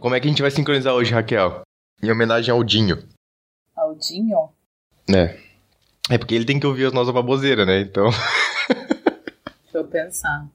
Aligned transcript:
Como 0.00 0.14
é 0.14 0.20
que 0.20 0.26
a 0.26 0.30
gente 0.30 0.40
vai 0.40 0.50
sincronizar 0.50 0.94
hoje, 0.94 1.12
Raquel? 1.12 1.60
Em 2.02 2.10
homenagem 2.10 2.50
ao 2.50 2.64
Dinho. 2.64 3.06
Aldinho? 3.76 4.48
É. 5.14 5.36
É 6.08 6.16
porque 6.16 6.34
ele 6.34 6.46
tem 6.46 6.58
que 6.58 6.66
ouvir 6.66 6.86
as 6.86 6.92
nossas 6.92 7.12
baboseiras, 7.12 7.66
né? 7.66 7.80
Então. 7.82 8.08
Deixa 9.62 9.78
eu 9.78 9.84
pensar. 9.84 10.48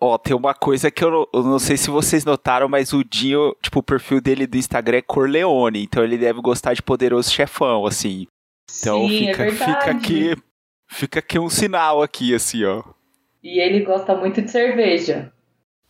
Ó, 0.00 0.16
tem 0.16 0.36
uma 0.36 0.54
coisa 0.54 0.92
que 0.92 1.02
eu 1.02 1.10
não, 1.10 1.28
eu 1.34 1.42
não 1.42 1.58
sei 1.58 1.76
se 1.76 1.90
vocês 1.90 2.24
notaram, 2.24 2.68
mas 2.68 2.92
o 2.92 3.02
Dinho, 3.02 3.56
tipo, 3.60 3.80
o 3.80 3.82
perfil 3.82 4.20
dele 4.20 4.46
do 4.46 4.56
Instagram 4.56 4.98
é 4.98 5.02
Corleone, 5.02 5.82
então 5.82 6.04
ele 6.04 6.16
deve 6.16 6.40
gostar 6.40 6.74
de 6.74 6.82
Poderoso 6.82 7.30
Chefão, 7.30 7.86
assim. 7.86 8.26
Então 8.78 9.08
Sim, 9.08 9.26
fica, 9.26 9.46
é 9.46 9.50
fica 9.50 9.90
aqui. 9.90 10.36
Fica 10.88 11.18
aqui 11.18 11.38
um 11.38 11.48
sinal 11.48 12.00
aqui, 12.00 12.34
assim, 12.34 12.64
ó. 12.64 12.84
E 13.42 13.60
ele 13.60 13.84
gosta 13.84 14.14
muito 14.14 14.40
de 14.40 14.50
cerveja. 14.50 15.32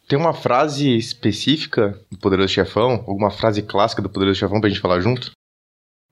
Tem 0.07 0.19
uma 0.19 0.35
frase 0.35 0.95
específica 0.97 1.99
do 2.11 2.19
Poderoso 2.19 2.53
Chefão? 2.53 3.05
Alguma 3.07 3.31
frase 3.31 3.63
clássica 3.63 4.03
do 4.03 4.11
Poderoso 4.11 4.39
Chefão 4.39 4.61
pra 4.61 4.69
gente 4.69 4.81
falar 4.81 5.01
junto? 5.01 5.31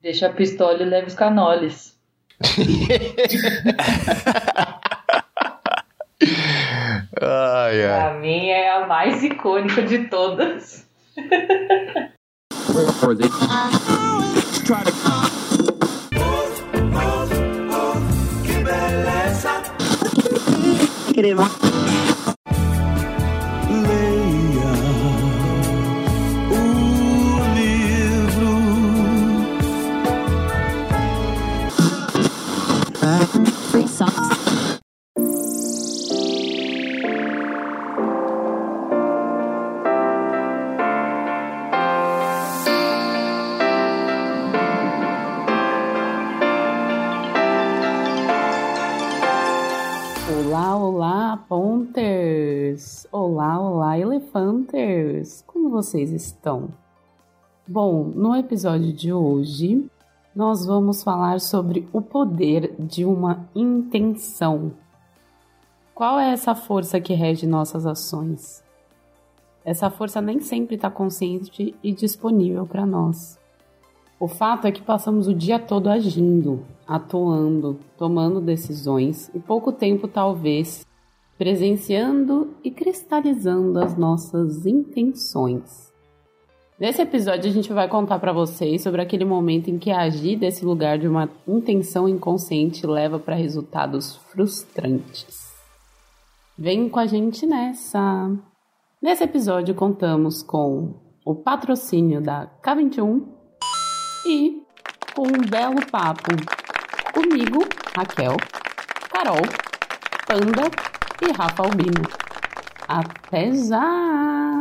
Deixa 0.01 0.29
a 0.29 0.33
pistola 0.33 0.83
e 0.83 0.85
leva 0.85 1.07
os 1.07 1.15
canoles. 1.15 1.95
Ai, 7.21 7.85
ai. 7.85 8.11
Pra 8.11 8.21
mim 8.21 8.47
é 8.49 8.73
a 8.73 8.87
mais 8.87 9.23
icônica 9.23 9.83
de 9.83 10.09
todas. 10.09 10.87
Leia 21.15 21.37
Olá, 34.03 34.09
olá, 50.77 51.37
Ponters! 51.49 53.07
Olá, 53.13 53.61
olá, 53.61 53.97
Elefanters! 53.97 55.45
Como 55.47 55.71
vocês 55.71 56.11
estão? 56.11 56.71
Bom, 57.69 58.11
no 58.13 58.35
episódio 58.35 58.93
de 58.93 59.13
hoje, 59.13 59.89
nós 60.35 60.65
vamos 60.65 61.03
falar 61.03 61.41
sobre 61.41 61.89
o 61.93 62.01
poder 62.01 62.75
de 62.79 63.05
uma 63.05 63.49
intenção. 63.55 64.73
Qual 65.95 66.19
é 66.19 66.33
essa 66.33 66.55
força 66.55 67.01
que 67.01 67.13
rege 67.13 67.47
nossas 67.47 67.85
ações? 67.85 68.65
Essa 69.65 69.91
força 69.91 70.21
nem 70.21 70.41
sempre 70.41 70.77
está 70.77 70.91
consciente 70.91 71.75
e 71.83 71.93
disponível 71.93 72.67
para 72.67 72.87
nós. 72.87 73.39
O 74.19 74.27
fato 74.27 74.67
é 74.67 74.73
que 74.73 74.83
passamos 74.83 75.29
o 75.29 75.35
dia 75.35 75.59
todo 75.59 75.89
agindo, 75.89 76.65
atuando, 76.87 77.79
tomando 77.99 78.41
decisões 78.41 79.31
e 79.35 79.39
pouco 79.39 79.71
tempo, 79.71 80.09
talvez, 80.09 80.87
presenciando 81.37 82.55
e 82.65 82.71
cristalizando 82.71 83.79
as 83.79 83.97
nossas 83.97 84.65
intenções. 84.65 85.92
Nesse 86.83 87.01
episódio, 87.01 87.49
a 87.49 87.53
gente 87.53 87.73
vai 87.73 87.87
contar 87.87 88.19
para 88.19 88.33
vocês 88.33 88.83
sobre 88.83 89.01
aquele 89.01 89.25
momento 89.25 89.71
em 89.71 89.79
que 89.79 89.93
agir 89.93 90.35
desse 90.35 90.65
lugar 90.65 90.99
de 90.99 91.07
uma 91.07 91.31
intenção 91.47 92.09
inconsciente 92.09 92.85
leva 92.85 93.21
para 93.21 93.37
resultados 93.37 94.17
frustrantes. 94.33 95.55
Vem 96.59 96.89
com 96.89 96.99
a 96.99 97.07
gente 97.07 97.47
nessa! 97.47 98.37
Nesse 99.01 99.23
episódio, 99.23 99.77
contamos 99.77 100.43
com 100.43 100.95
o 101.25 101.37
patrocínio 101.37 102.21
da 102.21 102.51
K21 102.61 103.29
e 104.27 104.65
com 105.15 105.23
um 105.23 105.49
belo 105.49 105.87
papo 105.89 106.33
comigo, 107.15 107.61
Raquel, 107.97 108.37
Carol, 109.09 109.43
Panda 110.27 110.69
e 111.23 111.31
Rafa 111.31 111.63
Albino. 111.63 112.03
Até 112.89 113.53
já! 113.53 114.52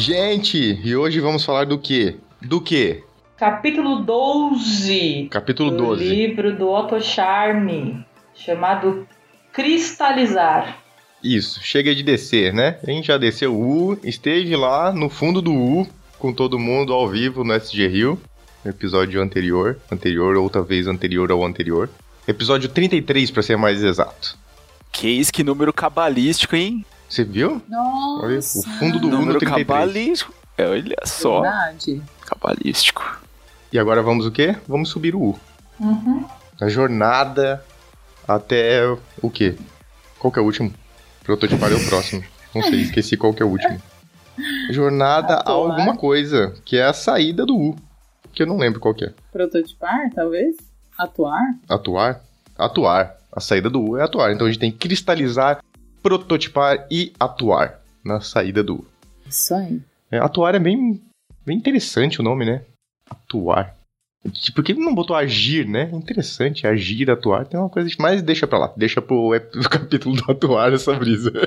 Gente, 0.00 0.80
e 0.82 0.96
hoje 0.96 1.20
vamos 1.20 1.44
falar 1.44 1.66
do 1.66 1.78
quê? 1.78 2.16
Do 2.40 2.58
quê? 2.58 3.04
Capítulo 3.36 4.02
12 4.02 5.28
Capítulo 5.30 5.70
do 5.70 5.76
12. 5.76 6.04
livro 6.04 6.56
do 6.56 6.70
Otto 6.70 6.98
Charme, 7.02 8.02
chamado 8.34 9.06
Cristalizar. 9.52 10.78
Isso, 11.22 11.60
chega 11.62 11.94
de 11.94 12.02
descer, 12.02 12.50
né? 12.50 12.78
A 12.82 12.90
gente 12.90 13.08
já 13.08 13.18
desceu 13.18 13.54
o 13.54 13.90
U, 13.90 13.98
esteve 14.02 14.56
lá 14.56 14.90
no 14.90 15.10
fundo 15.10 15.42
do 15.42 15.52
U, 15.52 15.86
com 16.18 16.32
todo 16.32 16.58
mundo 16.58 16.94
ao 16.94 17.06
vivo 17.06 17.44
no 17.44 17.52
SG 17.52 17.86
Rio, 17.86 18.18
no 18.64 18.70
episódio 18.70 19.20
anterior, 19.20 19.78
anterior 19.92 20.34
ou 20.38 20.48
talvez 20.48 20.86
anterior 20.86 21.30
ao 21.30 21.44
anterior. 21.44 21.90
Episódio 22.26 22.70
33, 22.70 23.30
pra 23.30 23.42
ser 23.42 23.58
mais 23.58 23.84
exato. 23.84 24.38
Que 24.90 25.08
isso, 25.08 25.30
que 25.30 25.44
número 25.44 25.74
cabalístico, 25.74 26.56
hein? 26.56 26.86
Você 27.10 27.24
viu? 27.24 27.60
Nossa! 27.68 28.24
Olha, 28.26 28.38
o 28.38 28.78
fundo 28.78 29.00
do 29.00 29.08
U 29.08 29.10
no 29.10 29.18
número 29.18 29.38
33. 29.40 29.66
cabalístico. 29.66 30.34
É, 30.56 30.66
olha 30.68 30.96
só, 31.04 31.40
Verdade. 31.42 32.02
cabalístico. 32.26 33.20
E 33.72 33.78
agora 33.78 34.02
vamos 34.02 34.26
o 34.26 34.30
quê? 34.30 34.56
Vamos 34.68 34.88
subir 34.90 35.14
o 35.16 35.20
U. 35.20 35.40
Uhum. 35.80 36.24
A 36.60 36.68
jornada 36.68 37.64
até 38.28 38.82
o 39.22 39.28
quê? 39.30 39.56
Qual 40.18 40.30
que 40.32 40.38
é 40.38 40.42
o 40.42 40.44
último? 40.44 40.72
Prototipar 41.24 41.72
é 41.72 41.74
o 41.74 41.86
próximo. 41.88 42.22
Não 42.54 42.62
sei, 42.62 42.82
esqueci 42.82 43.16
qual 43.16 43.32
que 43.34 43.42
é 43.42 43.46
o 43.46 43.48
último. 43.48 43.80
Jornada 44.70 45.34
a 45.34 45.40
Atuar. 45.40 45.54
alguma 45.72 45.96
coisa, 45.96 46.54
que 46.64 46.76
é 46.76 46.84
a 46.84 46.92
saída 46.92 47.44
do 47.44 47.56
U. 47.56 47.76
Que 48.32 48.42
eu 48.42 48.46
não 48.46 48.56
lembro 48.56 48.78
qual 48.80 48.94
que 48.94 49.04
é. 49.04 49.12
Prototipar, 49.32 50.10
talvez? 50.14 50.56
Atuar? 50.98 51.42
Atuar? 51.68 52.20
Atuar. 52.56 53.16
A 53.32 53.40
saída 53.40 53.68
do 53.70 53.80
U 53.80 53.96
é 53.96 54.02
atuar. 54.02 54.32
Então 54.32 54.46
a 54.46 54.50
gente 54.50 54.60
tem 54.60 54.70
que 54.70 54.78
cristalizar, 54.78 55.62
prototipar 56.02 56.86
e 56.90 57.12
atuar 57.18 57.80
na 58.04 58.20
saída 58.20 58.62
do. 58.62 58.86
Isso 59.28 59.54
aí. 59.54 59.80
É, 60.10 60.18
atuar 60.18 60.54
é 60.54 60.58
bem, 60.58 61.00
bem 61.46 61.56
interessante 61.56 62.20
o 62.20 62.24
nome, 62.24 62.44
né? 62.44 62.62
Atuar. 63.08 63.76
Tipo, 64.32 64.56
Por 64.56 64.64
que 64.64 64.72
ele 64.72 64.84
não 64.84 64.94
botou 64.94 65.16
agir, 65.16 65.66
né? 65.66 65.88
Interessante, 65.92 66.66
agir, 66.66 67.10
atuar, 67.10 67.46
tem 67.46 67.58
uma 67.58 67.70
coisa. 67.70 67.88
Mas 67.98 68.22
deixa 68.22 68.46
pra 68.46 68.58
lá, 68.58 68.72
deixa 68.76 69.00
pro, 69.00 69.30
capítulo 69.70 70.16
do 70.16 70.30
atuar 70.30 70.72
essa 70.72 70.92
brisa. 70.94 71.32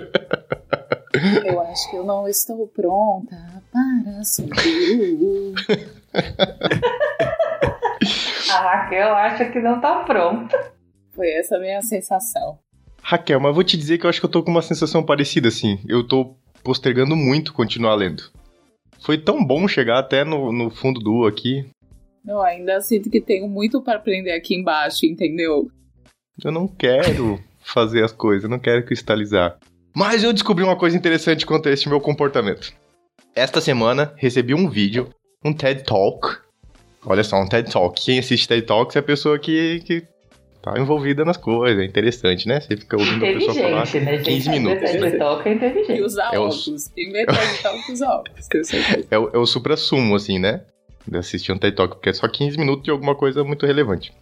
Eu 1.45 1.61
acho 1.61 1.91
que 1.91 1.95
eu 1.95 2.03
não 2.03 2.27
estou 2.27 2.67
pronta 2.67 3.37
para 3.71 4.23
subir. 4.23 5.53
A 8.51 8.61
Raquel 8.61 9.15
acha 9.15 9.45
que 9.45 9.59
não 9.59 9.79
tá 9.79 10.03
pronta. 10.03 10.73
Foi 11.11 11.29
essa 11.29 11.57
a 11.57 11.59
minha 11.59 11.81
sensação. 11.83 12.57
Raquel, 13.03 13.39
mas 13.39 13.53
vou 13.53 13.65
te 13.65 13.75
dizer 13.75 13.97
que 13.97 14.05
eu 14.05 14.09
acho 14.09 14.21
que 14.21 14.25
eu 14.25 14.31
tô 14.31 14.41
com 14.41 14.49
uma 14.49 14.61
sensação 14.61 15.03
parecida, 15.03 15.49
assim. 15.49 15.77
Eu 15.85 16.07
tô 16.07 16.35
postergando 16.63 17.17
muito 17.17 17.53
continuar 17.53 17.95
lendo. 17.95 18.23
Foi 19.01 19.17
tão 19.17 19.43
bom 19.43 19.67
chegar 19.67 19.99
até 19.99 20.23
no, 20.23 20.53
no 20.53 20.69
fundo 20.69 21.01
do 21.01 21.13
U 21.19 21.27
aqui. 21.27 21.69
Eu 22.25 22.41
ainda 22.41 22.79
sinto 22.79 23.09
que 23.09 23.19
tenho 23.19 23.49
muito 23.49 23.81
para 23.81 23.97
aprender 23.97 24.31
aqui 24.31 24.55
embaixo, 24.55 25.05
entendeu? 25.05 25.69
Eu 26.41 26.51
não 26.53 26.65
quero 26.65 27.37
fazer 27.59 28.05
as 28.05 28.13
coisas, 28.13 28.45
eu 28.45 28.49
não 28.49 28.59
quero 28.59 28.85
cristalizar. 28.85 29.57
Mas 29.93 30.23
eu 30.23 30.31
descobri 30.31 30.63
uma 30.63 30.77
coisa 30.77 30.95
interessante 30.95 31.45
quanto 31.45 31.67
a 31.67 31.71
esse 31.73 31.89
meu 31.89 31.99
comportamento. 31.99 32.73
Esta 33.35 33.59
semana 33.59 34.13
recebi 34.15 34.53
um 34.53 34.69
vídeo, 34.69 35.09
um 35.43 35.53
TED 35.53 35.83
Talk. 35.83 36.37
Olha 37.05 37.23
só, 37.23 37.35
um 37.41 37.47
TED 37.47 37.69
Talk. 37.69 38.01
Quem 38.01 38.19
assiste 38.19 38.47
TED 38.47 38.65
Talks 38.65 38.95
é 38.95 38.99
a 38.99 39.03
pessoa 39.03 39.37
que, 39.37 39.81
que 39.81 40.07
tá 40.63 40.79
envolvida 40.79 41.23
nas 41.25 41.37
coisas. 41.37 41.79
É 41.79 41.85
interessante, 41.85 42.47
né? 42.47 42.59
Você 42.61 42.75
fica 42.77 42.97
ouvindo 42.97 43.23
a 43.25 43.27
pessoa 43.33 43.53
falar 43.53 43.83
Inteligente, 43.87 43.99
né, 44.05 44.17
gente? 44.17 44.25
15 44.25 44.49
minutos. 44.49 44.89
TED 44.91 45.17
Talk 45.19 45.47
é 45.47 45.51
E 45.51 45.55
inteligente. 45.55 46.01
usar 46.01 46.29
É 46.33 46.39
o- 46.39 46.43
óculos. 46.43 46.91
Inventar 46.97 47.53
de 47.53 47.61
tal 47.61 47.77
com 47.83 47.91
os 47.93 48.01
óculos. 48.01 48.47
É 49.11 49.19
o, 49.19 49.29
é 49.33 49.37
o 49.37 49.45
supra-sumo, 49.45 50.15
assim, 50.15 50.39
né? 50.39 50.61
De 51.07 51.17
assistir 51.17 51.51
um 51.51 51.57
TED 51.57 51.75
Talk, 51.75 51.95
porque 51.95 52.09
é 52.09 52.13
só 52.13 52.27
15 52.27 52.57
minutos 52.57 52.83
de 52.85 52.89
alguma 52.91 53.13
coisa 53.13 53.43
muito 53.43 53.65
relevante. 53.65 54.13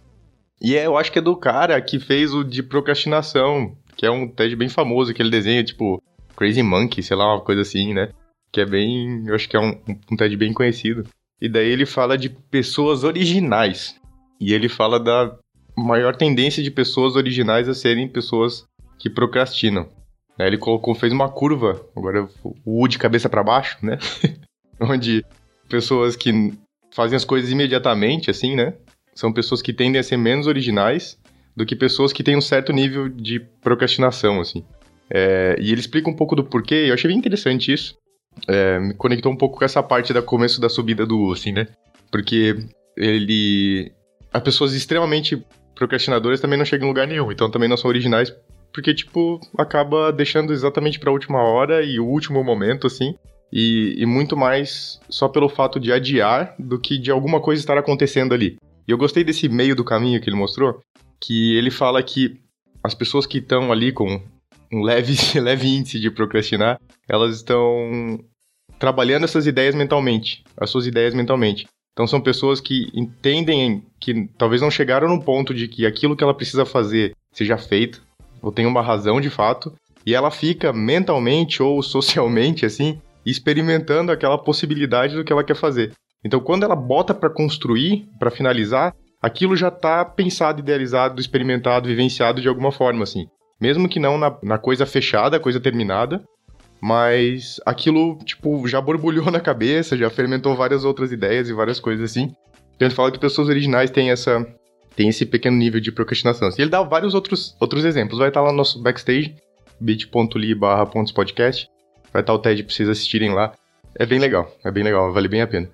E 0.60 0.76
é, 0.76 0.84
eu 0.86 0.96
acho 0.98 1.10
que 1.12 1.18
é 1.18 1.22
do 1.22 1.36
cara 1.36 1.80
que 1.80 1.98
fez 2.00 2.34
o 2.34 2.42
de 2.44 2.62
procrastinação, 2.62 3.76
que 3.96 4.04
é 4.04 4.10
um 4.10 4.28
TED 4.28 4.54
bem 4.56 4.68
famoso, 4.68 5.10
aquele 5.12 5.30
desenho, 5.30 5.64
tipo, 5.64 6.02
Crazy 6.36 6.62
Monkey, 6.62 7.02
sei 7.02 7.16
lá, 7.16 7.34
uma 7.34 7.40
coisa 7.40 7.62
assim, 7.62 7.94
né? 7.94 8.08
Que 8.52 8.60
é 8.60 8.66
bem. 8.66 9.24
Eu 9.26 9.34
acho 9.34 9.48
que 9.48 9.56
é 9.56 9.60
um, 9.60 9.78
um 10.10 10.16
TED 10.16 10.36
bem 10.36 10.52
conhecido. 10.52 11.04
E 11.40 11.48
daí 11.48 11.68
ele 11.68 11.86
fala 11.86 12.16
de 12.18 12.28
pessoas 12.28 13.02
originais. 13.04 13.96
E 14.40 14.52
ele 14.52 14.68
fala 14.68 14.98
da 15.00 15.36
maior 15.76 16.16
tendência 16.16 16.62
de 16.62 16.70
pessoas 16.70 17.16
originais 17.16 17.68
a 17.68 17.74
serem 17.74 18.08
pessoas 18.08 18.64
que 18.98 19.10
procrastinam. 19.10 19.88
Aí 20.38 20.46
ele 20.46 20.58
colocou, 20.58 20.94
fez 20.94 21.12
uma 21.12 21.28
curva, 21.28 21.84
agora 21.96 22.28
o 22.64 22.82
U 22.82 22.88
de 22.88 22.98
cabeça 22.98 23.28
para 23.28 23.42
baixo, 23.42 23.78
né? 23.82 23.98
Onde 24.80 25.24
pessoas 25.68 26.16
que 26.16 26.52
fazem 26.92 27.16
as 27.16 27.24
coisas 27.24 27.50
imediatamente, 27.50 28.30
assim, 28.30 28.54
né? 28.54 28.74
São 29.14 29.32
pessoas 29.32 29.60
que 29.60 29.72
tendem 29.72 30.00
a 30.00 30.02
ser 30.02 30.16
menos 30.16 30.46
originais 30.46 31.18
do 31.54 31.66
que 31.66 31.76
pessoas 31.76 32.12
que 32.12 32.22
têm 32.22 32.36
um 32.36 32.40
certo 32.40 32.72
nível 32.72 33.08
de 33.08 33.40
procrastinação, 33.60 34.40
assim. 34.40 34.64
É, 35.10 35.56
e 35.60 35.70
ele 35.70 35.80
explica 35.80 36.08
um 36.08 36.16
pouco 36.16 36.34
do 36.34 36.44
porquê, 36.44 36.86
eu 36.88 36.94
achei 36.94 37.08
bem 37.08 37.18
interessante 37.18 37.72
isso. 37.72 37.94
É, 38.48 38.78
me 38.78 38.94
conectou 38.94 39.30
um 39.30 39.36
pouco 39.36 39.58
com 39.58 39.64
essa 39.64 39.82
parte 39.82 40.12
do 40.12 40.22
começo 40.22 40.60
da 40.60 40.70
subida 40.70 41.04
do 41.04 41.18
U, 41.18 41.32
assim, 41.32 41.52
né? 41.52 41.68
Porque 42.10 42.56
ele. 42.96 43.92
As 44.32 44.42
pessoas 44.42 44.72
extremamente 44.72 45.44
procrastinadoras 45.82 46.40
também 46.40 46.56
não 46.56 46.64
chegam 46.64 46.86
em 46.86 46.90
lugar 46.90 47.08
nenhum, 47.08 47.32
então 47.32 47.50
também 47.50 47.68
não 47.68 47.76
são 47.76 47.88
originais, 47.88 48.32
porque, 48.72 48.94
tipo, 48.94 49.40
acaba 49.58 50.12
deixando 50.12 50.52
exatamente 50.52 51.00
pra 51.00 51.10
última 51.10 51.42
hora 51.42 51.82
e 51.82 51.98
o 51.98 52.06
último 52.06 52.42
momento, 52.44 52.86
assim. 52.86 53.14
E, 53.52 53.96
e 53.98 54.06
muito 54.06 54.36
mais 54.36 54.98
só 55.10 55.28
pelo 55.28 55.48
fato 55.48 55.78
de 55.78 55.92
adiar 55.92 56.54
do 56.58 56.78
que 56.78 56.96
de 56.96 57.10
alguma 57.10 57.40
coisa 57.40 57.60
estar 57.60 57.76
acontecendo 57.76 58.32
ali. 58.32 58.56
E 58.88 58.92
eu 58.92 58.96
gostei 58.96 59.22
desse 59.22 59.48
meio 59.48 59.76
do 59.76 59.84
caminho 59.84 60.20
que 60.20 60.30
ele 60.30 60.36
mostrou, 60.36 60.80
que 61.20 61.54
ele 61.56 61.70
fala 61.70 62.02
que 62.02 62.40
as 62.82 62.94
pessoas 62.94 63.26
que 63.26 63.38
estão 63.38 63.70
ali 63.70 63.92
com 63.92 64.22
um 64.72 64.82
leve, 64.82 65.14
leve 65.38 65.68
índice 65.68 66.00
de 66.00 66.10
procrastinar, 66.10 66.80
elas 67.06 67.36
estão 67.36 68.18
trabalhando 68.78 69.24
essas 69.24 69.46
ideias 69.46 69.74
mentalmente, 69.74 70.42
as 70.56 70.70
suas 70.70 70.86
ideias 70.86 71.12
mentalmente. 71.12 71.66
Então 71.92 72.06
são 72.06 72.20
pessoas 72.20 72.60
que 72.60 72.90
entendem 72.94 73.84
que 74.00 74.28
talvez 74.38 74.62
não 74.62 74.70
chegaram 74.70 75.08
no 75.08 75.22
ponto 75.22 75.52
de 75.52 75.68
que 75.68 75.84
aquilo 75.84 76.16
que 76.16 76.24
ela 76.24 76.34
precisa 76.34 76.64
fazer 76.64 77.14
seja 77.30 77.58
feito, 77.58 78.02
ou 78.40 78.50
tem 78.50 78.66
uma 78.66 78.82
razão 78.82 79.20
de 79.20 79.30
fato, 79.30 79.72
e 80.04 80.14
ela 80.14 80.30
fica 80.30 80.72
mentalmente 80.72 81.62
ou 81.62 81.82
socialmente 81.84 82.64
assim, 82.64 83.00
experimentando 83.24 84.10
aquela 84.10 84.38
possibilidade 84.38 85.14
do 85.14 85.24
que 85.24 85.32
ela 85.32 85.44
quer 85.44 85.56
fazer. 85.56 85.92
Então 86.24 86.40
quando 86.40 86.64
ela 86.64 86.76
bota 86.76 87.12
para 87.12 87.30
construir, 87.30 88.08
para 88.18 88.30
finalizar, 88.30 88.94
aquilo 89.20 89.56
já 89.56 89.68
está 89.68 90.04
pensado, 90.04 90.60
idealizado, 90.60 91.20
experimentado, 91.20 91.88
vivenciado 91.88 92.40
de 92.40 92.48
alguma 92.48 92.72
forma 92.72 93.02
assim. 93.02 93.26
Mesmo 93.60 93.88
que 93.88 94.00
não 94.00 94.18
na, 94.18 94.36
na 94.42 94.58
coisa 94.58 94.84
fechada, 94.86 95.38
coisa 95.38 95.60
terminada, 95.60 96.24
mas 96.82 97.60
aquilo, 97.64 98.18
tipo, 98.24 98.66
já 98.66 98.80
borbulhou 98.80 99.26
na 99.30 99.38
cabeça, 99.38 99.96
já 99.96 100.10
fermentou 100.10 100.56
várias 100.56 100.84
outras 100.84 101.12
ideias 101.12 101.48
e 101.48 101.52
várias 101.52 101.78
coisas 101.78 102.10
assim. 102.10 102.34
Ele 102.80 102.90
fala 102.90 103.12
que 103.12 103.20
pessoas 103.20 103.48
originais 103.48 103.90
têm 103.90 104.10
essa 104.10 104.44
tem 104.96 105.08
esse 105.08 105.24
pequeno 105.24 105.56
nível 105.56 105.80
de 105.80 105.92
procrastinação. 105.92 106.50
E 106.50 106.60
ele 106.60 106.70
dá 106.70 106.82
vários 106.82 107.14
outros, 107.14 107.56
outros 107.60 107.84
exemplos. 107.84 108.18
Vai 108.18 108.28
estar 108.28 108.42
lá 108.42 108.50
no 108.50 108.56
nosso 108.56 108.82
backstage, 108.82 109.36
bit.ly 109.80 110.54
barra 110.54 110.84
podcast. 110.84 111.70
Vai 112.12 112.20
estar 112.20 112.34
o 112.34 112.38
TED 112.38 112.64
pra 112.64 112.74
vocês 112.74 112.88
assistirem 112.88 113.32
lá. 113.32 113.54
É 113.94 114.04
bem 114.04 114.18
legal, 114.18 114.54
é 114.64 114.70
bem 114.70 114.82
legal, 114.82 115.12
vale 115.12 115.28
bem 115.28 115.40
a 115.40 115.46
pena. 115.46 115.70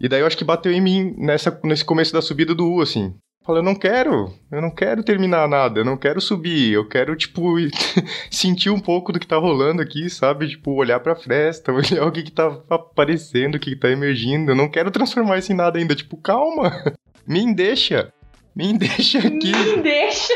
E 0.00 0.08
daí 0.08 0.20
eu 0.20 0.26
acho 0.26 0.38
que 0.38 0.44
bateu 0.44 0.72
em 0.72 0.80
mim 0.80 1.14
nessa, 1.18 1.60
nesse 1.64 1.84
começo 1.84 2.12
da 2.12 2.22
subida 2.22 2.54
do 2.54 2.66
U, 2.66 2.80
assim. 2.80 3.14
Falei, 3.44 3.60
eu 3.60 3.64
não 3.64 3.74
quero, 3.74 4.32
eu 4.50 4.62
não 4.62 4.70
quero 4.70 5.04
terminar 5.04 5.46
nada, 5.46 5.78
eu 5.80 5.84
não 5.84 5.98
quero 5.98 6.18
subir, 6.18 6.72
eu 6.72 6.88
quero, 6.88 7.14
tipo, 7.14 7.56
sentir 8.30 8.70
um 8.70 8.80
pouco 8.80 9.12
do 9.12 9.20
que 9.20 9.26
tá 9.26 9.36
rolando 9.36 9.82
aqui, 9.82 10.08
sabe? 10.08 10.48
Tipo, 10.48 10.72
olhar 10.72 10.98
pra 11.00 11.14
festa, 11.14 11.70
olhar 11.70 12.06
o 12.06 12.10
que 12.10 12.22
que 12.22 12.30
tá 12.30 12.58
aparecendo, 12.70 13.56
o 13.56 13.58
que 13.58 13.72
que 13.72 13.76
tá 13.76 13.90
emergindo. 13.90 14.52
Eu 14.52 14.56
não 14.56 14.70
quero 14.70 14.90
transformar 14.90 15.36
isso 15.36 15.52
em 15.52 15.56
nada 15.56 15.78
ainda. 15.78 15.94
Tipo, 15.94 16.16
calma, 16.16 16.72
me 17.28 17.54
deixa, 17.54 18.10
me 18.56 18.78
deixa 18.78 19.18
aqui. 19.18 19.52
Me 19.52 19.82
deixa. 19.82 20.32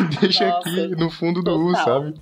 me 0.00 0.16
deixa 0.18 0.48
Nossa, 0.48 0.68
aqui 0.70 0.96
no 0.96 1.10
fundo 1.10 1.42
do 1.42 1.54
U, 1.54 1.72
total. 1.72 1.84
sabe? 1.84 2.14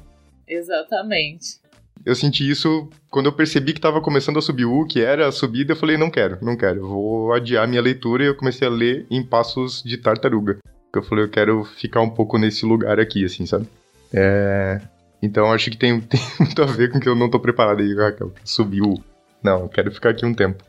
Exatamente. 0.49 1.61
Eu 2.05 2.14
senti 2.14 2.49
isso 2.49 2.88
quando 3.11 3.26
eu 3.26 3.32
percebi 3.32 3.75
que 3.75 3.81
tava 3.81 4.00
começando 4.00 4.38
a 4.38 4.43
subir 4.43 4.64
o 4.64 4.81
U, 4.81 4.87
que 4.87 5.00
era 5.00 5.29
a 5.29 5.32
subida, 5.32 5.73
eu 5.73 5.76
falei, 5.76 5.99
não 5.99 6.11
quero, 6.11 6.38
não 6.43 6.56
quero, 6.56 6.87
vou 6.87 7.32
adiar 7.32 7.69
minha 7.69 7.82
leitura 7.82 8.25
e 8.25 8.26
eu 8.26 8.35
comecei 8.35 8.67
a 8.67 8.70
ler 8.70 9.06
em 9.11 9.23
passos 9.23 9.82
de 9.82 9.99
tartaruga. 9.99 10.58
Eu 10.94 11.02
falei, 11.02 11.25
eu 11.25 11.31
quero 11.31 11.64
ficar 11.64 12.00
um 12.00 12.11
pouco 12.11 12.38
nesse 12.38 12.64
lugar 12.64 12.99
aqui, 12.99 13.25
assim, 13.25 13.44
sabe? 13.44 13.67
É... 14.12 14.81
Então 15.23 15.52
acho 15.52 15.70
que 15.70 15.76
tem, 15.76 16.00
tem 16.00 16.20
muito 16.38 16.62
a 16.62 16.67
ver 16.67 16.91
com 16.91 16.99
que 16.99 17.08
eu 17.08 17.14
não 17.14 17.31
tô 17.31 17.38
preparado 17.38 17.81
aí, 17.81 17.94
Raquel, 17.94 18.32
o 18.32 18.88
U. 18.88 19.05
Não, 19.43 19.61
eu 19.61 19.69
quero 19.69 19.93
ficar 19.93 20.11
aqui 20.11 20.25
um 20.25 20.35
tempo. 20.35 20.64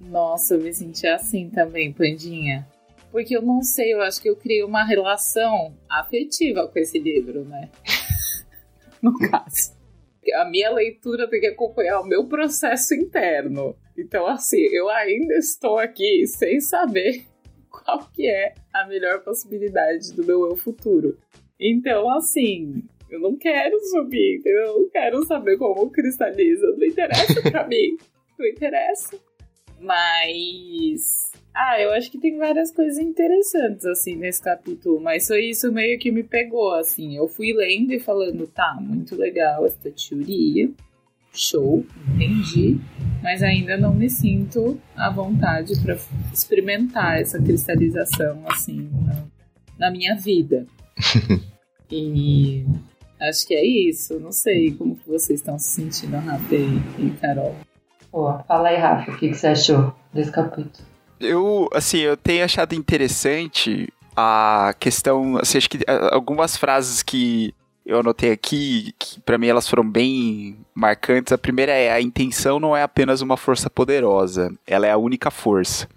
Nossa, 0.00 0.54
eu 0.54 0.60
me 0.60 0.72
senti 0.72 1.06
assim 1.06 1.48
também, 1.48 1.92
Pandinha. 1.92 2.66
Porque 3.10 3.34
eu 3.34 3.42
não 3.42 3.62
sei, 3.62 3.94
eu 3.94 4.02
acho 4.02 4.20
que 4.20 4.28
eu 4.28 4.36
criei 4.36 4.62
uma 4.62 4.84
relação 4.84 5.74
afetiva 5.88 6.68
com 6.68 6.78
esse 6.78 6.98
livro, 6.98 7.44
né? 7.44 7.70
no 9.02 9.18
caso. 9.18 9.77
A 10.34 10.44
minha 10.48 10.70
leitura 10.70 11.28
tem 11.28 11.40
que 11.40 11.46
acompanhar 11.48 12.00
o 12.00 12.06
meu 12.06 12.26
processo 12.26 12.94
interno. 12.94 13.76
Então, 13.96 14.26
assim, 14.26 14.62
eu 14.70 14.88
ainda 14.88 15.34
estou 15.34 15.78
aqui 15.78 16.26
sem 16.26 16.60
saber 16.60 17.24
qual 17.70 18.08
que 18.12 18.28
é 18.28 18.54
a 18.72 18.86
melhor 18.86 19.20
possibilidade 19.22 20.12
do 20.14 20.24
meu 20.24 20.48
eu 20.48 20.56
futuro. 20.56 21.18
Então, 21.60 22.08
assim, 22.10 22.84
eu 23.10 23.20
não 23.20 23.36
quero 23.36 23.78
subir, 23.80 24.40
eu 24.44 24.80
não 24.80 24.88
quero 24.90 25.24
saber 25.24 25.56
como 25.56 25.90
cristaliza. 25.90 26.66
Não 26.76 26.86
interessa 26.86 27.42
pra 27.42 27.66
mim. 27.68 27.96
Não 28.38 28.46
interessa. 28.46 29.18
Mas. 29.80 31.32
Ah, 31.60 31.74
eu 31.80 31.92
acho 31.92 32.08
que 32.08 32.18
tem 32.18 32.38
várias 32.38 32.70
coisas 32.70 32.98
interessantes, 33.00 33.84
assim, 33.84 34.14
nesse 34.14 34.40
capítulo, 34.40 35.00
mas 35.00 35.26
foi 35.26 35.46
isso 35.46 35.72
meio 35.72 35.98
que 35.98 36.12
me 36.12 36.22
pegou, 36.22 36.72
assim. 36.74 37.16
Eu 37.16 37.26
fui 37.26 37.52
lendo 37.52 37.92
e 37.92 37.98
falando, 37.98 38.46
tá, 38.46 38.78
muito 38.80 39.16
legal 39.16 39.66
essa 39.66 39.90
teoria, 39.90 40.70
show, 41.34 41.84
entendi, 42.14 42.78
mas 43.24 43.42
ainda 43.42 43.76
não 43.76 43.92
me 43.92 44.08
sinto 44.08 44.80
à 44.94 45.10
vontade 45.10 45.76
para 45.82 45.98
experimentar 46.32 47.20
essa 47.20 47.42
cristalização, 47.42 48.40
assim, 48.46 48.88
na, 49.04 49.86
na 49.86 49.90
minha 49.90 50.14
vida. 50.14 50.64
e 51.90 52.64
acho 53.20 53.44
que 53.48 53.54
é 53.54 53.66
isso, 53.66 54.20
não 54.20 54.30
sei 54.30 54.76
como 54.76 54.94
que 54.94 55.08
vocês 55.08 55.40
estão 55.40 55.58
se 55.58 55.70
sentindo, 55.70 56.18
Rafa 56.18 56.54
e, 56.54 57.10
Carol. 57.20 57.56
Pô, 58.12 58.38
fala 58.46 58.68
aí, 58.68 58.76
Rafa, 58.76 59.10
o 59.10 59.18
que, 59.18 59.30
que 59.30 59.34
você 59.34 59.48
achou 59.48 59.92
desse 60.14 60.30
capítulo? 60.30 60.87
Eu, 61.20 61.68
assim, 61.72 61.98
eu 61.98 62.16
tenho 62.16 62.44
achado 62.44 62.74
interessante 62.74 63.92
a 64.16 64.74
questão, 64.78 65.36
assim, 65.38 65.58
acho 65.58 65.70
que 65.70 65.78
algumas 66.10 66.56
frases 66.56 67.02
que 67.02 67.54
eu 67.86 68.00
anotei 68.00 68.30
aqui, 68.30 68.92
que 68.98 69.18
para 69.20 69.38
mim 69.38 69.46
elas 69.46 69.66
foram 69.66 69.88
bem 69.88 70.58
marcantes. 70.74 71.32
A 71.32 71.38
primeira 71.38 71.72
é: 71.72 71.90
a 71.90 72.00
intenção 72.00 72.60
não 72.60 72.76
é 72.76 72.82
apenas 72.82 73.22
uma 73.22 73.36
força 73.36 73.70
poderosa, 73.70 74.52
ela 74.66 74.86
é 74.86 74.90
a 74.90 74.98
única 74.98 75.30
força. 75.30 75.88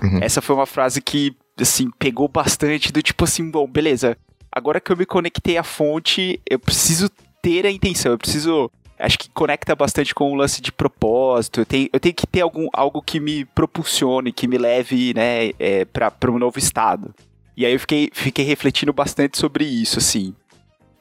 Uhum. 0.00 0.20
Essa 0.22 0.40
foi 0.40 0.54
uma 0.54 0.66
frase 0.66 1.02
que, 1.02 1.36
assim, 1.60 1.90
pegou 1.98 2.28
bastante 2.28 2.92
do 2.92 3.02
tipo 3.02 3.24
assim, 3.24 3.50
bom, 3.50 3.66
beleza, 3.66 4.16
agora 4.52 4.80
que 4.80 4.92
eu 4.92 4.96
me 4.96 5.04
conectei 5.04 5.58
à 5.58 5.64
fonte, 5.64 6.40
eu 6.48 6.58
preciso 6.58 7.10
ter 7.42 7.66
a 7.66 7.70
intenção, 7.70 8.12
eu 8.12 8.18
preciso. 8.18 8.70
Acho 9.00 9.18
que 9.18 9.30
conecta 9.30 9.74
bastante 9.74 10.14
com 10.14 10.32
o 10.32 10.34
lance 10.34 10.60
de 10.60 10.70
propósito. 10.70 11.60
Eu 11.60 11.66
tenho, 11.66 11.88
eu 11.92 12.00
tenho 12.00 12.14
que 12.14 12.26
ter 12.26 12.42
algum, 12.42 12.68
algo 12.72 13.02
que 13.02 13.18
me 13.18 13.44
propulsione, 13.44 14.32
que 14.32 14.46
me 14.46 14.58
leve 14.58 15.14
né, 15.14 15.50
é, 15.58 15.84
para 15.84 16.30
um 16.30 16.38
novo 16.38 16.58
estado. 16.58 17.14
E 17.56 17.66
aí 17.66 17.72
eu 17.72 17.80
fiquei, 17.80 18.10
fiquei 18.12 18.44
refletindo 18.44 18.92
bastante 18.92 19.38
sobre 19.38 19.64
isso, 19.64 19.98
assim. 19.98 20.34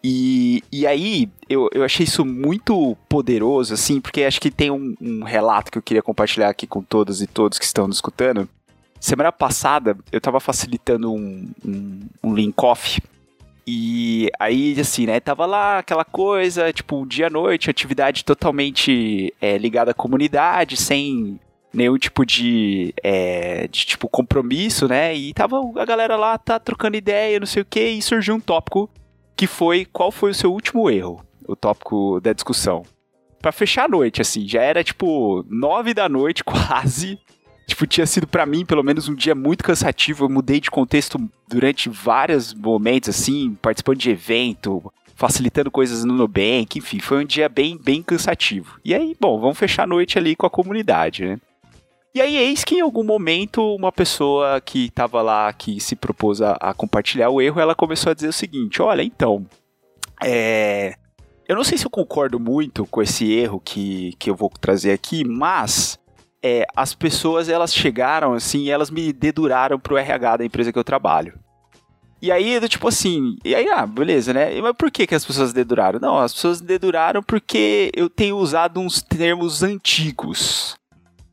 E, 0.04 0.64
e 0.72 0.88
aí, 0.88 1.30
eu, 1.50 1.70
eu 1.74 1.84
achei 1.84 2.06
isso 2.06 2.24
muito 2.24 2.96
poderoso, 3.10 3.74
assim, 3.74 4.00
porque 4.00 4.24
acho 4.24 4.40
que 4.40 4.50
tem 4.50 4.72
um, 4.72 4.96
um 5.02 5.24
relato 5.24 5.72
que 5.72 5.78
eu 5.78 5.82
queria 5.82 6.02
compartilhar 6.02 6.50
aqui 6.50 6.66
com 6.66 6.82
todas 6.82 7.22
e 7.22 7.28
todos 7.28 7.60
que 7.60 7.66
estão 7.66 7.88
nos 7.88 7.98
escutando. 7.98 8.48
Semana 9.00 9.32
passada, 9.32 9.98
eu 10.12 10.20
tava 10.20 10.40
facilitando 10.40 11.12
um, 11.12 11.50
um, 11.66 12.00
um 12.24 12.34
link 12.34 12.56
off. 12.62 13.02
E 13.72 14.32
aí, 14.40 14.76
assim, 14.80 15.06
né, 15.06 15.20
tava 15.20 15.46
lá 15.46 15.78
aquela 15.78 16.04
coisa, 16.04 16.74
tipo, 16.74 17.06
dia 17.06 17.28
à 17.28 17.30
noite, 17.30 17.70
atividade 17.70 18.26
totalmente 18.26 19.32
é, 19.40 19.60
ligada 19.60 19.92
à 19.92 19.94
comunidade, 19.94 20.76
sem 20.76 21.40
nenhum 21.72 21.96
tipo 22.00 22.26
de, 22.26 22.96
é, 23.04 23.68
de 23.68 23.86
tipo 23.86 24.10
compromisso, 24.10 24.88
né? 24.88 25.16
E 25.16 25.32
tava 25.36 25.62
a 25.76 25.86
galera 25.86 26.16
lá, 26.16 26.36
tá 26.36 26.58
trocando 26.58 26.98
ideia, 26.98 27.40
não 27.40 27.46
sei 27.46 27.62
o 27.62 27.66
que, 27.66 27.90
e 27.90 28.02
surgiu 28.02 28.34
um 28.34 28.40
tópico 28.40 28.90
que 29.36 29.46
foi 29.46 29.86
qual 29.86 30.12
foi 30.12 30.32
o 30.32 30.34
seu 30.36 30.52
último 30.52 30.90
erro, 30.90 31.24
o 31.48 31.56
tópico 31.56 32.20
da 32.22 32.34
discussão. 32.34 32.82
Pra 33.40 33.52
fechar 33.52 33.86
a 33.86 33.88
noite, 33.88 34.20
assim, 34.20 34.48
já 34.48 34.64
era 34.64 34.84
tipo 34.84 35.46
nove 35.48 35.94
da 35.94 36.10
noite 36.10 36.42
quase. 36.44 37.20
Tipo, 37.70 37.88
tinha 37.88 38.06
sido 38.06 38.28
para 38.28 38.46
mim, 38.46 38.66
pelo 38.66 38.84
menos, 38.84 39.08
um 39.08 39.16
dia 39.16 39.36
muito 39.36 39.64
cansativo. 39.64 40.26
Eu 40.26 40.30
mudei 40.30 40.60
de 40.60 40.72
contexto 40.72 41.20
durante 41.48 41.88
vários 41.88 42.54
momentos, 42.54 43.10
assim, 43.10 43.56
participando 43.62 43.98
de 43.98 44.10
evento, 44.10 44.92
facilitando 45.16 45.70
coisas 45.70 46.06
no 46.06 46.14
Nubank, 46.14 46.80
enfim, 46.80 47.00
foi 47.00 47.22
um 47.22 47.26
dia 47.26 47.50
bem, 47.50 47.78
bem 47.78 48.02
cansativo. 48.02 48.80
E 48.86 48.96
aí, 48.96 49.16
bom, 49.20 49.38
vamos 49.38 49.58
fechar 49.58 49.84
a 49.84 49.88
noite 49.88 50.18
ali 50.18 50.34
com 50.34 50.46
a 50.46 50.50
comunidade, 50.50 51.26
né? 51.26 51.40
E 52.16 52.22
aí, 52.22 52.38
eis 52.38 52.64
que 52.64 52.76
em 52.76 52.82
algum 52.82 53.04
momento, 53.04 53.62
uma 53.76 53.92
pessoa 53.92 54.60
que 54.62 54.86
estava 54.86 55.22
lá, 55.22 55.52
que 55.54 55.80
se 55.80 55.96
propôs 55.96 56.42
a, 56.42 56.54
a, 56.54 56.74
compartilhar 56.74 57.30
o 57.30 57.42
erro, 57.42 57.60
ela 57.60 57.76
começou 57.76 58.12
a 58.12 58.14
dizer 58.16 58.30
o 58.30 58.34
seguinte: 58.34 58.82
olha, 58.82 59.04
então, 59.04 59.46
é. 60.24 60.96
Eu 61.48 61.56
não 61.56 61.64
sei 61.64 61.78
se 61.78 61.86
eu 61.86 61.90
concordo 61.90 62.40
muito 62.40 62.86
com 62.86 63.02
esse 63.02 63.32
erro 63.32 63.60
que, 63.60 64.14
que 64.20 64.30
eu 64.30 64.36
vou 64.36 64.50
trazer 64.50 64.92
aqui, 64.92 65.26
mas 65.26 65.99
é, 66.44 66.66
as 66.76 66.94
pessoas 66.94 67.50
elas 67.50 67.74
chegaram 67.74 68.34
assim 68.34 68.64
e 68.64 68.70
elas 68.70 68.90
me 68.90 69.12
deduraram 69.12 69.80
pro 69.80 69.98
RH 69.98 70.38
da 70.38 70.46
empresa 70.46 70.72
que 70.72 70.80
eu 70.80 70.84
trabalho. 70.84 71.34
E 72.22 72.32
aí, 72.34 72.60
tipo 72.68 72.88
assim, 72.88 73.38
e 73.46 73.56
aí, 73.56 73.70
ah, 73.70 73.86
beleza, 73.86 74.34
né? 74.34 74.60
Mas 74.60 74.74
por 74.76 74.92
que, 74.92 75.08
que 75.08 75.16
as 75.16 75.24
pessoas 75.24 75.54
deduraram? 75.54 76.00
Não, 76.02 76.18
as 76.18 76.34
pessoas 76.34 76.60
deduraram 76.60 77.24
porque 77.24 77.92
eu 77.96 78.10
tenho 78.10 78.38
usado 78.38 78.80
uns 78.80 79.02
termos 79.02 79.64
antigos. 79.64 80.76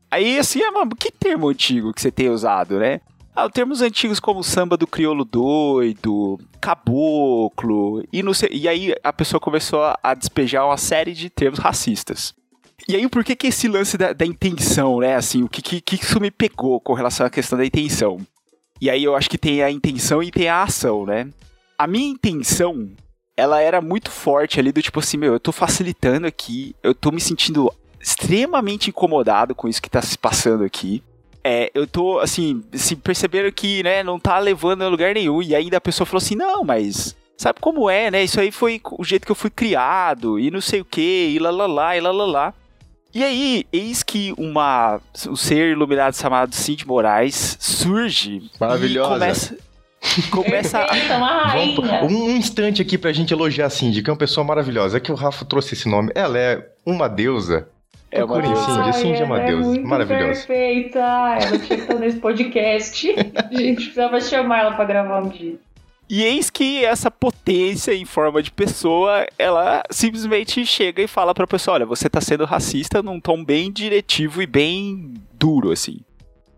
Aí, 0.09 0.39
assim, 0.39 0.63
ah, 0.63 0.71
mano, 0.71 0.95
que 0.95 1.11
termo 1.11 1.49
antigo 1.49 1.93
que 1.93 2.01
você 2.01 2.09
tem 2.09 2.29
usado, 2.29 2.79
né? 2.79 3.01
Ah, 3.35 3.49
termos 3.49 3.81
antigos 3.81 4.19
como 4.19 4.41
samba 4.41 4.77
do 4.77 4.87
crioulo 4.87 5.25
doido, 5.25 6.39
caboclo, 6.61 8.01
e, 8.11 8.23
não 8.23 8.33
sei, 8.33 8.49
e 8.51 8.67
aí 8.67 8.95
a 9.03 9.11
pessoa 9.11 9.39
começou 9.39 9.81
a 10.01 10.13
despejar 10.13 10.65
uma 10.65 10.77
série 10.77 11.13
de 11.13 11.29
termos 11.29 11.59
racistas. 11.59 12.33
E 12.85 12.95
aí, 12.95 13.07
por 13.09 13.23
que 13.23 13.35
que 13.35 13.47
esse 13.47 13.67
lance 13.67 13.97
da, 13.97 14.13
da 14.13 14.25
intenção, 14.25 14.99
né? 14.99 15.15
Assim, 15.15 15.43
o 15.43 15.49
que, 15.49 15.61
que, 15.61 15.81
que 15.81 15.95
isso 15.95 16.19
me 16.19 16.29
pegou 16.29 16.79
com 16.79 16.93
relação 16.93 17.25
à 17.25 17.29
questão 17.29 17.57
da 17.57 17.65
intenção? 17.65 18.19
E 18.79 18.89
aí 18.89 19.03
eu 19.03 19.15
acho 19.15 19.29
que 19.29 19.37
tem 19.37 19.63
a 19.63 19.71
intenção 19.71 20.21
e 20.21 20.31
tem 20.31 20.47
a 20.47 20.63
ação, 20.63 21.05
né? 21.05 21.27
A 21.77 21.87
minha 21.87 22.07
intenção, 22.07 22.89
ela 23.35 23.59
era 23.59 23.81
muito 23.81 24.11
forte 24.11 24.59
ali 24.59 24.71
do 24.71 24.81
tipo 24.81 24.99
assim, 24.99 25.17
meu, 25.17 25.33
eu 25.33 25.39
tô 25.39 25.51
facilitando 25.51 26.27
aqui, 26.27 26.75
eu 26.83 26.93
tô 26.93 27.11
me 27.11 27.19
sentindo 27.19 27.71
extremamente 27.99 28.89
incomodado 28.89 29.55
com 29.55 29.67
isso 29.67 29.81
que 29.81 29.89
tá 29.89 30.01
se 30.01 30.17
passando 30.17 30.63
aqui. 30.63 31.03
É, 31.43 31.71
eu 31.73 31.87
tô, 31.87 32.19
assim, 32.19 32.63
assim, 32.73 32.95
percebendo 32.95 33.51
que, 33.51 33.81
né, 33.81 34.03
não 34.03 34.19
tá 34.19 34.37
levando 34.37 34.83
a 34.83 34.87
lugar 34.87 35.13
nenhum. 35.13 35.41
E 35.41 35.55
ainda 35.55 35.77
a 35.77 35.81
pessoa 35.81 36.05
falou 36.05 36.19
assim, 36.19 36.35
não, 36.35 36.63
mas 36.63 37.15
sabe 37.37 37.59
como 37.59 37.89
é, 37.89 38.11
né? 38.11 38.23
Isso 38.23 38.39
aí 38.39 38.51
foi 38.51 38.81
o 38.91 39.03
jeito 39.03 39.25
que 39.25 39.31
eu 39.31 39.35
fui 39.35 39.49
criado, 39.49 40.39
e 40.39 40.51
não 40.51 40.61
sei 40.61 40.81
o 40.81 40.85
que, 40.85 41.29
e 41.29 41.39
lá 41.39 41.49
lá 41.49 41.65
lá, 41.65 41.97
e 41.97 42.01
lá 42.01 42.11
lá 42.11 42.25
lá. 42.25 42.53
E 43.13 43.23
aí, 43.23 43.65
eis 43.73 44.03
que 44.03 44.33
uma, 44.37 44.99
um 45.27 45.35
ser 45.35 45.71
iluminado 45.71 46.13
chamado 46.15 46.53
Cid 46.53 46.85
Moraes 46.85 47.57
surge 47.59 48.43
Maravilhosa. 48.59 49.15
e 49.15 49.19
começa, 49.19 49.57
começa 50.29 50.79
a... 50.79 50.87
Perfeita, 50.87 51.17
uma 51.17 51.43
rainha. 51.43 51.99
Vamos, 52.01 52.13
um 52.13 52.29
instante 52.29 52.81
aqui 52.81 52.97
pra 52.97 53.11
gente 53.11 53.33
elogiar 53.33 53.67
a 53.67 53.69
Cindy, 53.69 54.03
que 54.03 54.09
é 54.09 54.13
uma 54.13 54.19
pessoa 54.19 54.43
maravilhosa. 54.45 54.97
É 54.97 54.99
que 54.99 55.11
o 55.11 55.15
Rafa 55.15 55.45
trouxe 55.45 55.73
esse 55.73 55.89
nome. 55.89 56.11
Ela 56.13 56.37
é 56.37 56.69
uma 56.85 57.07
deusa. 57.07 57.69
É 58.11 58.23
uma 58.23 58.41
deusa. 58.41 58.61
Cindy, 58.65 58.93
Cindy 58.97 59.21
é 59.21 59.25
uma 59.25 59.37
ela 59.39 59.47
deusa. 59.47 59.69
muito 59.69 59.87
Maravilhosa. 59.87 60.25
perfeita. 60.45 60.99
Ela 60.99 61.39
tinha 61.59 61.59
que 61.59 61.73
estar 61.73 61.95
nesse 61.95 62.17
podcast. 62.19 63.15
A 63.35 63.57
gente 63.57 63.75
precisava 63.75 64.21
chamar 64.21 64.59
ela 64.59 64.71
pra 64.75 64.85
gravar 64.85 65.23
um 65.23 65.29
dia. 65.29 65.55
E 66.09 66.23
eis 66.23 66.49
que 66.49 66.85
essa 66.85 67.11
potência 67.11 67.93
em 67.93 68.05
forma 68.05 68.41
de 68.41 68.49
pessoa, 68.49 69.27
ela 69.37 69.83
simplesmente 69.91 70.65
chega 70.65 71.01
e 71.01 71.07
fala 71.07 71.33
pra 71.33 71.45
pessoa, 71.45 71.75
olha, 71.75 71.85
você 71.85 72.09
tá 72.09 72.21
sendo 72.21 72.45
racista 72.45 73.03
num 73.03 73.19
tom 73.19 73.43
bem 73.43 73.71
diretivo 73.71 74.41
e 74.41 74.47
bem 74.47 75.13
duro, 75.33 75.71
assim. 75.71 75.99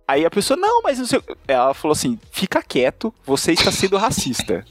Aí 0.07 0.25
a 0.25 0.29
pessoa, 0.29 0.57
não, 0.57 0.81
mas 0.83 0.99
não 0.99 1.05
sei... 1.05 1.21
Ela 1.47 1.73
falou 1.73 1.93
assim, 1.93 2.19
fica 2.31 2.61
quieto, 2.61 3.13
você 3.25 3.51
está 3.51 3.71
sendo 3.71 3.97
racista. 3.97 4.63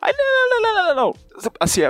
Aí, 0.00 0.14
não, 0.16 0.24
não, 0.24 0.60
não, 0.60 0.74
não, 0.74 0.88
não, 0.88 0.94
não. 0.94 1.14
Assim, 1.60 1.80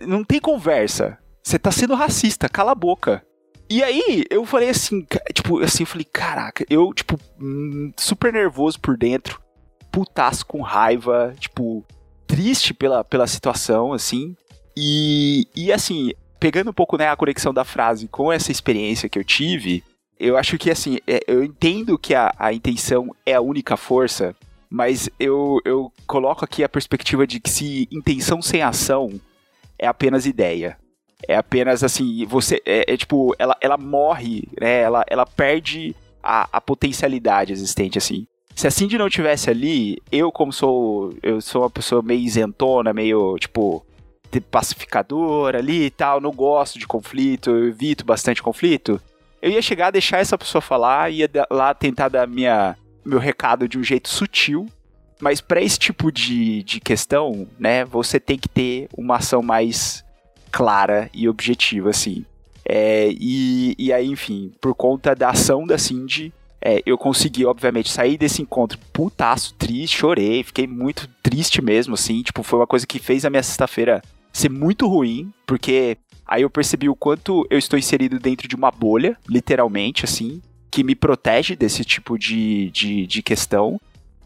não 0.00 0.24
tem 0.24 0.40
conversa. 0.40 1.18
Você 1.42 1.58
tá 1.58 1.70
sendo 1.70 1.94
racista, 1.94 2.48
cala 2.48 2.72
a 2.72 2.76
boca. 2.76 3.24
E 3.68 3.82
aí, 3.82 4.24
eu 4.30 4.44
falei 4.44 4.68
assim, 4.68 5.06
tipo, 5.32 5.60
assim, 5.60 5.82
eu 5.82 5.86
falei, 5.86 6.04
caraca, 6.04 6.64
eu, 6.68 6.92
tipo, 6.92 7.18
hum, 7.40 7.92
super 7.96 8.32
nervoso 8.32 8.78
por 8.78 8.96
dentro, 8.96 9.40
putaço 9.94 10.44
com 10.44 10.60
raiva, 10.60 11.32
tipo, 11.38 11.84
triste 12.26 12.74
pela, 12.74 13.04
pela 13.04 13.28
situação, 13.28 13.92
assim. 13.92 14.36
E, 14.76 15.46
e 15.54 15.72
assim, 15.72 16.10
pegando 16.40 16.70
um 16.70 16.74
pouco, 16.74 16.98
né, 16.98 17.08
a 17.08 17.16
conexão 17.16 17.54
da 17.54 17.64
frase 17.64 18.08
com 18.08 18.32
essa 18.32 18.50
experiência 18.50 19.08
que 19.08 19.16
eu 19.16 19.22
tive, 19.22 19.84
eu 20.18 20.36
acho 20.36 20.58
que, 20.58 20.68
assim, 20.68 20.98
é, 21.06 21.20
eu 21.28 21.44
entendo 21.44 21.96
que 21.96 22.12
a, 22.12 22.34
a 22.36 22.52
intenção 22.52 23.14
é 23.24 23.34
a 23.34 23.40
única 23.40 23.76
força, 23.76 24.34
mas 24.68 25.08
eu, 25.20 25.60
eu 25.64 25.92
coloco 26.08 26.44
aqui 26.44 26.64
a 26.64 26.68
perspectiva 26.68 27.24
de 27.24 27.38
que 27.38 27.48
se 27.48 27.88
intenção 27.92 28.42
sem 28.42 28.62
ação 28.62 29.20
é 29.78 29.86
apenas 29.86 30.26
ideia. 30.26 30.76
É 31.28 31.36
apenas 31.36 31.84
assim, 31.84 32.26
você. 32.26 32.60
É, 32.66 32.92
é 32.92 32.96
tipo, 32.96 33.34
ela, 33.38 33.56
ela 33.60 33.78
morre, 33.78 34.48
né? 34.60 34.80
Ela, 34.80 35.04
ela 35.08 35.24
perde 35.24 35.94
a, 36.20 36.48
a 36.52 36.60
potencialidade 36.60 37.52
existente, 37.52 37.96
assim. 37.96 38.26
Se 38.54 38.66
a 38.66 38.70
Cindy 38.70 38.96
não 38.96 39.10
tivesse 39.10 39.50
ali, 39.50 39.98
eu, 40.12 40.30
como 40.30 40.52
sou. 40.52 41.12
Eu 41.22 41.40
sou 41.40 41.62
uma 41.62 41.70
pessoa 41.70 42.02
meio 42.02 42.20
isentona, 42.20 42.92
meio, 42.92 43.36
tipo, 43.38 43.84
pacificadora 44.40 45.58
ali 45.58 45.86
e 45.86 45.90
tal, 45.90 46.20
não 46.20 46.30
gosto 46.30 46.78
de 46.78 46.86
conflito, 46.86 47.50
eu 47.50 47.68
evito 47.68 48.04
bastante 48.04 48.42
conflito. 48.42 49.00
Eu 49.42 49.50
ia 49.50 49.60
chegar, 49.60 49.90
deixar 49.90 50.18
essa 50.18 50.38
pessoa 50.38 50.62
falar, 50.62 51.10
ia 51.10 51.28
lá 51.50 51.74
tentar 51.74 52.08
dar 52.08 52.26
minha, 52.26 52.76
meu 53.04 53.18
recado 53.18 53.68
de 53.68 53.78
um 53.78 53.84
jeito 53.84 54.08
sutil. 54.08 54.66
Mas 55.20 55.40
para 55.40 55.60
esse 55.60 55.78
tipo 55.78 56.10
de, 56.10 56.62
de 56.62 56.80
questão, 56.80 57.46
né, 57.58 57.84
você 57.84 58.18
tem 58.18 58.38
que 58.38 58.48
ter 58.48 58.88
uma 58.96 59.16
ação 59.16 59.42
mais 59.42 60.04
clara 60.50 61.10
e 61.12 61.28
objetiva, 61.28 61.90
assim. 61.90 62.24
É, 62.64 63.10
e, 63.12 63.74
e 63.78 63.92
aí, 63.92 64.08
enfim, 64.08 64.52
por 64.60 64.74
conta 64.74 65.14
da 65.14 65.30
ação 65.30 65.66
da 65.66 65.76
Cindy, 65.76 66.32
é, 66.64 66.82
eu 66.86 66.96
consegui, 66.96 67.44
obviamente, 67.44 67.90
sair 67.90 68.16
desse 68.16 68.40
encontro 68.40 68.78
putaço, 68.90 69.52
triste, 69.54 69.98
chorei, 69.98 70.42
fiquei 70.42 70.66
muito 70.66 71.06
triste 71.22 71.60
mesmo, 71.60 71.92
assim. 71.92 72.22
Tipo, 72.22 72.42
foi 72.42 72.58
uma 72.58 72.66
coisa 72.66 72.86
que 72.86 72.98
fez 72.98 73.26
a 73.26 73.30
minha 73.30 73.42
sexta-feira 73.42 74.02
ser 74.32 74.48
muito 74.48 74.88
ruim, 74.88 75.30
porque 75.46 75.98
aí 76.26 76.40
eu 76.40 76.48
percebi 76.48 76.88
o 76.88 76.96
quanto 76.96 77.46
eu 77.50 77.58
estou 77.58 77.78
inserido 77.78 78.18
dentro 78.18 78.48
de 78.48 78.56
uma 78.56 78.70
bolha, 78.70 79.18
literalmente, 79.28 80.06
assim, 80.06 80.40
que 80.70 80.82
me 80.82 80.94
protege 80.94 81.54
desse 81.54 81.84
tipo 81.84 82.18
de, 82.18 82.70
de, 82.70 83.06
de 83.06 83.22
questão. 83.22 83.78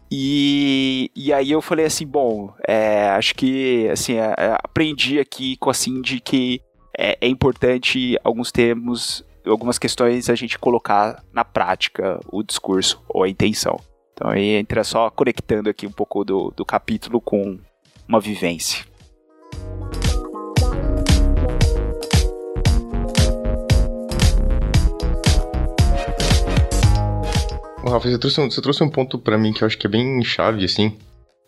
E, 0.09 1.11
e 1.13 1.33
aí 1.33 1.51
eu 1.51 1.61
falei 1.61 1.85
assim, 1.85 2.07
bom, 2.07 2.53
é, 2.65 3.09
acho 3.09 3.35
que 3.35 3.87
assim, 3.89 4.13
é, 4.13 4.33
é, 4.37 4.57
aprendi 4.63 5.19
aqui 5.19 5.57
com 5.57 5.69
a 5.69 5.73
Cindy 5.73 6.19
que 6.19 6.61
é, 6.97 7.17
é 7.21 7.27
importante 7.27 8.17
alguns 8.23 8.51
termos, 8.51 9.23
algumas 9.49 9.77
questões 9.77 10.29
a 10.29 10.35
gente 10.35 10.59
colocar 10.59 11.23
na 11.33 11.43
prática 11.43 12.19
o 12.31 12.43
discurso 12.43 13.01
ou 13.07 13.23
a 13.23 13.29
intenção. 13.29 13.79
Então 14.13 14.29
aí 14.29 14.55
entra 14.55 14.83
só 14.83 15.09
conectando 15.09 15.69
aqui 15.69 15.87
um 15.87 15.91
pouco 15.91 16.23
do, 16.23 16.51
do 16.55 16.65
capítulo 16.65 17.19
com 17.21 17.59
uma 18.07 18.19
vivência. 18.19 18.85
Rafa, 27.89 28.09
você 28.09 28.19
trouxe, 28.19 28.41
um, 28.41 28.51
você 28.51 28.61
trouxe 28.61 28.83
um 28.83 28.89
ponto 28.89 29.17
pra 29.17 29.37
mim 29.37 29.51
que 29.51 29.63
eu 29.63 29.65
acho 29.65 29.77
que 29.77 29.87
é 29.87 29.89
bem 29.89 30.23
chave, 30.23 30.63
assim, 30.63 30.97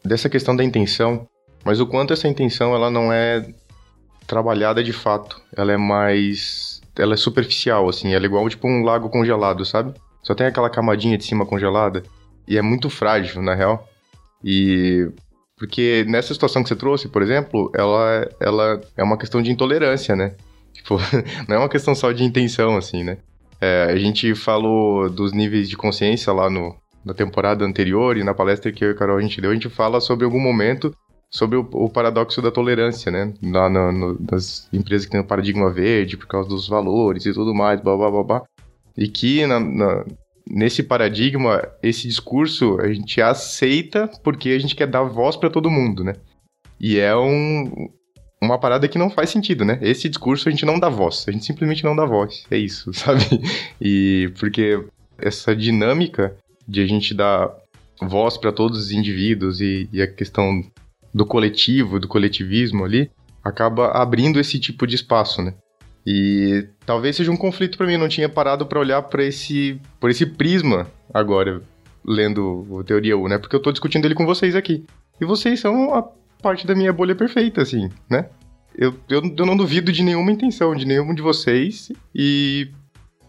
dessa 0.04 0.30
questão 0.30 0.56
da 0.56 0.64
intenção, 0.64 1.28
mas 1.64 1.80
o 1.80 1.86
quanto 1.86 2.14
essa 2.14 2.28
intenção 2.28 2.74
ela 2.74 2.90
não 2.90 3.14
é 3.14 3.54
trabalhada 4.26 4.84
de 4.84 4.94
fato. 4.94 5.42
Ela 5.56 5.74
é 5.74 5.78
mais. 5.78 6.71
Ela 6.98 7.14
é 7.14 7.18
superficial, 7.18 7.88
assim, 7.88 8.14
ela 8.14 8.26
é 8.26 8.28
igual 8.28 8.48
tipo 8.50 8.68
um 8.68 8.84
lago 8.84 9.10
congelado, 9.10 9.66
sabe? 9.66 9.94
Só 10.22 10.36
tem 10.36 10.48
aquela 10.48 10.70
camadinha 10.70 11.18
de 11.18 11.24
cima 11.24 11.46
congelada. 11.46 12.04
E 12.48 12.58
é 12.58 12.62
muito 12.62 12.90
frágil, 12.90 13.42
na 13.42 13.56
real. 13.56 13.88
E. 14.44 15.10
Porque 15.58 16.04
nessa 16.08 16.34
situação 16.34 16.64
que 16.64 16.70
você 16.70 16.76
trouxe, 16.76 17.08
por 17.08 17.22
exemplo, 17.22 17.72
ela, 17.76 18.28
ela 18.40 18.82
é 18.98 19.04
uma 19.04 19.18
questão 19.18 19.42
de 19.42 19.52
intolerância, 19.52 20.16
né? 20.16 20.36
Tipo, 20.74 20.98
não 21.48 21.58
é 21.58 21.60
uma 21.60 21.70
questão 21.70 21.94
só 21.94 22.12
de 22.12 22.24
intenção, 22.24 22.78
assim, 22.78 23.04
né? 23.04 23.18
É, 23.60 23.88
a 23.92 23.98
gente 23.98 24.34
falou 24.34 25.10
dos 25.10 25.34
níveis 25.34 25.70
de 25.70 25.78
consciência 25.78 26.32
lá 26.34 26.50
no, 26.50 26.76
na 27.06 27.14
temporada 27.14 27.66
anterior 27.66 28.18
e 28.18 28.24
na 28.24 28.34
palestra 28.34 28.72
que 28.72 28.84
eu 28.84 28.90
e 28.90 28.92
a 28.94 28.96
Carol 28.96 29.18
a 29.18 29.22
gente 29.22 29.40
deu, 29.40 29.52
a 29.52 29.54
gente 29.54 29.70
fala 29.70 30.00
sobre 30.00 30.26
algum 30.26 30.40
momento 30.40 30.96
sobre 31.32 31.58
o, 31.58 31.68
o 31.72 31.90
paradoxo 31.90 32.42
da 32.42 32.52
tolerância, 32.52 33.10
né? 33.12 33.34
No, 33.42 34.18
das 34.20 34.68
empresas 34.74 35.06
que 35.06 35.12
tem 35.12 35.22
o 35.22 35.26
paradigma 35.26 35.72
verde 35.72 36.18
por 36.18 36.28
causa 36.28 36.50
dos 36.50 36.68
valores 36.68 37.26
e 37.26 37.34
tudo 37.34 37.54
mais, 37.56 37.80
blá 37.82 37.96
blá 37.96 38.12
blá 38.12 38.24
blá. 38.24 38.44
E 38.98 39.08
que 39.08 39.46
na- 39.48 39.60
na- 39.60 40.06
nesse 40.46 40.84
paradigma, 40.84 41.66
esse 41.82 42.08
discurso 42.08 42.78
a 42.82 42.92
gente 42.94 43.22
aceita 43.22 44.10
porque 44.22 44.50
a 44.50 44.60
gente 44.60 44.76
quer 44.76 44.88
dar 44.88 45.04
voz 45.04 45.38
para 45.38 45.50
todo 45.50 45.72
mundo, 45.72 46.04
né? 46.04 46.14
E 46.78 47.00
é 47.00 47.16
um, 47.16 47.90
uma 48.42 48.60
parada 48.60 48.88
que 48.90 48.98
não 48.98 49.10
faz 49.10 49.30
sentido, 49.30 49.64
né? 49.64 49.80
Esse 49.82 50.10
discurso 50.10 50.50
a 50.50 50.52
gente 50.52 50.66
não 50.66 50.78
dá 50.80 50.90
voz, 50.90 51.24
a 51.28 51.32
gente 51.32 51.46
simplesmente 51.46 51.84
não 51.86 51.96
dá 51.96 52.06
voz. 52.06 52.44
É 52.52 52.58
isso, 52.58 52.92
sabe? 52.94 53.24
E 53.80 54.34
porque 54.38 54.84
essa 55.18 55.56
dinâmica 55.56 56.36
de 56.68 56.82
a 56.82 56.86
gente 56.86 57.14
dar 57.14 57.50
voz 58.02 58.38
para 58.38 58.52
todos 58.52 58.78
os 58.80 58.92
indivíduos 58.92 59.62
e, 59.62 59.88
e 59.94 60.02
a 60.02 60.08
questão 60.08 60.62
do 61.14 61.26
coletivo, 61.26 62.00
do 62.00 62.08
coletivismo 62.08 62.84
ali, 62.84 63.12
acaba 63.44 63.88
abrindo 63.92 64.40
esse 64.40 64.60
tipo 64.60 64.86
de 64.86 64.96
espaço, 64.96 65.42
né? 65.42 65.54
E 66.06 66.68
talvez 66.86 67.16
seja 67.16 67.32
um 67.32 67.38
conflito 67.38 67.78
pra 67.78 67.86
mim, 67.86 67.94
eu 67.94 68.00
não 68.00 68.10
tinha 68.10 68.30
parado 68.30 68.66
pra 68.66 68.80
olhar 68.80 69.02
pra 69.04 69.24
esse, 69.24 69.80
por 70.00 70.10
esse 70.10 70.26
prisma 70.26 70.88
agora, 71.14 71.62
lendo 72.04 72.66
o 72.70 72.84
Teoria 72.84 73.18
U, 73.18 73.28
né? 73.28 73.38
Porque 73.38 73.56
eu 73.56 73.62
tô 73.62 73.72
discutindo 73.72 74.06
ele 74.06 74.16
com 74.16 74.26
vocês 74.26 74.56
aqui. 74.56 74.84
E 75.20 75.26
vocês 75.26 75.60
são 75.60 75.94
a 75.94 76.04
parte 76.42 76.66
da 76.66 76.74
minha 76.74 76.92
bolha 76.92 77.16
perfeita, 77.16 77.62
assim, 77.62 77.90
né? 78.10 78.28
Eu, 78.76 78.96
eu, 79.10 79.22
eu 79.38 79.46
não 79.46 79.56
duvido 79.56 79.92
de 79.92 80.02
nenhuma 80.02 80.32
intenção 80.32 80.74
de 80.74 80.86
nenhum 80.86 81.14
de 81.14 81.22
vocês 81.22 81.92
e 82.16 82.70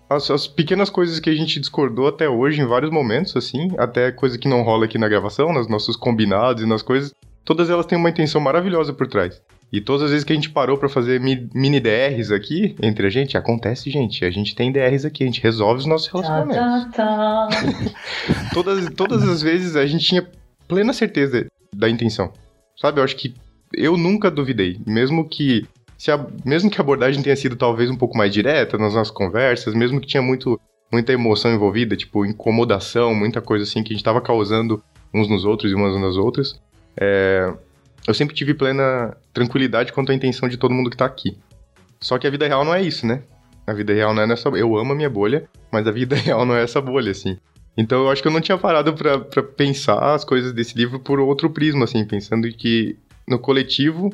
as, 0.08 0.30
as 0.30 0.46
pequenas 0.46 0.88
coisas 0.88 1.18
que 1.18 1.28
a 1.28 1.34
gente 1.34 1.58
discordou 1.58 2.06
até 2.06 2.28
hoje 2.28 2.60
em 2.60 2.66
vários 2.66 2.90
momentos, 2.90 3.36
assim, 3.36 3.70
até 3.76 4.12
coisa 4.12 4.38
que 4.38 4.48
não 4.48 4.62
rola 4.62 4.84
aqui 4.84 4.98
na 4.98 5.08
gravação, 5.08 5.52
nos 5.52 5.68
nossos 5.68 5.96
combinados 5.96 6.62
e 6.62 6.66
nas 6.66 6.80
coisas, 6.80 7.12
todas 7.44 7.70
elas 7.70 7.86
têm 7.86 7.98
uma 7.98 8.10
intenção 8.10 8.40
maravilhosa 8.40 8.92
por 8.92 9.06
trás. 9.06 9.40
E 9.72 9.80
todas 9.80 10.02
as 10.02 10.10
vezes 10.10 10.24
que 10.24 10.32
a 10.32 10.36
gente 10.36 10.50
parou 10.50 10.76
pra 10.76 10.88
fazer 10.88 11.18
mi- 11.18 11.48
mini 11.54 11.80
DRs 11.80 12.30
aqui 12.30 12.76
entre 12.82 13.06
a 13.06 13.10
gente, 13.10 13.38
acontece, 13.38 13.88
gente. 13.90 14.22
A 14.24 14.30
gente 14.30 14.54
tem 14.54 14.70
DRs 14.70 15.06
aqui, 15.06 15.22
a 15.22 15.26
gente 15.26 15.42
resolve 15.42 15.80
os 15.80 15.86
nossos 15.86 16.08
Tá, 16.08 16.18
relacionamentos. 16.18 16.94
tá, 16.94 17.48
tá. 17.48 17.48
Todas, 18.52 18.86
todas 18.94 19.22
as 19.26 19.40
vezes 19.40 19.74
a 19.76 19.86
gente 19.86 20.04
tinha 20.04 20.26
plena 20.68 20.92
certeza 20.92 21.46
da 21.74 21.88
intenção. 21.88 22.32
Sabe? 22.76 23.00
Eu 23.00 23.04
acho 23.04 23.16
que 23.16 23.34
eu 23.74 23.96
nunca 23.96 24.30
duvidei. 24.30 24.78
Mesmo 24.86 25.26
que. 25.28 25.66
Se 25.96 26.10
a, 26.10 26.26
mesmo 26.44 26.68
que 26.68 26.78
a 26.78 26.82
abordagem 26.82 27.22
tenha 27.22 27.36
sido 27.36 27.54
talvez 27.56 27.88
um 27.88 27.96
pouco 27.96 28.18
mais 28.18 28.32
direta 28.32 28.76
nas 28.76 28.92
nossas 28.94 29.10
conversas, 29.12 29.72
mesmo 29.72 30.00
que 30.00 30.06
tinha 30.06 30.22
muito, 30.22 30.60
muita 30.92 31.12
emoção 31.12 31.50
envolvida, 31.54 31.96
tipo 31.96 32.26
incomodação, 32.26 33.14
muita 33.14 33.40
coisa 33.40 33.62
assim 33.62 33.82
que 33.84 33.92
a 33.92 33.96
gente 33.96 34.04
tava 34.04 34.20
causando 34.20 34.82
uns 35.14 35.28
nos 35.28 35.44
outros 35.44 35.70
e 35.70 35.74
umas 35.74 35.98
nas 36.00 36.16
outras, 36.16 36.60
é, 36.96 37.52
eu 38.06 38.14
sempre 38.14 38.34
tive 38.34 38.54
plena 38.54 39.16
tranquilidade 39.32 39.92
quanto 39.92 40.12
à 40.12 40.14
intenção 40.14 40.48
de 40.48 40.56
todo 40.56 40.74
mundo 40.74 40.90
que 40.90 40.96
tá 40.96 41.04
aqui. 41.04 41.36
Só 42.00 42.18
que 42.18 42.26
a 42.26 42.30
vida 42.30 42.46
real 42.46 42.64
não 42.64 42.74
é 42.74 42.82
isso, 42.82 43.06
né? 43.06 43.22
A 43.66 43.72
vida 43.72 43.92
real 43.92 44.12
não 44.12 44.22
é 44.22 44.26
nessa. 44.26 44.48
Eu 44.50 44.76
amo 44.76 44.92
a 44.92 44.96
minha 44.96 45.10
bolha, 45.10 45.48
mas 45.70 45.86
a 45.86 45.92
vida 45.92 46.16
real 46.16 46.44
não 46.44 46.56
é 46.56 46.62
essa 46.62 46.80
bolha, 46.80 47.12
assim. 47.12 47.38
Então 47.76 48.02
eu 48.02 48.10
acho 48.10 48.20
que 48.20 48.28
eu 48.28 48.32
não 48.32 48.40
tinha 48.40 48.58
parado 48.58 48.92
pra 48.92 49.42
pensar 49.42 50.14
as 50.14 50.24
coisas 50.24 50.52
desse 50.52 50.76
livro 50.76 51.00
por 51.00 51.18
outro 51.20 51.48
prisma, 51.48 51.84
assim, 51.84 52.04
pensando 52.04 52.46
que 52.48 52.98
no 53.26 53.38
coletivo 53.38 54.12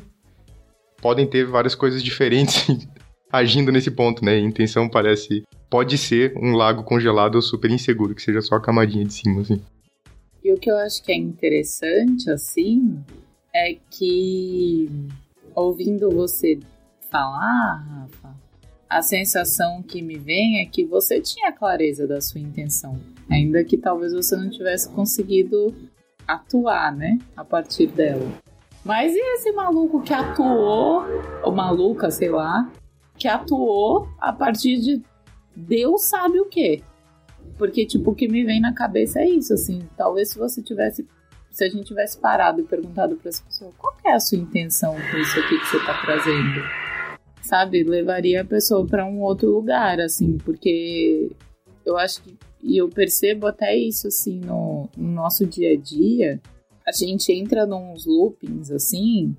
podem 1.00 1.26
ter 1.26 1.44
várias 1.44 1.74
coisas 1.74 2.02
diferentes 2.02 2.86
agindo 3.32 3.72
nesse 3.72 3.90
ponto, 3.90 4.24
né? 4.24 4.34
A 4.34 4.40
intenção 4.40 4.88
parece. 4.88 5.42
Pode 5.70 5.98
ser 5.98 6.32
um 6.36 6.54
lago 6.54 6.82
congelado 6.82 7.34
ou 7.34 7.42
super 7.42 7.70
inseguro, 7.70 8.14
que 8.14 8.22
seja 8.22 8.40
só 8.40 8.54
a 8.54 8.60
camadinha 8.60 9.04
de 9.04 9.12
cima, 9.12 9.42
assim. 9.42 9.60
E 10.48 10.52
o 10.54 10.56
que 10.56 10.70
eu 10.70 10.78
acho 10.78 11.02
que 11.02 11.12
é 11.12 11.14
interessante, 11.14 12.30
assim, 12.30 12.98
é 13.54 13.76
que 13.90 14.88
ouvindo 15.54 16.08
você 16.08 16.58
falar, 17.10 17.84
Rafa, 17.86 18.34
a 18.88 19.02
sensação 19.02 19.82
que 19.82 20.00
me 20.00 20.16
vem 20.16 20.62
é 20.62 20.64
que 20.64 20.86
você 20.86 21.20
tinha 21.20 21.52
clareza 21.52 22.06
da 22.06 22.22
sua 22.22 22.40
intenção. 22.40 22.98
Ainda 23.30 23.62
que 23.62 23.76
talvez 23.76 24.14
você 24.14 24.38
não 24.38 24.48
tivesse 24.48 24.88
conseguido 24.88 25.74
atuar, 26.26 26.96
né? 26.96 27.18
A 27.36 27.44
partir 27.44 27.88
dela. 27.88 28.26
Mas 28.82 29.14
e 29.14 29.20
esse 29.34 29.52
maluco 29.52 30.00
que 30.00 30.14
atuou, 30.14 31.02
ou 31.44 31.52
maluca, 31.52 32.10
sei 32.10 32.30
lá, 32.30 32.72
que 33.18 33.28
atuou 33.28 34.08
a 34.18 34.32
partir 34.32 34.80
de 34.80 35.02
Deus 35.54 36.06
sabe 36.06 36.40
o 36.40 36.46
quê? 36.46 36.82
Porque, 37.58 37.84
tipo, 37.84 38.12
o 38.12 38.14
que 38.14 38.28
me 38.28 38.44
vem 38.44 38.60
na 38.60 38.72
cabeça 38.72 39.20
é 39.20 39.28
isso, 39.28 39.52
assim. 39.52 39.80
Talvez 39.96 40.30
se 40.30 40.38
você 40.38 40.62
tivesse. 40.62 41.06
Se 41.50 41.64
a 41.64 41.68
gente 41.68 41.86
tivesse 41.86 42.16
parado 42.18 42.60
e 42.60 42.64
perguntado 42.64 43.16
para 43.16 43.30
essa 43.30 43.42
pessoa 43.42 43.72
qual 43.76 43.96
é 44.04 44.12
a 44.12 44.20
sua 44.20 44.38
intenção 44.38 44.94
com 44.94 45.16
isso 45.18 45.40
aqui 45.40 45.58
que 45.58 45.66
você 45.66 45.84
tá 45.84 46.00
trazendo, 46.02 46.62
sabe? 47.42 47.82
Levaria 47.82 48.42
a 48.42 48.44
pessoa 48.44 48.86
para 48.86 49.04
um 49.04 49.20
outro 49.22 49.50
lugar, 49.50 49.98
assim, 49.98 50.38
porque 50.38 51.32
eu 51.84 51.96
acho 51.96 52.22
que. 52.22 52.36
E 52.62 52.76
eu 52.76 52.88
percebo 52.88 53.46
até 53.46 53.76
isso, 53.76 54.08
assim, 54.08 54.40
no, 54.40 54.88
no 54.96 55.10
nosso 55.12 55.46
dia 55.46 55.72
a 55.72 55.76
dia. 55.76 56.40
A 56.86 56.92
gente 56.92 57.32
entra 57.32 57.66
nos 57.66 58.06
loopings, 58.06 58.70
assim, 58.70 59.34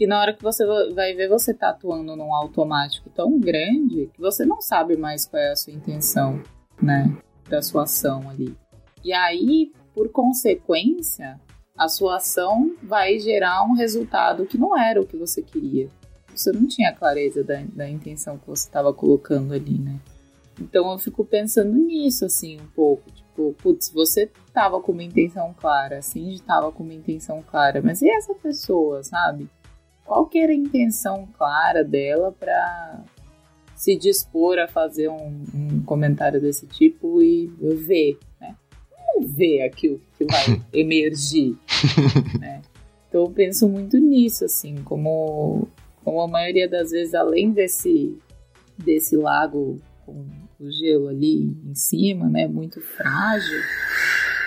que 0.00 0.06
na 0.06 0.20
hora 0.20 0.32
que 0.32 0.42
você 0.42 0.64
vai 0.94 1.14
ver, 1.14 1.28
você 1.28 1.52
tá 1.52 1.70
atuando 1.70 2.16
num 2.16 2.34
automático 2.34 3.10
tão 3.10 3.38
grande 3.38 4.08
que 4.14 4.20
você 4.20 4.46
não 4.46 4.60
sabe 4.60 4.96
mais 4.96 5.26
qual 5.26 5.42
é 5.42 5.52
a 5.52 5.56
sua 5.56 5.72
intenção, 5.72 6.42
né? 6.80 7.16
Da 7.50 7.60
sua 7.60 7.82
ação 7.82 8.30
ali. 8.30 8.56
E 9.04 9.12
aí, 9.12 9.72
por 9.94 10.08
consequência, 10.10 11.38
a 11.76 11.88
sua 11.88 12.16
ação 12.16 12.76
vai 12.82 13.18
gerar 13.18 13.64
um 13.64 13.74
resultado 13.74 14.46
que 14.46 14.56
não 14.56 14.78
era 14.78 15.00
o 15.00 15.06
que 15.06 15.16
você 15.16 15.42
queria. 15.42 15.88
Você 16.34 16.52
não 16.52 16.66
tinha 16.66 16.94
clareza 16.94 17.42
da, 17.42 17.60
da 17.72 17.88
intenção 17.88 18.38
que 18.38 18.46
você 18.46 18.68
estava 18.68 18.92
colocando 18.94 19.52
ali, 19.52 19.78
né? 19.78 19.98
Então 20.60 20.92
eu 20.92 20.98
fico 20.98 21.24
pensando 21.24 21.72
nisso, 21.72 22.24
assim, 22.24 22.60
um 22.60 22.66
pouco. 22.66 23.10
Tipo, 23.10 23.54
putz, 23.54 23.90
você 23.90 24.30
tava 24.52 24.80
com 24.80 24.92
uma 24.92 25.02
intenção 25.02 25.54
clara, 25.58 25.98
a 25.98 26.02
Cindy 26.02 26.42
tava 26.42 26.70
com 26.70 26.82
uma 26.82 26.94
intenção 26.94 27.42
clara, 27.42 27.80
mas 27.82 28.02
e 28.02 28.10
essa 28.10 28.34
pessoa, 28.34 29.02
sabe? 29.02 29.48
Qual 30.04 30.26
que 30.26 30.38
era 30.38 30.52
a 30.52 30.54
intenção 30.54 31.26
clara 31.38 31.82
dela 31.82 32.32
pra 32.32 33.02
se 33.80 33.96
dispor 33.96 34.58
a 34.58 34.68
fazer 34.68 35.08
um, 35.08 35.42
um 35.54 35.82
comentário 35.86 36.38
desse 36.38 36.66
tipo 36.66 37.22
e 37.22 37.46
ver, 37.86 38.18
né? 38.38 38.54
Vamos 38.90 39.34
ver 39.34 39.62
aquilo 39.62 39.98
que 40.18 40.24
vai 40.26 40.62
emergir, 40.70 41.56
né? 42.38 42.60
Então 43.08 43.22
eu 43.22 43.30
penso 43.30 43.66
muito 43.66 43.96
nisso, 43.96 44.44
assim, 44.44 44.74
como, 44.84 45.66
como 46.04 46.20
a 46.20 46.28
maioria 46.28 46.68
das 46.68 46.90
vezes, 46.90 47.14
além 47.14 47.52
desse, 47.52 48.18
desse 48.76 49.16
lago 49.16 49.80
com 50.04 50.26
o 50.60 50.70
gelo 50.70 51.08
ali 51.08 51.44
em 51.64 51.74
cima, 51.74 52.28
né, 52.28 52.46
muito 52.46 52.82
frágil. 52.82 53.60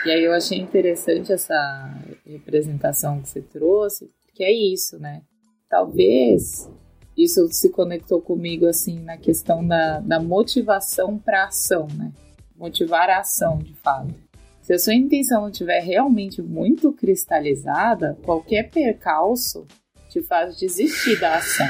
E 0.06 0.12
aí 0.12 0.24
eu 0.24 0.32
achei 0.32 0.60
interessante 0.60 1.34
essa 1.34 2.00
representação 2.24 3.20
que 3.20 3.30
você 3.30 3.42
trouxe, 3.42 4.12
que 4.36 4.44
é 4.44 4.52
isso, 4.52 5.00
né? 5.00 5.24
Talvez 5.68 6.70
isso 7.18 7.48
se 7.52 7.70
conectou 7.70 8.22
comigo 8.22 8.68
assim 8.68 9.00
na 9.00 9.18
questão 9.18 9.66
da, 9.66 10.00
da 10.00 10.20
motivação 10.20 11.18
para 11.18 11.46
ação, 11.46 11.88
né? 11.96 12.12
Motivar 12.56 13.10
a 13.10 13.20
ação, 13.20 13.60
de 13.60 13.74
fato. 13.76 14.14
Se 14.62 14.74
a 14.74 14.80
sua 14.80 14.94
intenção 14.94 15.50
estiver 15.50 15.82
realmente 15.82 16.42
muito 16.42 16.94
cristalizada, 16.94 18.18
qualquer 18.24 18.70
percalço 18.70 19.68
te 20.10 20.22
faz 20.22 20.58
desistir 20.58 21.20
da 21.20 21.36
ação. 21.36 21.68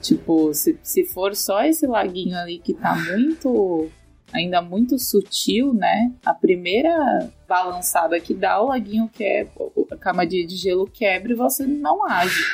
Tipo, 0.00 0.54
se, 0.54 0.78
se 0.82 1.04
for 1.04 1.34
só 1.34 1.64
esse 1.64 1.86
laguinho 1.86 2.36
ali 2.38 2.58
que 2.58 2.72
tá 2.74 2.94
muito. 2.94 3.88
ainda 4.32 4.62
muito 4.62 4.98
sutil, 4.98 5.74
né? 5.74 6.12
A 6.24 6.32
primeira 6.32 7.28
balançada 7.48 8.20
que 8.20 8.32
dá, 8.32 8.60
o 8.62 8.68
laguinho 8.68 9.10
quebra, 9.12 9.52
a 9.90 9.96
camadinha 9.96 10.46
de 10.46 10.54
gelo 10.54 10.88
quebra 10.88 11.32
e 11.32 11.36
você 11.36 11.66
não 11.66 12.06
age. 12.08 12.44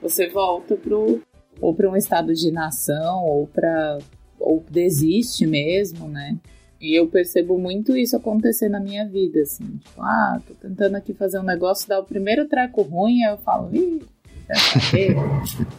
Você 0.00 0.28
volta 0.28 0.76
pro. 0.76 1.20
Ou 1.60 1.74
para 1.74 1.90
um 1.90 1.96
estado 1.96 2.34
de 2.34 2.48
inação, 2.48 3.24
ou 3.24 3.46
para. 3.46 3.98
ou 4.38 4.64
desiste 4.70 5.46
mesmo, 5.46 6.08
né? 6.08 6.36
E 6.82 6.98
eu 6.98 7.06
percebo 7.06 7.56
muito 7.56 7.96
isso 7.96 8.16
acontecer 8.16 8.68
na 8.68 8.80
minha 8.80 9.06
vida, 9.06 9.40
assim. 9.40 9.64
Tipo, 9.84 10.02
ah, 10.02 10.40
tô 10.44 10.52
tentando 10.54 10.96
aqui 10.96 11.14
fazer 11.14 11.38
um 11.38 11.44
negócio, 11.44 11.88
dá 11.88 12.00
o 12.00 12.04
primeiro 12.04 12.48
treco 12.48 12.82
ruim, 12.82 13.22
aí 13.22 13.32
eu 13.32 13.38
falo, 13.38 13.70
ih, 13.72 14.02
quer 14.48 14.56
saber? 14.56 15.14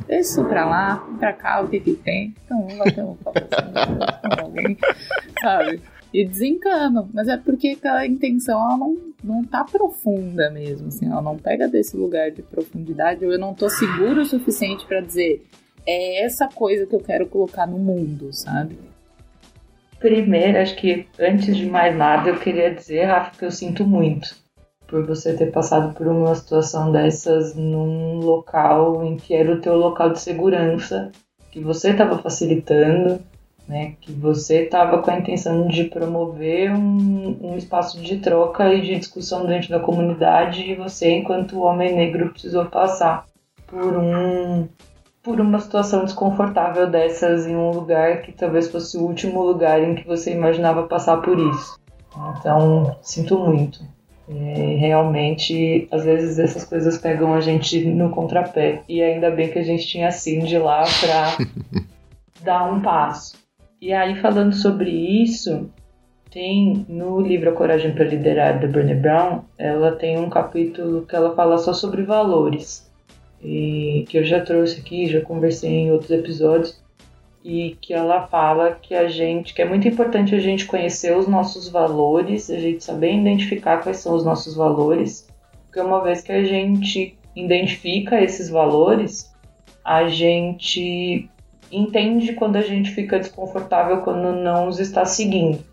Deixa 0.08 0.22
isso 0.22 0.46
pra 0.46 0.66
lá, 0.66 0.96
pra 1.20 1.34
cá, 1.34 1.60
o 1.60 1.68
que 1.68 1.82
que 1.82 1.94
tem? 1.94 2.34
Então, 2.46 2.62
vamos 2.62 2.78
bater 2.78 3.04
um 3.04 3.16
papo 3.16 3.42
com 3.42 4.46
alguém, 4.46 4.78
sabe? 5.42 5.82
E 6.14 6.26
desencano. 6.26 7.10
Mas 7.14 7.28
é 7.28 7.36
porque 7.36 7.70
aquela 7.70 8.06
intenção, 8.06 8.58
ela 8.62 8.78
não, 8.78 8.98
não 9.22 9.44
tá 9.44 9.66
profunda 9.66 10.50
mesmo, 10.52 10.88
assim. 10.88 11.08
Ela 11.08 11.22
não 11.22 11.38
pega 11.38 11.68
desse 11.68 11.98
lugar 11.98 12.32
de 12.32 12.42
profundidade, 12.42 13.26
ou 13.26 13.34
eu 13.34 13.40
não 13.40 13.54
tô 13.54 13.70
seguro 13.70 14.22
o 14.22 14.26
suficiente 14.26 14.86
pra 14.86 15.02
dizer 15.02 15.44
é 15.86 16.24
essa 16.24 16.48
coisa 16.48 16.86
que 16.86 16.96
eu 16.96 17.00
quero 17.00 17.28
colocar 17.28 17.68
no 17.68 17.78
mundo, 17.78 18.32
sabe? 18.34 18.78
Primeiro, 20.00 20.60
acho 20.60 20.76
que 20.76 21.08
antes 21.20 21.56
de 21.56 21.66
mais 21.66 21.96
nada, 21.96 22.30
eu 22.30 22.40
queria 22.40 22.74
dizer, 22.74 23.06
Rafa, 23.06 23.38
que 23.38 23.46
eu 23.46 23.52
sinto 23.52 23.86
muito 23.86 24.36
por 24.86 25.06
você 25.06 25.34
ter 25.34 25.52
passado 25.52 25.94
por 25.94 26.08
uma 26.08 26.36
situação 26.36 26.92
dessas 26.92 27.56
num 27.56 28.20
local 28.20 29.04
em 29.04 29.16
que 29.18 29.34
era 29.34 29.54
o 29.54 29.62
teu 29.62 29.76
local 29.76 30.12
de 30.12 30.20
segurança, 30.20 31.12
que 31.50 31.60
você 31.60 31.92
estava 31.92 32.20
facilitando, 32.20 33.20
né, 33.68 33.96
que 34.02 34.12
você 34.12 34.66
estava 34.66 35.02
com 35.02 35.10
a 35.10 35.18
intenção 35.18 35.68
de 35.68 35.86
promover 35.86 36.72
um, 36.72 37.38
um 37.42 37.58
espaço 37.58 38.02
de 38.02 38.18
troca 38.18 38.74
e 38.74 38.82
de 38.82 39.00
discussão 39.00 39.46
dentro 39.46 39.70
da 39.70 39.80
comunidade 39.80 40.62
e 40.62 40.76
você, 40.76 41.12
enquanto 41.12 41.62
homem 41.62 41.96
negro, 41.96 42.30
precisou 42.30 42.66
passar 42.66 43.26
por 43.66 43.98
um 43.98 44.68
por 45.24 45.40
uma 45.40 45.60
situação 45.60 46.04
desconfortável 46.04 46.90
dessas 46.90 47.48
em 47.48 47.56
um 47.56 47.72
lugar 47.72 48.22
que 48.22 48.34
talvez 48.34 48.70
fosse 48.70 48.98
o 48.98 49.04
último 49.04 49.42
lugar 49.42 49.82
em 49.82 49.96
que 49.96 50.06
você 50.06 50.34
imaginava 50.34 50.84
passar 50.84 51.18
por 51.22 51.40
isso. 51.40 51.80
Então, 52.38 52.98
sinto 53.02 53.40
muito. 53.40 53.80
É, 54.30 54.76
realmente, 54.78 55.88
às 55.92 56.04
vezes 56.04 56.40
essas 56.40 56.66
coisas 56.66 56.98
pegam 56.98 57.34
a 57.34 57.42
gente 57.42 57.84
no 57.86 58.10
contrapé. 58.10 58.82
E 58.88 59.02
ainda 59.02 59.32
bem 59.32 59.50
que 59.50 59.60
a 59.60 59.64
gente 59.64 59.88
tinha 59.88 60.10
a 60.10 60.12
Cindy 60.12 60.58
lá 60.58 60.84
pra 61.00 61.38
dar 62.44 62.72
um 62.72 62.82
passo. 62.82 63.38
E 63.82 63.94
aí, 63.94 64.16
falando 64.16 64.54
sobre 64.54 64.90
isso, 64.90 65.70
tem 66.32 66.86
no 66.90 67.22
livro 67.22 67.50
A 67.50 67.54
Coragem 67.54 67.94
para 67.94 68.06
Liderar, 68.06 68.60
da 68.60 68.68
Brené 68.68 68.96
Brown, 68.96 69.42
ela 69.58 69.94
tem 69.94 70.18
um 70.18 70.30
capítulo 70.30 71.06
que 71.06 71.16
ela 71.16 71.36
fala 71.36 71.58
só 71.58 71.74
sobre 71.74 72.04
valores. 72.04 72.83
E 73.44 74.06
que 74.08 74.18
eu 74.18 74.24
já 74.24 74.40
trouxe 74.40 74.80
aqui, 74.80 75.08
já 75.08 75.22
conversei 75.22 75.70
em 75.70 75.92
outros 75.92 76.12
episódios, 76.12 76.82
e 77.44 77.78
que 77.82 77.94
ela 77.94 78.28
fala 78.28 78.78
que 78.82 78.96
a 78.96 79.10
gente, 79.10 79.54
que 79.54 79.62
é 79.62 79.66
muito 79.66 79.88
importante 79.88 80.34
a 80.34 80.40
gente 80.40 80.66
conhecer 80.66 81.16
os 81.18 81.28
nossos 81.28 81.68
valores, 81.68 82.50
a 82.50 82.58
gente 82.58 82.84
saber 82.84 83.14
identificar 83.14 83.84
quais 83.84 83.98
são 83.98 84.16
os 84.16 84.24
nossos 84.24 84.56
valores, 84.56 85.28
porque 85.66 85.82
uma 85.82 86.02
vez 86.02 86.22
que 86.22 86.32
a 86.32 86.44
gente 86.44 87.18
identifica 87.36 88.22
esses 88.22 88.50
valores, 88.50 89.34
a 89.84 90.08
gente 90.08 91.30
entende 91.72 92.34
quando 92.34 92.56
a 92.56 92.62
gente 92.62 92.92
fica 92.92 93.20
desconfortável 93.20 94.02
quando 94.02 94.32
não 94.32 94.70
os 94.70 94.80
está 94.80 95.04
seguindo. 95.04 95.73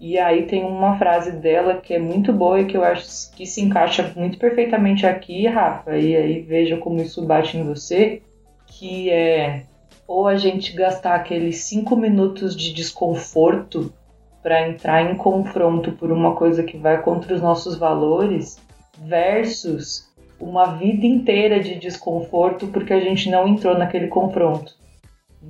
E 0.00 0.18
aí 0.18 0.46
tem 0.46 0.64
uma 0.64 0.96
frase 0.96 1.32
dela 1.32 1.76
que 1.76 1.92
é 1.92 1.98
muito 1.98 2.32
boa 2.32 2.60
e 2.60 2.66
que 2.66 2.76
eu 2.76 2.84
acho 2.84 3.32
que 3.32 3.44
se 3.44 3.60
encaixa 3.60 4.12
muito 4.14 4.38
perfeitamente 4.38 5.04
aqui, 5.04 5.46
Rafa, 5.46 5.96
e 5.96 6.16
aí 6.16 6.40
veja 6.40 6.76
como 6.76 7.00
isso 7.00 7.26
bate 7.26 7.56
em 7.56 7.64
você, 7.64 8.22
que 8.66 9.10
é 9.10 9.64
ou 10.06 10.26
a 10.26 10.36
gente 10.36 10.72
gastar 10.72 11.16
aqueles 11.16 11.64
cinco 11.64 11.94
minutos 11.94 12.56
de 12.56 12.72
desconforto 12.72 13.92
para 14.42 14.66
entrar 14.66 15.02
em 15.02 15.14
confronto 15.14 15.92
por 15.92 16.10
uma 16.10 16.34
coisa 16.34 16.62
que 16.62 16.78
vai 16.78 17.02
contra 17.02 17.34
os 17.34 17.42
nossos 17.42 17.76
valores, 17.76 18.58
versus 18.98 20.08
uma 20.40 20.76
vida 20.76 21.06
inteira 21.06 21.60
de 21.60 21.74
desconforto 21.74 22.68
porque 22.68 22.92
a 22.92 23.00
gente 23.00 23.28
não 23.28 23.46
entrou 23.46 23.76
naquele 23.76 24.08
confronto. 24.08 24.76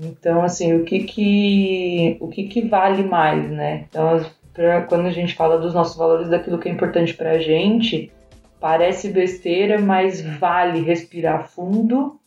Então, 0.02 0.42
assim, 0.42 0.74
o 0.74 0.84
que 0.84 1.00
que, 1.00 2.16
o 2.20 2.28
que, 2.28 2.44
que 2.44 2.62
vale 2.62 3.02
mais, 3.02 3.50
né? 3.50 3.86
Então, 3.88 4.26
pra, 4.58 4.82
quando 4.82 5.06
a 5.06 5.12
gente 5.12 5.36
fala 5.36 5.56
dos 5.56 5.72
nossos 5.72 5.96
valores, 5.96 6.28
daquilo 6.28 6.58
que 6.58 6.68
é 6.68 6.72
importante 6.72 7.14
pra 7.14 7.38
gente, 7.38 8.10
parece 8.58 9.08
besteira, 9.08 9.80
mas 9.80 10.20
vale 10.20 10.80
respirar 10.80 11.48
fundo, 11.48 12.18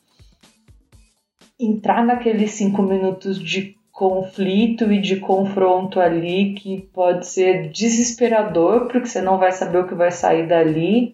entrar 1.59 2.05
naqueles 2.05 2.51
cinco 2.51 2.81
minutos 2.81 3.37
de 3.37 3.75
conflito 3.91 4.89
e 4.93 5.01
de 5.01 5.17
confronto 5.17 5.99
ali 5.99 6.53
que 6.53 6.83
pode 6.93 7.27
ser 7.27 7.67
desesperador, 7.69 8.87
porque 8.87 9.07
você 9.07 9.21
não 9.21 9.37
vai 9.37 9.51
saber 9.51 9.79
o 9.79 9.87
que 9.87 9.93
vai 9.93 10.09
sair 10.09 10.47
dali, 10.47 11.13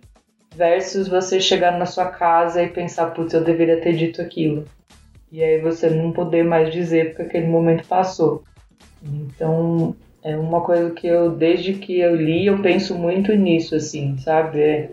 versus 0.55 1.07
você 1.07 1.41
chegar 1.41 1.79
na 1.79 1.87
sua 1.87 2.11
casa 2.11 2.61
e 2.61 2.69
pensar, 2.69 3.07
putz, 3.07 3.33
eu 3.33 3.43
deveria 3.43 3.81
ter 3.81 3.93
dito 3.93 4.21
aquilo. 4.21 4.65
E 5.31 5.43
aí 5.43 5.59
você 5.59 5.89
não 5.89 6.11
poder 6.11 6.43
mais 6.43 6.71
dizer 6.71 7.09
porque 7.09 7.23
aquele 7.23 7.47
momento 7.47 7.87
passou. 7.87 8.43
Então, 9.03 9.95
é 10.27 10.37
uma 10.37 10.59
coisa 10.59 10.91
que 10.91 11.07
eu, 11.07 11.31
desde 11.31 11.73
que 11.75 11.99
eu 11.99 12.13
li, 12.15 12.47
eu 12.47 12.61
penso 12.61 12.93
muito 12.95 13.33
nisso, 13.33 13.75
assim, 13.75 14.17
sabe? 14.17 14.59
É, 14.59 14.89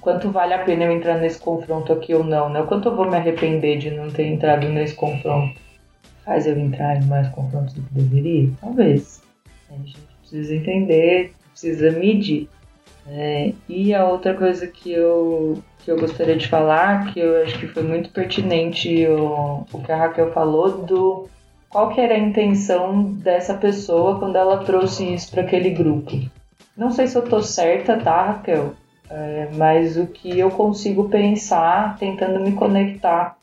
quanto 0.00 0.28
vale 0.30 0.52
a 0.54 0.64
pena 0.64 0.84
eu 0.84 0.92
entrar 0.92 1.18
nesse 1.18 1.38
confronto 1.38 1.92
aqui 1.92 2.12
ou 2.12 2.24
não, 2.24 2.50
né? 2.50 2.60
O 2.60 2.66
quanto 2.66 2.88
eu 2.88 2.96
vou 2.96 3.08
me 3.08 3.16
arrepender 3.16 3.78
de 3.78 3.92
não 3.92 4.10
ter 4.10 4.26
entrado 4.26 4.68
nesse 4.68 4.94
confronto. 4.94 5.60
Faz 6.24 6.48
eu 6.48 6.58
entrar 6.58 7.00
em 7.00 7.06
mais 7.06 7.28
confrontos 7.28 7.74
do 7.74 7.82
que 7.82 7.94
deveria? 7.94 8.50
Talvez. 8.60 9.22
A 9.70 9.74
gente 9.74 9.96
precisa 10.20 10.54
entender, 10.56 11.32
precisa 11.52 11.92
medir. 11.92 12.48
É, 13.06 13.52
e 13.68 13.94
a 13.94 14.04
outra 14.08 14.34
coisa 14.34 14.66
que 14.66 14.92
eu, 14.92 15.62
que 15.84 15.92
eu 15.92 15.98
gostaria 15.98 16.36
de 16.36 16.48
falar, 16.48 17.12
que 17.12 17.20
eu 17.20 17.42
acho 17.42 17.56
que 17.58 17.68
foi 17.68 17.84
muito 17.84 18.10
pertinente 18.10 19.06
o, 19.06 19.64
o 19.72 19.80
que 19.80 19.92
a 19.92 19.96
Raquel 19.96 20.32
falou, 20.32 20.84
do 20.84 21.28
qual 21.72 21.88
que 21.88 22.00
era 22.00 22.14
a 22.14 22.18
intenção 22.18 23.04
dessa 23.14 23.54
pessoa 23.54 24.18
quando 24.18 24.36
ela 24.36 24.58
trouxe 24.58 25.14
isso 25.14 25.30
para 25.30 25.42
aquele 25.42 25.70
grupo. 25.70 26.12
Não 26.76 26.90
sei 26.90 27.06
se 27.06 27.16
eu 27.16 27.22
tô 27.22 27.42
certa, 27.42 27.96
tá, 27.96 28.26
Raquel? 28.26 28.74
É, 29.08 29.48
mas 29.54 29.96
o 29.96 30.06
que 30.06 30.38
eu 30.38 30.50
consigo 30.50 31.08
pensar 31.08 31.96
tentando 31.98 32.40
me 32.40 32.52
conectar 32.52 33.36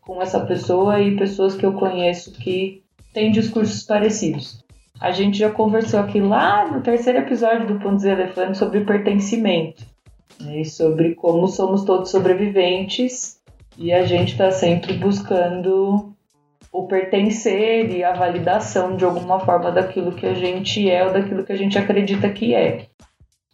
com 0.00 0.20
essa 0.20 0.40
pessoa 0.40 1.00
e 1.00 1.16
pessoas 1.16 1.54
que 1.54 1.64
eu 1.64 1.72
conheço 1.72 2.32
que 2.32 2.82
têm 3.12 3.30
discursos 3.30 3.82
parecidos. 3.84 4.64
A 5.00 5.10
gente 5.10 5.38
já 5.38 5.50
conversou 5.50 6.00
aqui 6.00 6.20
lá 6.20 6.70
no 6.70 6.80
terceiro 6.80 7.20
episódio 7.20 7.66
do 7.66 7.80
Pontos 7.80 8.04
Elefante 8.04 8.58
sobre 8.58 8.84
pertencimento 8.84 9.84
né, 10.40 10.60
e 10.60 10.64
sobre 10.64 11.14
como 11.14 11.48
somos 11.48 11.84
todos 11.84 12.10
sobreviventes 12.10 13.40
e 13.76 13.92
a 13.92 14.04
gente 14.04 14.32
está 14.32 14.50
sempre 14.50 14.94
buscando 14.94 16.15
o 16.72 16.86
pertencer 16.86 17.90
e 17.90 18.04
a 18.04 18.12
validação 18.12 18.96
de 18.96 19.04
alguma 19.04 19.40
forma 19.40 19.70
daquilo 19.70 20.12
que 20.12 20.26
a 20.26 20.34
gente 20.34 20.88
é 20.90 21.04
ou 21.04 21.12
daquilo 21.12 21.44
que 21.44 21.52
a 21.52 21.56
gente 21.56 21.78
acredita 21.78 22.28
que 22.28 22.54
é. 22.54 22.86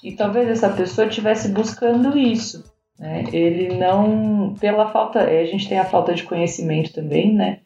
E 0.02 0.12
talvez 0.12 0.48
essa 0.48 0.68
pessoa 0.68 1.06
estivesse 1.06 1.48
buscando 1.48 2.18
isso. 2.18 2.64
Né? 2.98 3.24
Ele 3.32 3.76
não. 3.76 4.54
Pela 4.60 4.90
falta. 4.90 5.20
A 5.20 5.44
gente 5.44 5.68
tem 5.68 5.78
a 5.78 5.84
falta 5.84 6.12
de 6.12 6.24
conhecimento 6.24 6.92
também, 6.92 7.32
né? 7.32 7.60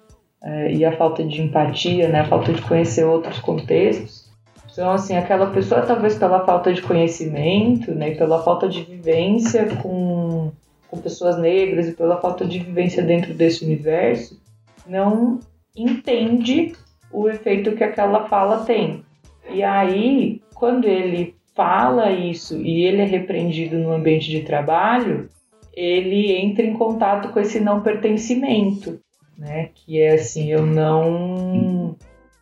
é, 0.46 0.72
e 0.72 0.84
a 0.84 0.96
falta 0.96 1.24
de 1.24 1.42
empatia, 1.42 2.08
né, 2.08 2.20
a 2.20 2.28
falta 2.28 2.52
de 2.52 2.62
conhecer 2.62 3.04
outros 3.04 3.40
contextos. 3.40 4.26
Então, 4.70 4.92
assim, 4.92 5.16
aquela 5.16 5.46
pessoa, 5.50 5.82
talvez 5.82 6.16
pela 6.16 6.44
falta 6.44 6.72
de 6.72 6.82
conhecimento, 6.82 7.92
né, 7.92 8.14
pela 8.14 8.42
falta 8.42 8.68
de 8.68 8.82
vivência 8.82 9.66
com, 9.82 10.52
com 10.88 10.98
pessoas 10.98 11.36
negras 11.38 11.88
e 11.88 11.92
pela 11.92 12.20
falta 12.20 12.44
de 12.44 12.60
vivência 12.60 13.02
dentro 13.02 13.34
desse 13.34 13.64
universo, 13.64 14.40
não 14.88 15.40
entende 15.76 16.72
o 17.12 17.28
efeito 17.28 17.76
que 17.76 17.84
aquela 17.84 18.28
fala 18.28 18.64
tem. 18.64 19.04
E 19.50 19.62
aí, 19.62 20.42
quando 20.54 20.86
ele 20.86 21.34
fala 21.54 22.10
isso 22.10 22.60
e 22.60 22.84
ele 22.84 23.02
é 23.02 23.04
repreendido 23.04 23.76
no 23.78 23.92
ambiente 23.92 24.30
de 24.30 24.42
trabalho, 24.42 25.28
ele 25.74 26.32
entra 26.32 26.64
em 26.64 26.74
contato 26.74 27.28
com 27.30 27.40
esse 27.40 27.60
não 27.60 27.82
pertencimento 27.82 29.00
né? 29.38 29.70
Que 29.74 30.00
é 30.00 30.14
assim, 30.14 30.50
eu 30.50 30.64
não 30.64 31.96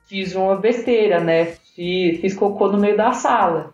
fiz 0.06 0.34
uma 0.34 0.56
besteira, 0.56 1.20
né? 1.20 1.46
Fiz, 1.74 2.20
fiz 2.20 2.34
cocô 2.34 2.68
no 2.68 2.78
meio 2.78 2.96
da 2.96 3.12
sala. 3.12 3.72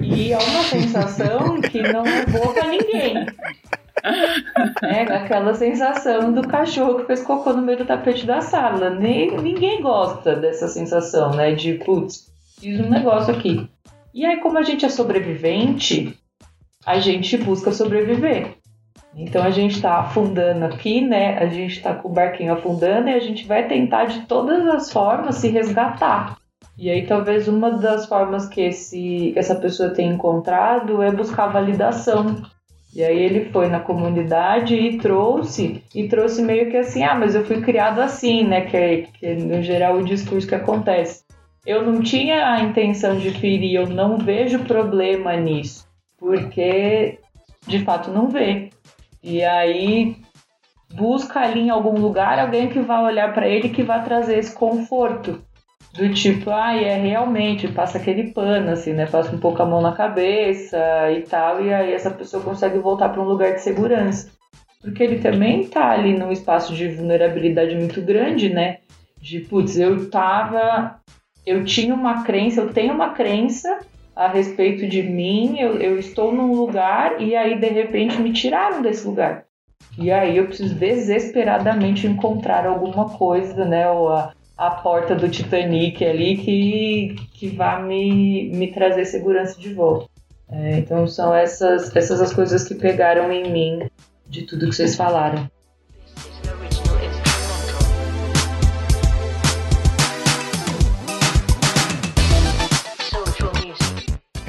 E 0.00 0.32
é 0.32 0.38
uma 0.38 0.62
sensação 0.64 1.60
que 1.60 1.80
não 1.80 2.04
é 2.04 2.26
boa 2.26 2.52
pra 2.52 2.68
ninguém. 2.68 3.26
É 4.82 5.02
aquela 5.02 5.54
sensação 5.54 6.32
do 6.32 6.46
cachorro 6.46 7.00
que 7.00 7.06
fez 7.06 7.22
cocô 7.22 7.52
no 7.52 7.62
meio 7.62 7.78
do 7.78 7.84
tapete 7.84 8.26
da 8.26 8.40
sala. 8.40 8.90
Nem, 8.90 9.36
ninguém 9.38 9.80
gosta 9.82 10.34
dessa 10.36 10.68
sensação, 10.68 11.30
né? 11.30 11.52
De 11.52 11.74
putz, 11.74 12.30
fiz 12.58 12.80
um 12.80 12.88
negócio 12.88 13.34
aqui. 13.34 13.68
E 14.12 14.26
aí, 14.26 14.38
como 14.38 14.58
a 14.58 14.62
gente 14.62 14.84
é 14.84 14.88
sobrevivente, 14.88 16.18
a 16.84 16.98
gente 16.98 17.36
busca 17.36 17.72
sobreviver. 17.72 18.56
Então 19.14 19.42
a 19.42 19.50
gente 19.50 19.76
está 19.76 19.98
afundando 19.98 20.64
aqui, 20.64 21.00
né? 21.00 21.38
A 21.38 21.46
gente 21.46 21.76
está 21.76 21.94
com 21.94 22.08
o 22.08 22.12
barquinho 22.12 22.52
afundando 22.52 23.08
e 23.08 23.14
a 23.14 23.18
gente 23.18 23.46
vai 23.46 23.66
tentar 23.66 24.04
de 24.04 24.20
todas 24.22 24.66
as 24.66 24.92
formas 24.92 25.36
se 25.36 25.48
resgatar. 25.48 26.36
E 26.78 26.88
aí 26.88 27.06
talvez 27.06 27.48
uma 27.48 27.72
das 27.72 28.06
formas 28.06 28.48
que 28.48 28.60
esse, 28.60 29.32
essa 29.36 29.54
pessoa 29.56 29.90
tem 29.90 30.08
encontrado 30.08 31.02
é 31.02 31.10
buscar 31.10 31.48
validação. 31.48 32.42
E 32.94 33.04
aí 33.04 33.18
ele 33.18 33.50
foi 33.50 33.68
na 33.68 33.78
comunidade 33.78 34.74
e 34.74 34.98
trouxe, 34.98 35.82
e 35.94 36.08
trouxe 36.08 36.42
meio 36.42 36.70
que 36.70 36.76
assim, 36.76 37.04
ah, 37.04 37.14
mas 37.14 37.34
eu 37.34 37.44
fui 37.44 37.60
criado 37.60 38.00
assim, 38.00 38.44
né? 38.44 38.62
Que 38.62 38.76
é, 38.76 38.96
que 39.02 39.26
é 39.26 39.34
no 39.34 39.62
geral 39.62 39.96
o 39.96 40.04
discurso 40.04 40.48
que 40.48 40.54
acontece. 40.54 41.24
Eu 41.64 41.86
não 41.86 42.02
tinha 42.02 42.52
a 42.52 42.60
intenção 42.60 43.16
de 43.16 43.30
ferir, 43.30 43.74
eu 43.74 43.86
não 43.86 44.18
vejo 44.18 44.64
problema 44.64 45.36
nisso. 45.36 45.86
Porque 46.18 47.18
de 47.66 47.78
fato 47.84 48.10
não 48.10 48.28
vê. 48.28 48.70
E 49.22 49.44
aí 49.44 50.16
busca 50.92 51.40
ali 51.40 51.60
em 51.60 51.70
algum 51.70 52.00
lugar 52.00 52.38
alguém 52.38 52.68
que 52.68 52.80
vai 52.80 53.04
olhar 53.04 53.32
para 53.32 53.48
ele 53.48 53.68
que 53.68 53.82
vai 53.82 54.02
trazer 54.02 54.38
esse 54.38 54.54
conforto. 54.54 55.40
Do 55.92 56.12
tipo, 56.14 56.50
ah, 56.50 56.74
é 56.74 56.96
realmente, 56.96 57.66
passa 57.68 57.98
aquele 57.98 58.30
pano, 58.32 58.70
assim, 58.70 58.92
né? 58.92 59.06
Passa 59.06 59.34
um 59.34 59.40
pouco 59.40 59.60
a 59.60 59.66
mão 59.66 59.82
na 59.82 59.92
cabeça 59.92 60.78
e 61.10 61.22
tal, 61.22 61.64
e 61.64 61.74
aí 61.74 61.92
essa 61.92 62.10
pessoa 62.10 62.42
consegue 62.42 62.78
voltar 62.78 63.08
para 63.08 63.20
um 63.20 63.26
lugar 63.26 63.54
de 63.54 63.60
segurança. 63.60 64.30
Porque 64.80 65.02
ele 65.02 65.18
também 65.18 65.66
tá 65.66 65.90
ali 65.90 66.16
num 66.16 66.32
espaço 66.32 66.74
de 66.74 66.88
vulnerabilidade 66.88 67.74
muito 67.74 68.00
grande, 68.00 68.48
né? 68.48 68.78
De, 69.20 69.40
putz, 69.40 69.76
eu 69.76 70.08
tava. 70.08 70.98
Eu 71.44 71.64
tinha 71.64 71.94
uma 71.94 72.22
crença, 72.22 72.60
eu 72.60 72.72
tenho 72.72 72.94
uma 72.94 73.10
crença 73.10 73.80
a 74.14 74.28
respeito 74.28 74.86
de 74.86 75.02
mim, 75.02 75.58
eu, 75.58 75.80
eu 75.80 75.98
estou 75.98 76.32
num 76.32 76.54
lugar 76.54 77.20
e 77.20 77.34
aí 77.34 77.58
de 77.58 77.68
repente 77.68 78.20
me 78.20 78.32
tiraram 78.32 78.82
desse 78.82 79.06
lugar. 79.06 79.44
E 79.98 80.10
aí 80.10 80.36
eu 80.36 80.46
preciso 80.46 80.74
desesperadamente 80.74 82.06
encontrar 82.06 82.66
alguma 82.66 83.08
coisa, 83.10 83.64
né? 83.64 83.90
Ou 83.90 84.08
a, 84.10 84.32
a 84.60 84.70
porta 84.72 85.14
do 85.14 85.26
Titanic 85.26 86.04
ali 86.04 86.36
que, 86.36 87.16
que 87.32 87.48
vá 87.48 87.80
me, 87.80 88.50
me 88.50 88.70
trazer 88.70 89.06
segurança 89.06 89.58
de 89.58 89.72
volta. 89.72 90.06
É, 90.50 90.76
então 90.76 91.06
são 91.06 91.34
essas, 91.34 91.96
essas 91.96 92.20
as 92.20 92.34
coisas 92.34 92.68
que 92.68 92.74
pegaram 92.74 93.32
em 93.32 93.50
mim 93.50 93.88
de 94.28 94.42
tudo 94.42 94.68
que 94.68 94.76
vocês 94.76 94.94
falaram. 94.94 95.50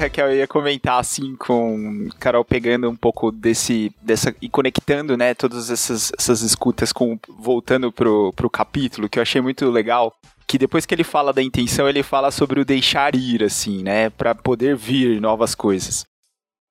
Raquel, 0.02 0.30
eu 0.30 0.36
ia 0.38 0.46
comentar 0.46 0.98
assim 0.98 1.36
com 1.36 2.08
Carol 2.18 2.44
pegando 2.44 2.88
um 2.88 2.96
pouco 2.96 3.30
desse 3.30 3.92
dessa 4.02 4.34
e 4.40 4.48
conectando, 4.48 5.16
né, 5.16 5.34
todas 5.34 5.70
essas, 5.70 6.12
essas 6.18 6.42
escutas 6.42 6.92
com 6.92 7.18
voltando 7.28 7.90
pro, 7.90 8.32
pro 8.32 8.50
capítulo, 8.50 9.08
que 9.08 9.18
eu 9.18 9.22
achei 9.22 9.40
muito 9.40 9.70
legal, 9.70 10.14
que 10.46 10.58
depois 10.58 10.84
que 10.84 10.94
ele 10.94 11.04
fala 11.04 11.32
da 11.32 11.42
intenção, 11.42 11.88
ele 11.88 12.02
fala 12.02 12.30
sobre 12.30 12.60
o 12.60 12.64
deixar 12.64 13.14
ir 13.14 13.42
assim, 13.42 13.82
né, 13.82 14.10
para 14.10 14.34
poder 14.34 14.76
vir 14.76 15.20
novas 15.20 15.54
coisas. 15.54 16.04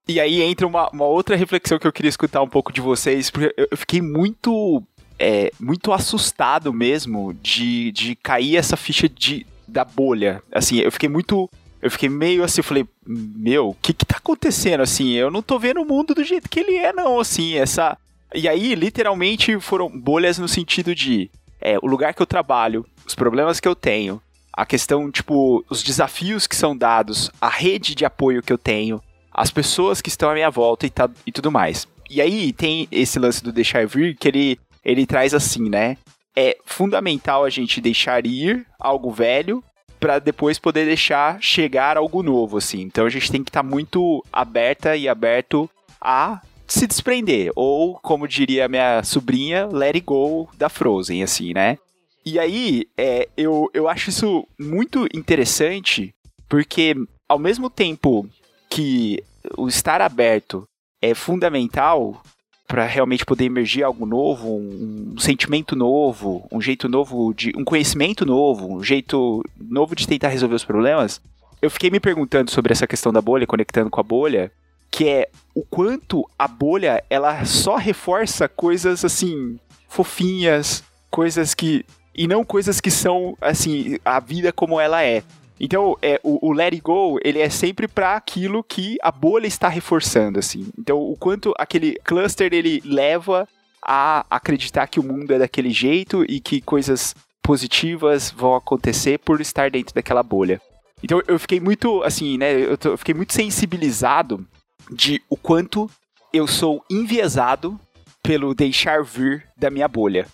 E 0.07 0.19
aí 0.19 0.41
entra 0.41 0.67
uma, 0.67 0.89
uma 0.89 1.05
outra 1.05 1.35
reflexão 1.35 1.77
que 1.77 1.87
eu 1.87 1.93
queria 1.93 2.09
escutar 2.09 2.41
um 2.41 2.49
pouco 2.49 2.73
de 2.73 2.81
vocês, 2.81 3.29
porque 3.29 3.53
eu 3.55 3.77
fiquei 3.77 4.01
muito 4.01 4.83
é, 5.21 5.51
muito 5.59 5.93
assustado 5.93 6.73
mesmo 6.73 7.31
de, 7.35 7.91
de 7.91 8.15
cair 8.15 8.57
essa 8.57 8.75
ficha 8.75 9.07
de, 9.07 9.45
da 9.67 9.85
bolha. 9.85 10.41
Assim, 10.51 10.79
eu 10.79 10.91
fiquei 10.91 11.07
muito. 11.07 11.47
Eu 11.81 11.89
fiquei 11.89 12.09
meio 12.09 12.43
assim, 12.43 12.61
falei, 12.61 12.87
meu, 13.05 13.69
o 13.69 13.73
que 13.75 13.93
que 13.93 14.05
tá 14.05 14.17
acontecendo? 14.17 14.81
Assim, 14.81 15.11
eu 15.13 15.31
não 15.31 15.41
tô 15.41 15.57
vendo 15.57 15.81
o 15.81 15.85
mundo 15.85 16.13
do 16.13 16.23
jeito 16.23 16.49
que 16.49 16.59
ele 16.59 16.75
é, 16.75 16.93
não, 16.93 17.19
assim, 17.19 17.55
essa. 17.55 17.97
E 18.33 18.47
aí, 18.47 18.75
literalmente, 18.75 19.59
foram 19.59 19.89
bolhas 19.89 20.37
no 20.37 20.47
sentido 20.47 20.93
de 20.93 21.29
é, 21.59 21.77
o 21.81 21.87
lugar 21.87 22.13
que 22.13 22.21
eu 22.21 22.27
trabalho, 22.27 22.85
os 23.05 23.15
problemas 23.15 23.59
que 23.59 23.67
eu 23.67 23.75
tenho, 23.75 24.21
a 24.53 24.65
questão, 24.65 25.09
tipo, 25.09 25.65
os 25.69 25.81
desafios 25.81 26.45
que 26.45 26.55
são 26.55 26.77
dados, 26.77 27.31
a 27.41 27.49
rede 27.49 27.95
de 27.95 28.05
apoio 28.05 28.43
que 28.43 28.53
eu 28.53 28.57
tenho, 28.57 29.01
as 29.31 29.49
pessoas 29.49 30.01
que 30.01 30.09
estão 30.09 30.29
à 30.29 30.33
minha 30.33 30.49
volta 30.49 30.85
e, 30.85 30.89
tá, 30.89 31.09
e 31.25 31.31
tudo 31.31 31.51
mais. 31.51 31.87
E 32.09 32.21
aí 32.21 32.51
tem 32.51 32.87
esse 32.91 33.17
lance 33.17 33.43
do 33.43 33.51
deixar 33.51 33.87
vir 33.87 34.15
que 34.17 34.27
ele, 34.27 34.59
ele 34.83 35.05
traz 35.05 35.33
assim, 35.33 35.69
né? 35.69 35.97
É 36.35 36.57
fundamental 36.65 37.43
a 37.43 37.49
gente 37.49 37.81
deixar 37.81 38.25
ir 38.25 38.65
algo 38.79 39.11
velho 39.11 39.63
para 40.01 40.17
depois 40.17 40.57
poder 40.57 40.85
deixar 40.85 41.39
chegar 41.39 41.95
algo 41.95 42.23
novo, 42.23 42.57
assim. 42.57 42.81
Então 42.81 43.05
a 43.05 43.09
gente 43.09 43.31
tem 43.31 43.43
que 43.43 43.51
estar 43.51 43.61
tá 43.61 43.69
muito 43.69 44.25
aberta 44.33 44.97
e 44.97 45.07
aberto 45.07 45.69
a 46.01 46.41
se 46.67 46.87
desprender, 46.87 47.51
ou 47.55 47.99
como 47.99 48.27
diria 48.27 48.67
minha 48.67 49.03
sobrinha, 49.03 49.67
let 49.67 49.95
it 49.95 50.01
go 50.01 50.49
da 50.57 50.69
Frozen, 50.69 51.21
assim, 51.21 51.53
né? 51.53 51.77
E 52.25 52.39
aí, 52.39 52.85
é, 52.97 53.27
eu, 53.37 53.69
eu 53.73 53.87
acho 53.87 54.09
isso 54.09 54.47
muito 54.59 55.07
interessante, 55.13 56.13
porque 56.49 56.95
ao 57.29 57.37
mesmo 57.37 57.69
tempo 57.69 58.27
que 58.69 59.23
o 59.57 59.67
estar 59.67 60.01
aberto 60.01 60.63
é 61.01 61.13
fundamental 61.13 62.23
para 62.71 62.85
realmente 62.85 63.25
poder 63.25 63.43
emergir 63.43 63.83
algo 63.83 64.05
novo, 64.05 64.47
um, 64.47 65.11
um, 65.13 65.19
sentimento 65.19 65.75
novo, 65.75 66.47
um 66.49 66.61
jeito 66.61 66.87
novo 66.87 67.33
de 67.33 67.51
um 67.57 67.65
conhecimento 67.65 68.25
novo, 68.25 68.77
um 68.77 68.81
jeito 68.81 69.43
novo 69.59 69.93
de 69.93 70.07
tentar 70.07 70.29
resolver 70.29 70.55
os 70.55 70.63
problemas. 70.63 71.19
Eu 71.61 71.69
fiquei 71.69 71.89
me 71.89 71.99
perguntando 71.99 72.49
sobre 72.49 72.71
essa 72.71 72.87
questão 72.87 73.11
da 73.11 73.21
bolha, 73.21 73.45
conectando 73.45 73.89
com 73.89 73.99
a 73.99 74.03
bolha, 74.03 74.49
que 74.89 75.05
é 75.05 75.27
o 75.53 75.63
quanto 75.65 76.25
a 76.39 76.47
bolha 76.47 77.03
ela 77.09 77.43
só 77.43 77.75
reforça 77.75 78.47
coisas 78.47 79.03
assim 79.03 79.59
fofinhas, 79.89 80.81
coisas 81.09 81.53
que 81.53 81.85
e 82.15 82.25
não 82.25 82.45
coisas 82.45 82.79
que 82.79 82.89
são 82.89 83.37
assim 83.41 83.97
a 84.05 84.17
vida 84.21 84.53
como 84.53 84.79
ela 84.79 85.03
é. 85.03 85.23
Então, 85.63 85.95
é, 86.01 86.19
o, 86.23 86.49
o 86.49 86.51
Let 86.51 86.73
It 86.73 86.81
Go, 86.81 87.19
ele 87.23 87.37
é 87.37 87.47
sempre 87.47 87.87
para 87.87 88.15
aquilo 88.15 88.63
que 88.63 88.97
a 88.99 89.11
bolha 89.11 89.45
está 89.45 89.67
reforçando, 89.67 90.39
assim. 90.39 90.67
Então, 90.75 90.97
o 90.97 91.15
quanto 91.15 91.53
aquele 91.55 91.93
cluster, 92.03 92.51
ele 92.51 92.81
leva 92.83 93.47
a 93.79 94.25
acreditar 94.27 94.87
que 94.87 94.99
o 94.99 95.03
mundo 95.03 95.31
é 95.31 95.37
daquele 95.37 95.69
jeito 95.69 96.25
e 96.27 96.39
que 96.39 96.61
coisas 96.61 97.13
positivas 97.43 98.31
vão 98.31 98.55
acontecer 98.55 99.19
por 99.19 99.39
estar 99.39 99.69
dentro 99.69 99.93
daquela 99.93 100.23
bolha. 100.23 100.59
Então, 101.03 101.21
eu 101.27 101.37
fiquei 101.37 101.59
muito, 101.59 102.01
assim, 102.01 102.39
né, 102.39 102.59
eu, 102.59 102.75
tô, 102.75 102.89
eu 102.89 102.97
fiquei 102.97 103.13
muito 103.13 103.31
sensibilizado 103.31 104.43
de 104.91 105.21
o 105.29 105.37
quanto 105.37 105.87
eu 106.33 106.47
sou 106.47 106.83
enviesado 106.89 107.79
pelo 108.23 108.55
deixar 108.55 109.03
vir 109.03 109.47
da 109.55 109.69
minha 109.69 109.87
bolha. 109.87 110.25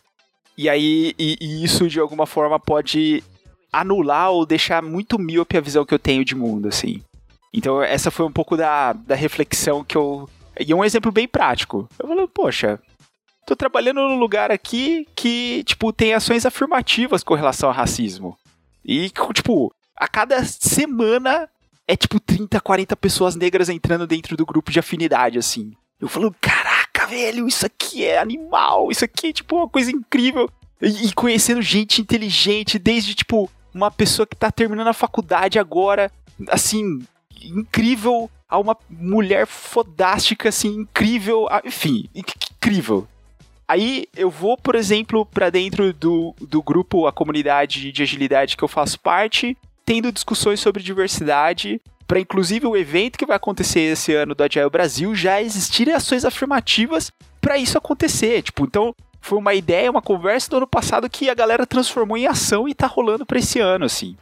E 0.57 0.69
aí, 0.69 1.13
e, 1.19 1.37
e 1.41 1.63
isso 1.65 1.89
de 1.89 1.99
alguma 1.99 2.25
forma 2.25 2.57
pode 2.57 3.21
anular 3.71 4.31
ou 4.31 4.45
deixar 4.45 4.81
muito 4.81 5.19
míope 5.19 5.57
a 5.57 5.61
visão 5.61 5.85
que 5.85 5.93
eu 5.93 5.99
tenho 5.99 6.25
de 6.25 6.35
mundo, 6.35 6.67
assim. 6.67 7.01
Então, 7.53 7.81
essa 7.81 8.11
foi 8.11 8.25
um 8.25 8.31
pouco 8.31 8.55
da, 8.55 8.93
da 8.93 9.15
reflexão 9.15 9.83
que 9.83 9.95
eu. 9.95 10.29
E 10.59 10.73
um 10.73 10.83
exemplo 10.83 11.11
bem 11.11 11.27
prático. 11.27 11.87
Eu 11.99 12.07
falei, 12.07 12.27
poxa, 12.27 12.79
tô 13.45 13.55
trabalhando 13.55 14.01
num 14.01 14.17
lugar 14.17 14.51
aqui 14.51 15.07
que, 15.15 15.63
tipo, 15.63 15.93
tem 15.93 16.13
ações 16.13 16.45
afirmativas 16.45 17.23
com 17.23 17.35
relação 17.35 17.69
ao 17.69 17.75
racismo. 17.75 18.37
E, 18.83 19.09
tipo, 19.33 19.71
a 19.95 20.07
cada 20.07 20.43
semana 20.45 21.49
é 21.87 21.95
tipo 21.95 22.19
30, 22.19 22.59
40 22.59 22.95
pessoas 22.97 23.35
negras 23.35 23.69
entrando 23.69 24.05
dentro 24.05 24.35
do 24.35 24.45
grupo 24.45 24.71
de 24.71 24.79
afinidade, 24.79 25.39
assim. 25.39 25.71
Eu 25.99 26.07
falo, 26.07 26.35
caraca, 26.39 27.07
velho, 27.07 27.47
isso 27.47 27.65
aqui 27.65 28.05
é 28.05 28.19
animal, 28.19 28.91
isso 28.91 29.05
aqui 29.05 29.27
é, 29.27 29.33
tipo, 29.33 29.55
uma 29.55 29.69
coisa 29.69 29.89
incrível. 29.89 30.49
E, 30.81 31.07
e 31.07 31.13
conhecendo 31.13 31.61
gente 31.61 32.01
inteligente, 32.01 32.77
desde, 32.77 33.15
tipo, 33.15 33.49
uma 33.77 33.91
pessoa 33.91 34.25
que 34.25 34.35
tá 34.35 34.51
terminando 34.51 34.87
a 34.87 34.93
faculdade 34.93 35.59
agora, 35.59 36.11
assim, 36.49 37.01
incrível, 37.41 38.29
a 38.49 38.57
uma 38.57 38.75
mulher 38.89 39.45
fodástica, 39.45 40.49
assim, 40.49 40.69
incrível, 40.69 41.47
enfim, 41.63 42.09
incrível. 42.13 43.07
Aí 43.67 44.07
eu 44.15 44.29
vou, 44.29 44.57
por 44.57 44.75
exemplo, 44.75 45.25
para 45.25 45.49
dentro 45.49 45.93
do, 45.93 46.33
do 46.39 46.61
grupo, 46.61 47.05
a 47.05 47.11
comunidade 47.11 47.91
de 47.91 48.01
agilidade 48.03 48.55
que 48.55 48.63
eu 48.63 48.67
faço 48.67 48.99
parte, 48.99 49.57
tendo 49.85 50.11
discussões 50.11 50.59
sobre 50.59 50.81
diversidade, 50.81 51.81
para 52.07 52.19
inclusive 52.19 52.65
o 52.65 52.77
evento 52.77 53.17
que 53.17 53.25
vai 53.25 53.35
acontecer 53.35 53.81
esse 53.81 54.13
ano 54.13 54.33
do 54.33 54.43
Agile 54.43 54.69
Brasil 54.69 55.13
já 55.13 55.41
existirem 55.41 55.93
ações 55.93 56.23
afirmativas 56.23 57.11
para 57.41 57.57
isso 57.57 57.77
acontecer. 57.77 58.41
Tipo, 58.41 58.63
então 58.63 58.95
foi 59.21 59.37
uma 59.37 59.53
ideia, 59.53 59.91
uma 59.91 60.01
conversa 60.01 60.49
do 60.49 60.57
ano 60.57 60.67
passado 60.67 61.09
que 61.09 61.29
a 61.29 61.33
galera 61.33 61.65
transformou 61.65 62.17
em 62.17 62.27
ação 62.27 62.67
e 62.67 62.73
tá 62.73 62.87
rolando 62.87 63.25
pra 63.25 63.39
esse 63.39 63.59
ano, 63.59 63.85
assim. 63.85 64.15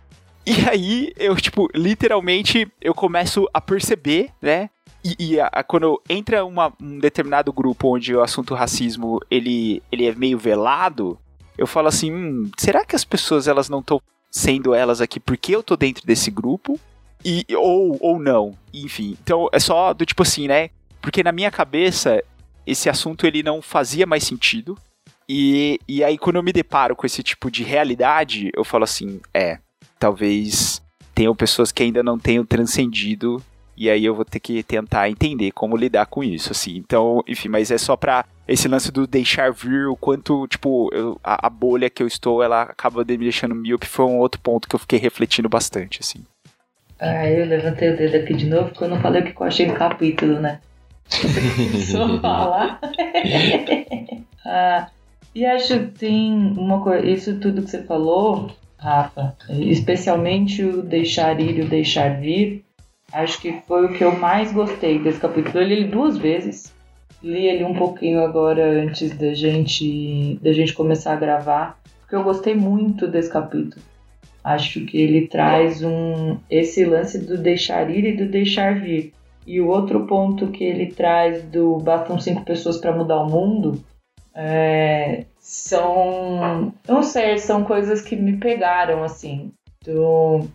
E 0.45 0.69
aí, 0.69 1.11
eu, 1.17 1.35
tipo, 1.35 1.67
literalmente, 1.73 2.71
eu 2.79 2.93
começo 2.93 3.49
a 3.53 3.59
perceber, 3.59 4.29
né? 4.41 4.69
E, 5.03 5.15
e 5.19 5.39
a, 5.39 5.47
a, 5.47 5.63
quando 5.63 6.01
entra 6.09 6.45
uma, 6.45 6.71
um 6.81 6.99
determinado 6.99 7.51
grupo 7.51 7.95
onde 7.95 8.15
o 8.15 8.21
assunto 8.21 8.53
racismo, 8.53 9.19
ele, 9.29 9.81
ele 9.91 10.05
é 10.07 10.13
meio 10.13 10.37
velado, 10.37 11.17
eu 11.57 11.65
falo 11.65 11.87
assim, 11.87 12.11
hum, 12.11 12.51
será 12.57 12.85
que 12.85 12.95
as 12.95 13.05
pessoas, 13.05 13.47
elas 13.47 13.69
não 13.69 13.79
estão 13.79 14.01
sendo 14.29 14.73
elas 14.73 15.01
aqui 15.01 15.19
porque 15.19 15.55
eu 15.55 15.63
tô 15.63 15.75
dentro 15.75 16.05
desse 16.05 16.29
grupo? 16.29 16.79
E, 17.23 17.45
ou, 17.55 17.97
ou 17.99 18.19
não, 18.19 18.55
enfim. 18.73 19.17
Então, 19.23 19.49
é 19.51 19.59
só 19.59 19.93
do 19.93 20.05
tipo 20.05 20.21
assim, 20.21 20.47
né? 20.47 20.69
Porque 21.01 21.23
na 21.23 21.31
minha 21.31 21.49
cabeça, 21.49 22.23
esse 22.65 22.89
assunto 22.89 23.25
ele 23.25 23.43
não 23.43 23.61
fazia 23.61 24.05
mais 24.05 24.23
sentido. 24.23 24.77
E, 25.27 25.79
e 25.87 26.03
aí, 26.03 26.17
quando 26.17 26.37
eu 26.37 26.43
me 26.43 26.53
deparo 26.53 26.95
com 26.95 27.05
esse 27.05 27.23
tipo 27.23 27.49
de 27.49 27.63
realidade, 27.63 28.51
eu 28.55 28.63
falo 28.63 28.83
assim: 28.83 29.19
é, 29.33 29.59
talvez 29.97 30.81
tenham 31.13 31.35
pessoas 31.35 31.71
que 31.71 31.83
ainda 31.83 32.03
não 32.03 32.19
tenham 32.19 32.45
transcendido. 32.45 33.41
E 33.77 33.89
aí 33.89 34.05
eu 34.05 34.15
vou 34.15 34.23
ter 34.23 34.39
que 34.39 34.63
tentar 34.63 35.09
entender 35.09 35.51
como 35.51 35.75
lidar 35.75 36.05
com 36.05 36.23
isso, 36.23 36.51
assim. 36.51 36.77
Então, 36.77 37.21
enfim, 37.27 37.49
mas 37.49 37.71
é 37.71 37.77
só 37.77 37.97
pra 37.97 38.23
esse 38.47 38.69
lance 38.69 38.89
do 38.89 39.05
deixar 39.05 39.51
vir, 39.51 39.87
o 39.87 39.97
quanto, 39.97 40.47
tipo, 40.47 40.89
eu, 40.93 41.19
a, 41.21 41.47
a, 41.47 41.49
bolha 41.49 41.89
que 41.89 42.01
eu 42.01 42.07
estou, 42.07 42.41
ela 42.41 42.61
acaba 42.61 43.03
me 43.03 43.17
deixando 43.17 43.53
míope, 43.53 43.85
foi 43.85 44.05
um 44.05 44.17
outro 44.17 44.39
ponto 44.39 44.67
que 44.67 44.75
eu 44.75 44.79
fiquei 44.79 44.97
refletindo 44.97 45.49
bastante, 45.49 45.99
assim. 46.01 46.23
Ah, 46.97 47.29
eu 47.29 47.45
levantei 47.45 47.91
o 47.91 47.97
dedo 47.97 48.15
aqui 48.15 48.33
de 48.33 48.45
novo, 48.45 48.69
porque 48.69 48.85
eu 48.85 48.87
não 48.87 49.01
falei 49.01 49.21
o 49.21 49.25
que 49.25 49.41
eu 49.41 49.45
achei 49.45 49.65
do 49.65 49.73
capítulo, 49.73 50.39
né? 50.39 50.61
Só 51.91 52.19
falar. 52.19 52.79
ah, 54.45 54.89
e 55.33 55.45
acho 55.45 55.79
que 55.79 55.99
tem 55.99 56.31
uma 56.57 56.81
coisa, 56.81 57.05
isso 57.05 57.39
tudo 57.39 57.61
que 57.61 57.69
você 57.69 57.83
falou, 57.83 58.51
Rafa, 58.77 59.35
especialmente 59.49 60.63
o 60.63 60.81
deixar 60.81 61.39
ir 61.39 61.57
e 61.57 61.61
o 61.61 61.67
deixar 61.67 62.19
vir, 62.19 62.63
acho 63.11 63.41
que 63.41 63.61
foi 63.67 63.85
o 63.85 63.93
que 63.93 64.03
eu 64.03 64.17
mais 64.17 64.51
gostei 64.51 64.99
desse 64.99 65.19
capítulo. 65.19 65.59
Eu 65.59 65.67
li 65.67 65.73
ele 65.73 65.87
duas 65.87 66.17
vezes. 66.17 66.73
Li 67.23 67.47
ele 67.47 67.63
um 67.63 67.73
pouquinho 67.73 68.21
agora 68.23 68.83
antes 68.83 69.17
da 69.17 69.33
gente, 69.33 70.39
da 70.43 70.53
gente 70.53 70.73
começar 70.73 71.13
a 71.13 71.17
gravar, 71.17 71.79
porque 72.01 72.15
eu 72.15 72.23
gostei 72.23 72.53
muito 72.53 73.07
desse 73.07 73.31
capítulo. 73.31 73.83
Acho 74.43 74.85
que 74.85 75.01
ele 75.01 75.27
traz 75.27 75.81
um 75.83 76.37
esse 76.49 76.85
lance 76.85 77.17
do 77.17 77.35
deixar 77.35 77.89
ir 77.89 78.05
e 78.05 78.15
do 78.15 78.27
deixar 78.27 78.79
vir. 78.79 79.11
E 79.45 79.61
o 79.61 79.67
outro 79.67 80.05
ponto 80.07 80.47
que 80.47 80.63
ele 80.63 80.87
traz 80.87 81.43
do 81.43 81.77
bastam 81.77 82.19
cinco 82.19 82.43
pessoas 82.43 82.77
para 82.77 82.95
mudar 82.95 83.21
o 83.21 83.29
mundo, 83.29 83.83
é, 84.33 85.25
são. 85.39 86.73
Não 86.87 87.03
sei, 87.03 87.37
são 87.37 87.63
coisas 87.63 88.01
que 88.01 88.15
me 88.15 88.37
pegaram, 88.37 89.03
assim. 89.03 89.51
Do, 89.83 90.47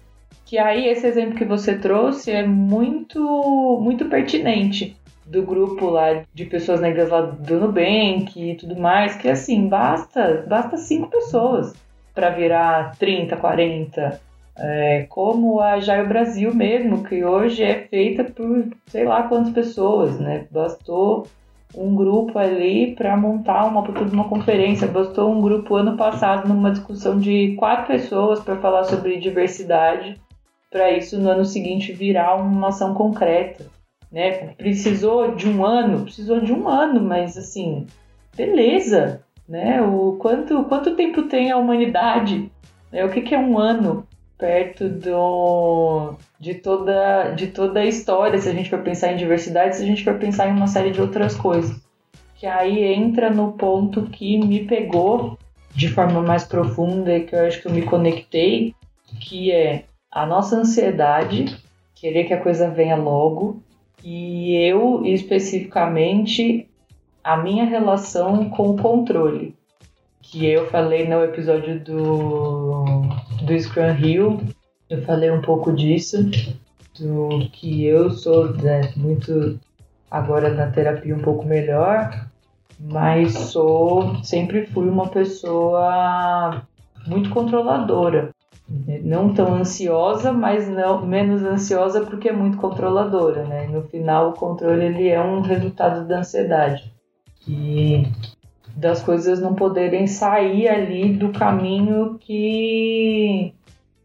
que 0.45 0.59
aí 0.59 0.89
esse 0.89 1.07
exemplo 1.07 1.37
que 1.37 1.45
você 1.45 1.79
trouxe 1.79 2.33
é 2.33 2.45
muito, 2.45 3.79
muito 3.81 4.07
pertinente 4.07 4.97
do 5.25 5.45
grupo 5.45 5.87
lá 5.87 6.25
de 6.35 6.45
pessoas 6.45 6.81
negras 6.81 7.09
lá 7.09 7.21
do 7.21 7.61
Nubank 7.61 8.33
e 8.37 8.57
tudo 8.57 8.77
mais, 8.77 9.15
que 9.15 9.29
assim, 9.29 9.69
basta, 9.69 10.45
basta 10.49 10.77
cinco 10.77 11.09
pessoas 11.09 11.73
para 12.13 12.31
virar 12.31 12.97
30, 12.99 13.37
40. 13.37 14.21
É, 14.57 15.07
como 15.09 15.61
a 15.61 15.81
Jaio 15.81 16.09
Brasil 16.09 16.55
mesmo, 16.55 17.05
que 17.05 17.25
hoje 17.25 17.63
é 17.63 17.87
feita 17.89 18.25
por 18.25 18.67
sei 18.87 19.05
lá 19.05 19.23
quantas 19.23 19.53
pessoas, 19.53 20.19
né? 20.19 20.47
Bastou 20.51 21.27
um 21.75 21.95
grupo 21.95 22.39
ali 22.39 22.95
para 22.95 23.17
montar 23.17 23.65
uma 23.65 23.81
uma 23.81 24.29
conferência. 24.29 24.89
Bastou 24.89 25.33
um 25.33 25.41
grupo 25.41 25.77
ano 25.77 25.97
passado 25.97 26.49
numa 26.49 26.71
discussão 26.71 27.19
de 27.19 27.55
quatro 27.57 27.87
pessoas 27.87 28.41
para 28.41 28.57
falar 28.57 28.85
sobre 28.85 29.19
diversidade, 29.19 30.21
para 30.71 30.91
isso 30.93 31.19
no 31.19 31.31
ano 31.31 31.45
seguinte 31.45 31.93
virar 31.93 32.37
uma 32.37 32.69
ação 32.69 32.95
concreta, 32.95 33.67
né? 34.11 34.31
Precisou 34.55 35.35
de 35.35 35.49
um 35.49 35.65
ano, 35.65 36.03
precisou 36.03 36.41
de 36.41 36.53
um 36.53 36.69
ano, 36.69 37.01
mas 37.01 37.37
assim, 37.37 37.87
beleza, 38.37 39.23
né? 39.49 39.81
O 39.83 40.17
quanto 40.21 40.65
quanto 40.65 40.97
tempo 40.97 41.23
tem 41.25 41.51
a 41.51 41.57
humanidade? 41.57 42.51
Né? 42.93 43.05
O 43.05 43.11
que, 43.11 43.23
que 43.23 43.35
é 43.35 43.39
um 43.39 43.59
ano? 43.59 44.07
Perto 44.41 44.89
do, 44.89 46.15
de, 46.41 46.55
toda, 46.55 47.33
de 47.33 47.49
toda 47.49 47.81
a 47.81 47.87
história, 47.87 48.39
se 48.39 48.49
a 48.49 48.53
gente 48.53 48.71
for 48.71 48.81
pensar 48.81 49.13
em 49.13 49.17
diversidade, 49.17 49.77
se 49.77 49.83
a 49.83 49.87
gente 49.87 50.03
for 50.03 50.15
pensar 50.15 50.49
em 50.49 50.57
uma 50.57 50.67
série 50.67 50.91
de 50.91 51.01
outras 51.01 51.37
coisas. 51.37 51.79
Que 52.37 52.47
aí 52.47 52.83
entra 52.83 53.31
no 53.31 53.53
ponto 53.53 54.07
que 54.07 54.39
me 54.39 54.65
pegou 54.65 55.39
de 55.75 55.89
forma 55.89 56.23
mais 56.23 56.45
profunda 56.45 57.15
e 57.15 57.25
que 57.25 57.37
eu 57.37 57.47
acho 57.47 57.61
que 57.61 57.69
eu 57.69 57.73
me 57.73 57.83
conectei, 57.83 58.75
que 59.21 59.53
é 59.53 59.85
a 60.11 60.25
nossa 60.25 60.57
ansiedade, 60.57 61.57
querer 61.95 62.25
que 62.25 62.35
a 62.35 62.41
coisa 62.41 62.71
venha 62.71 62.97
logo, 62.97 63.63
e 64.03 64.57
eu 64.57 65.05
especificamente 65.05 66.67
a 67.23 67.37
minha 67.37 67.67
relação 67.67 68.49
com 68.49 68.71
o 68.71 68.77
controle 68.79 69.55
que 70.23 70.47
eu 70.47 70.69
falei 70.71 71.07
no 71.09 71.25
episódio 71.25 71.81
do, 71.81 72.70
do 73.43 73.59
Scrum 73.59 73.97
Hill, 73.97 74.41
eu 74.89 75.03
falei 75.03 75.31
um 75.31 75.41
pouco 75.41 75.73
disso, 75.73 76.31
do 76.99 77.49
que 77.53 77.85
eu 77.85 78.11
sou 78.11 78.53
né, 78.57 78.93
muito 78.97 79.59
agora 80.11 80.53
na 80.53 80.67
terapia 80.71 81.15
um 81.15 81.21
pouco 81.21 81.47
melhor, 81.47 82.27
mas 82.79 83.33
sou 83.33 84.23
sempre 84.25 84.67
fui 84.67 84.89
uma 84.89 85.09
pessoa 85.09 86.63
muito 87.07 87.31
controladora. 87.31 88.31
Não 89.03 89.35
tão 89.35 89.55
ansiosa, 89.55 90.33
mas 90.33 90.69
não 90.69 91.05
menos 91.05 91.43
ansiosa 91.43 92.03
porque 92.03 92.29
é 92.29 92.33
muito 92.33 92.57
controladora, 92.57 93.45
né? 93.45 93.67
No 93.67 93.83
final, 93.83 94.31
o 94.31 94.35
controle 94.35 94.85
ele 94.85 95.09
é 95.09 95.21
um 95.21 95.41
resultado 95.41 96.07
da 96.07 96.21
ansiedade. 96.21 96.93
E 97.49 98.07
das 98.77 99.03
coisas 99.03 99.41
não 99.41 99.55
poderem 99.55 100.07
sair 100.07 100.69
ali 100.69 101.13
do 101.13 101.31
caminho 101.31 102.19
que 102.21 103.55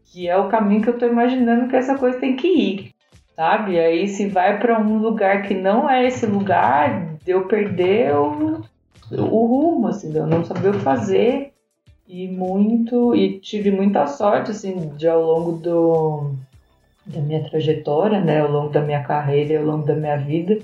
que 0.06 0.28
é 0.28 0.36
o 0.36 0.48
caminho 0.48 0.82
que 0.82 0.88
eu 0.88 0.94
estou 0.94 1.08
imaginando 1.08 1.68
que 1.68 1.76
essa 1.76 1.98
coisa 1.98 2.18
tem 2.18 2.36
que 2.36 2.48
ir, 2.48 2.94
sabe? 3.34 3.78
Aí 3.78 4.08
se 4.08 4.26
vai 4.28 4.58
para 4.58 4.80
um 4.80 4.98
lugar 4.98 5.42
que 5.42 5.52
não 5.52 5.90
é 5.90 6.06
esse 6.06 6.24
lugar, 6.24 7.16
eu 7.26 7.46
perder 7.46 8.14
o, 8.14 8.62
o 9.10 9.46
rumo, 9.46 9.88
assim, 9.88 10.16
eu 10.16 10.26
não 10.26 10.42
saber 10.44 10.70
o 10.70 10.72
que 10.72 10.78
fazer 10.78 11.52
e 12.08 12.28
muito 12.28 13.14
e 13.14 13.38
tive 13.40 13.70
muita 13.70 14.06
sorte 14.06 14.52
assim 14.52 14.92
de 14.96 15.08
ao 15.08 15.22
longo 15.22 15.52
do 15.52 16.30
da 17.04 17.20
minha 17.20 17.42
trajetória, 17.48 18.20
né, 18.20 18.40
ao 18.40 18.50
longo 18.50 18.70
da 18.70 18.80
minha 18.80 19.02
carreira, 19.02 19.52
e 19.52 19.56
ao 19.56 19.64
longo 19.64 19.86
da 19.86 19.94
minha 19.94 20.16
vida, 20.16 20.58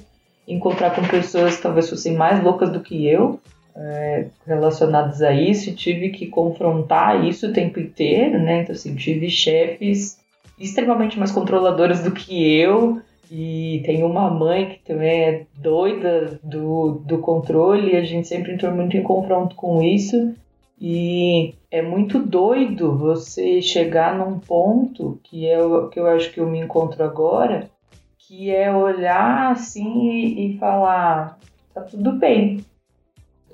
encontrar 0.47 0.91
com 0.91 1.03
pessoas 1.07 1.57
que 1.57 1.62
talvez 1.62 1.88
fossem 1.88 2.17
mais 2.17 2.43
loucas 2.43 2.71
do 2.71 2.81
que 2.81 3.07
eu, 3.07 3.38
é, 3.77 4.27
relacionados 4.47 5.23
a 5.23 5.33
isso 5.33 5.71
e 5.71 5.75
tive 5.75 6.11
que 6.11 6.27
confrontar 6.27 7.25
isso 7.25 7.49
o 7.49 7.53
tempo 7.53 7.81
inteiro, 7.81 8.39
né? 8.39 8.63
Então, 8.63 8.75
assim, 8.75 8.95
tive 8.95 9.31
chefes 9.31 10.19
extremamente 10.59 11.19
mais 11.19 11.33
controladoras 11.33 12.03
do 12.03 12.13
que 12.13 12.57
eu 12.57 13.01
e 13.31 13.83
tenho 13.85 14.07
uma 14.07 14.29
mãe 14.31 14.69
que 14.69 14.79
também 14.85 15.23
é 15.23 15.47
doida 15.57 16.39
do, 16.43 17.03
do 17.05 17.19
controle 17.19 17.93
e 17.93 17.97
a 17.97 18.05
gente 18.05 18.29
sempre 18.29 18.53
entrou 18.53 18.73
muito 18.73 18.97
em 18.97 19.03
confronto 19.03 19.57
com 19.57 19.83
isso 19.83 20.35
e 20.79 21.55
é 21.71 21.81
muito 21.81 22.19
doido 22.19 22.97
você 22.99 23.63
chegar 23.63 24.19
num 24.19 24.39
ponto 24.39 25.19
que 25.23 25.49
é 25.49 25.63
o 25.63 25.89
que 25.89 25.99
eu 25.99 26.07
acho 26.07 26.31
que 26.33 26.41
eu 26.41 26.47
me 26.47 26.59
encontro 26.59 27.03
agora, 27.05 27.71
que 28.19 28.51
é 28.51 28.75
olhar 28.75 29.53
assim 29.53 30.11
e, 30.11 30.55
e 30.55 30.59
falar 30.59 31.39
tá 31.73 31.81
tudo 31.81 32.13
bem, 32.13 32.63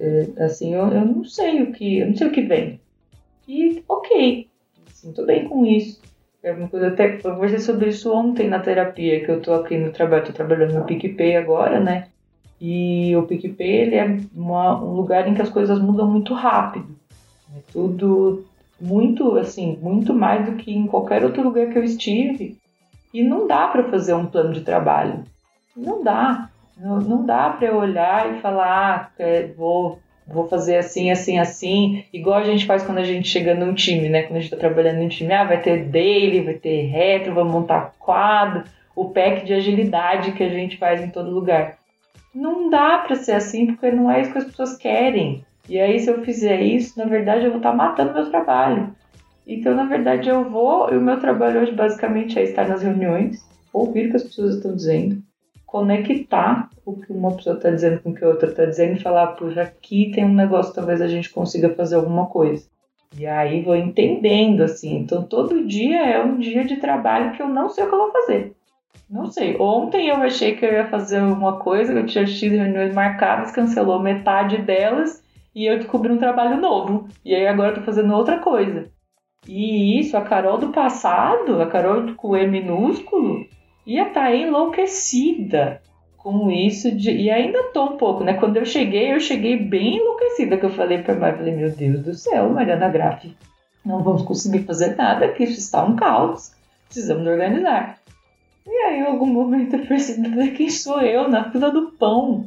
é, 0.00 0.44
assim, 0.44 0.74
eu, 0.74 0.86
eu 0.88 1.04
não 1.04 1.24
sei 1.24 1.62
o 1.62 1.72
que, 1.72 1.98
eu 1.98 2.06
não 2.08 2.16
sei 2.16 2.28
o 2.28 2.32
que 2.32 2.42
vem. 2.42 2.80
E 3.46 3.82
ok, 3.88 4.48
sinto 4.92 5.24
bem 5.24 5.48
com 5.48 5.64
isso. 5.64 6.00
É 6.42 6.52
uma 6.52 6.68
coisa 6.68 6.88
até 6.88 7.16
eu 7.16 7.34
conversei 7.34 7.58
sobre 7.58 7.88
isso 7.88 8.12
ontem 8.12 8.48
na 8.48 8.60
terapia, 8.60 9.24
que 9.24 9.30
eu 9.30 9.40
tô 9.40 9.52
aqui 9.54 9.76
no 9.76 9.90
trabalho, 9.90 10.26
tô 10.26 10.32
trabalhando 10.32 10.74
no 10.74 10.84
PicPay 10.84 11.36
agora, 11.36 11.80
né? 11.80 12.08
E 12.60 13.14
o 13.16 13.24
PicPay 13.24 13.68
ele 13.68 13.96
é 13.96 14.18
uma, 14.34 14.82
um 14.82 14.92
lugar 14.92 15.26
em 15.26 15.34
que 15.34 15.42
as 15.42 15.48
coisas 15.48 15.80
mudam 15.80 16.08
muito 16.10 16.34
rápido. 16.34 16.96
É 17.56 17.60
tudo 17.72 18.44
muito 18.80 19.36
assim, 19.36 19.76
muito 19.80 20.14
mais 20.14 20.46
do 20.46 20.52
que 20.56 20.70
em 20.72 20.86
qualquer 20.86 21.24
outro 21.24 21.42
lugar 21.42 21.68
que 21.68 21.78
eu 21.78 21.84
estive. 21.84 22.56
E 23.12 23.22
não 23.22 23.46
dá 23.46 23.68
para 23.68 23.90
fazer 23.90 24.14
um 24.14 24.26
plano 24.26 24.52
de 24.52 24.60
trabalho. 24.60 25.24
Não 25.76 26.02
dá. 26.02 26.50
Não, 26.78 27.00
não 27.00 27.26
dá 27.26 27.50
para 27.50 27.68
eu 27.68 27.76
olhar 27.76 28.32
e 28.32 28.40
falar, 28.40 28.66
ah, 28.66 29.10
é, 29.18 29.48
vou, 29.56 29.98
vou 30.26 30.46
fazer 30.46 30.76
assim, 30.76 31.10
assim, 31.10 31.38
assim, 31.38 32.04
igual 32.12 32.38
a 32.38 32.44
gente 32.44 32.66
faz 32.66 32.84
quando 32.84 32.98
a 32.98 33.04
gente 33.04 33.28
chega 33.28 33.54
num 33.54 33.74
time, 33.74 34.08
né? 34.08 34.22
Quando 34.22 34.36
a 34.36 34.40
gente 34.40 34.52
está 34.52 34.56
trabalhando 34.56 34.98
num 34.98 35.08
time, 35.08 35.32
ah, 35.32 35.44
vai 35.44 35.60
ter 35.60 35.84
daily, 35.84 36.40
vai 36.40 36.54
ter 36.54 36.82
retro, 36.82 37.34
vamos 37.34 37.52
montar 37.52 37.94
quadro, 37.98 38.64
o 38.94 39.10
pack 39.10 39.44
de 39.44 39.54
agilidade 39.54 40.32
que 40.32 40.42
a 40.42 40.48
gente 40.48 40.76
faz 40.76 41.02
em 41.02 41.10
todo 41.10 41.30
lugar. 41.30 41.78
Não 42.32 42.70
dá 42.70 42.98
para 42.98 43.16
ser 43.16 43.32
assim, 43.32 43.66
porque 43.66 43.90
não 43.90 44.10
é 44.10 44.20
isso 44.20 44.32
que 44.32 44.38
as 44.38 44.44
pessoas 44.44 44.76
querem. 44.76 45.44
E 45.68 45.80
aí, 45.80 45.98
se 45.98 46.10
eu 46.10 46.22
fizer 46.22 46.60
isso, 46.60 46.98
na 46.98 47.06
verdade, 47.06 47.44
eu 47.44 47.50
vou 47.50 47.58
estar 47.58 47.72
tá 47.72 47.76
matando 47.76 48.14
meu 48.14 48.30
trabalho. 48.30 48.94
Então, 49.46 49.74
na 49.74 49.84
verdade, 49.84 50.28
eu 50.28 50.48
vou, 50.48 50.92
e 50.92 50.96
o 50.96 51.00
meu 51.00 51.18
trabalho 51.18 51.60
hoje 51.60 51.72
basicamente 51.72 52.38
é 52.38 52.42
estar 52.42 52.68
nas 52.68 52.82
reuniões, 52.82 53.44
ouvir 53.72 54.06
o 54.06 54.10
que 54.10 54.16
as 54.16 54.22
pessoas 54.22 54.56
estão 54.56 54.76
dizendo, 54.76 55.22
conectar 55.68 56.70
o 56.84 56.94
que 56.94 57.12
uma 57.12 57.36
pessoa 57.36 57.56
está 57.56 57.70
dizendo 57.70 58.00
com 58.00 58.10
o 58.10 58.14
que 58.14 58.24
a 58.24 58.28
outra 58.28 58.48
está 58.48 58.64
dizendo 58.64 58.96
e 58.96 59.02
falar, 59.02 59.28
puxa, 59.28 59.60
aqui 59.62 60.10
tem 60.14 60.24
um 60.24 60.34
negócio, 60.34 60.74
talvez 60.74 61.02
a 61.02 61.06
gente 61.06 61.30
consiga 61.30 61.68
fazer 61.74 61.96
alguma 61.96 62.24
coisa. 62.24 62.66
E 63.16 63.26
aí 63.26 63.62
vou 63.62 63.76
entendendo, 63.76 64.62
assim. 64.62 64.96
Então 64.96 65.22
todo 65.22 65.66
dia 65.66 66.02
é 66.06 66.24
um 66.24 66.38
dia 66.38 66.64
de 66.64 66.76
trabalho 66.76 67.32
que 67.32 67.42
eu 67.42 67.48
não 67.48 67.68
sei 67.68 67.84
o 67.84 67.88
que 67.88 67.94
eu 67.94 67.98
vou 67.98 68.10
fazer. 68.10 68.56
Não 69.10 69.30
sei. 69.30 69.58
Ontem 69.60 70.08
eu 70.08 70.16
achei 70.16 70.56
que 70.56 70.64
eu 70.64 70.72
ia 70.72 70.86
fazer 70.86 71.20
uma 71.20 71.58
coisa, 71.58 71.92
eu 71.92 72.06
tinha 72.06 72.26
X 72.26 72.50
reuniões 72.50 72.94
marcadas, 72.94 73.50
cancelou 73.50 74.02
metade 74.02 74.62
delas 74.62 75.22
e 75.54 75.66
eu 75.66 75.76
descobri 75.76 76.10
um 76.10 76.18
trabalho 76.18 76.58
novo. 76.58 77.08
E 77.22 77.34
aí 77.34 77.46
agora 77.46 77.72
eu 77.72 77.74
tô 77.74 77.82
fazendo 77.82 78.14
outra 78.14 78.38
coisa. 78.38 78.90
E 79.46 80.00
isso, 80.00 80.16
a 80.16 80.22
Carol 80.22 80.56
do 80.56 80.68
passado, 80.68 81.60
a 81.60 81.66
Carol 81.66 82.14
com 82.14 82.36
E 82.36 82.46
minúsculo, 82.46 83.46
ia 83.88 84.08
estar 84.08 84.24
tá 84.24 84.34
enlouquecida 84.36 85.80
com 86.18 86.50
isso 86.50 86.94
de, 86.94 87.10
e 87.10 87.30
ainda 87.30 87.72
tô 87.72 87.84
um 87.86 87.96
pouco, 87.96 88.22
né? 88.22 88.34
Quando 88.34 88.58
eu 88.58 88.66
cheguei, 88.66 89.14
eu 89.14 89.18
cheguei 89.18 89.56
bem 89.56 89.96
enlouquecida, 89.96 90.58
que 90.58 90.66
eu 90.66 90.70
falei 90.70 90.98
para 90.98 91.14
Mar, 91.14 91.38
falei, 91.38 91.56
meu 91.56 91.70
Deus 91.70 92.02
do 92.02 92.14
céu, 92.14 92.50
Mariana 92.50 92.90
Graff, 92.90 93.34
não 93.82 94.02
vamos 94.02 94.22
conseguir 94.22 94.64
fazer 94.64 94.94
nada, 94.94 95.28
que 95.28 95.44
isso 95.44 95.58
está 95.58 95.82
um 95.82 95.96
caos, 95.96 96.52
precisamos 96.84 97.26
organizar. 97.26 97.98
E 98.66 98.70
aí, 98.70 98.98
em 98.98 99.06
algum 99.06 99.26
momento, 99.26 99.76
eu 99.76 99.86
percebi 99.86 100.50
quem 100.50 100.68
sou 100.68 101.00
eu 101.00 101.26
na 101.26 101.50
fila 101.50 101.70
do 101.70 101.92
pão 101.92 102.46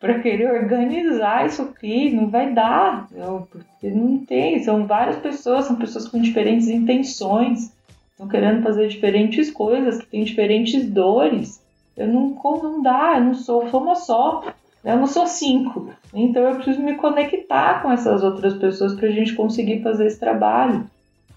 para 0.00 0.20
querer 0.20 0.50
organizar 0.50 1.44
isso 1.44 1.60
aqui, 1.60 2.10
não 2.10 2.30
vai 2.30 2.54
dar, 2.54 3.08
eu, 3.14 3.46
porque 3.50 3.90
não 3.90 4.24
tem, 4.24 4.62
são 4.62 4.86
várias 4.86 5.16
pessoas, 5.16 5.66
são 5.66 5.76
pessoas 5.76 6.08
com 6.08 6.18
diferentes 6.18 6.68
intenções, 6.68 7.76
estão 8.18 8.26
querendo 8.26 8.64
fazer 8.64 8.88
diferentes 8.88 9.48
coisas, 9.48 9.98
que 9.98 10.06
têm 10.06 10.24
diferentes 10.24 10.90
dores. 10.90 11.62
Eu 11.96 12.08
não, 12.08 12.36
não 12.44 12.82
dá, 12.82 13.14
eu 13.16 13.24
não 13.24 13.34
sou, 13.34 13.68
sou 13.70 13.80
uma 13.80 13.94
só. 13.94 14.44
Eu 14.84 14.96
não 14.96 15.06
sou 15.06 15.26
cinco. 15.26 15.92
Então 16.12 16.42
eu 16.42 16.56
preciso 16.56 16.82
me 16.82 16.96
conectar 16.96 17.80
com 17.80 17.92
essas 17.92 18.24
outras 18.24 18.54
pessoas 18.54 18.94
para 18.94 19.08
a 19.08 19.12
gente 19.12 19.34
conseguir 19.34 19.82
fazer 19.82 20.06
esse 20.06 20.18
trabalho. 20.18 20.84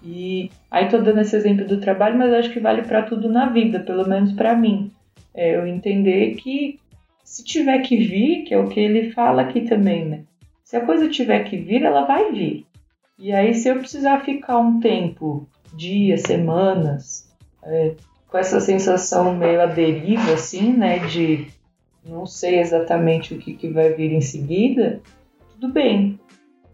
E 0.02 0.50
aí 0.68 0.88
tô 0.88 0.98
dando 0.98 1.20
esse 1.20 1.36
exemplo 1.36 1.64
do 1.64 1.80
trabalho, 1.80 2.18
mas 2.18 2.32
acho 2.32 2.50
que 2.50 2.58
vale 2.58 2.82
para 2.82 3.02
tudo 3.02 3.28
na 3.28 3.46
vida, 3.46 3.78
pelo 3.78 4.08
menos 4.08 4.32
para 4.32 4.56
mim. 4.56 4.90
É 5.32 5.56
eu 5.56 5.66
entender 5.66 6.34
que 6.34 6.80
se 7.22 7.44
tiver 7.44 7.78
que 7.80 7.96
vir, 7.96 8.42
que 8.42 8.54
é 8.54 8.58
o 8.58 8.68
que 8.68 8.80
ele 8.80 9.12
fala 9.12 9.42
aqui 9.42 9.62
também, 9.62 10.04
né? 10.04 10.24
Se 10.64 10.76
a 10.76 10.84
coisa 10.84 11.08
tiver 11.08 11.44
que 11.44 11.56
vir, 11.56 11.84
ela 11.84 12.04
vai 12.04 12.32
vir. 12.32 12.66
E 13.18 13.32
aí, 13.32 13.54
se 13.54 13.68
eu 13.68 13.78
precisar 13.78 14.24
ficar 14.24 14.58
um 14.58 14.80
tempo 14.80 15.46
dias, 15.74 16.22
semanas, 16.22 17.28
é, 17.64 17.94
com 18.28 18.38
essa 18.38 18.60
sensação 18.60 19.34
meio 19.34 19.60
à 19.60 19.66
deriva, 19.66 20.32
assim, 20.32 20.72
né, 20.72 20.98
de 21.00 21.48
não 22.04 22.26
sei 22.26 22.58
exatamente 22.58 23.34
o 23.34 23.38
que, 23.38 23.54
que 23.54 23.68
vai 23.68 23.92
vir 23.92 24.12
em 24.12 24.20
seguida, 24.20 25.00
tudo 25.52 25.72
bem. 25.72 26.18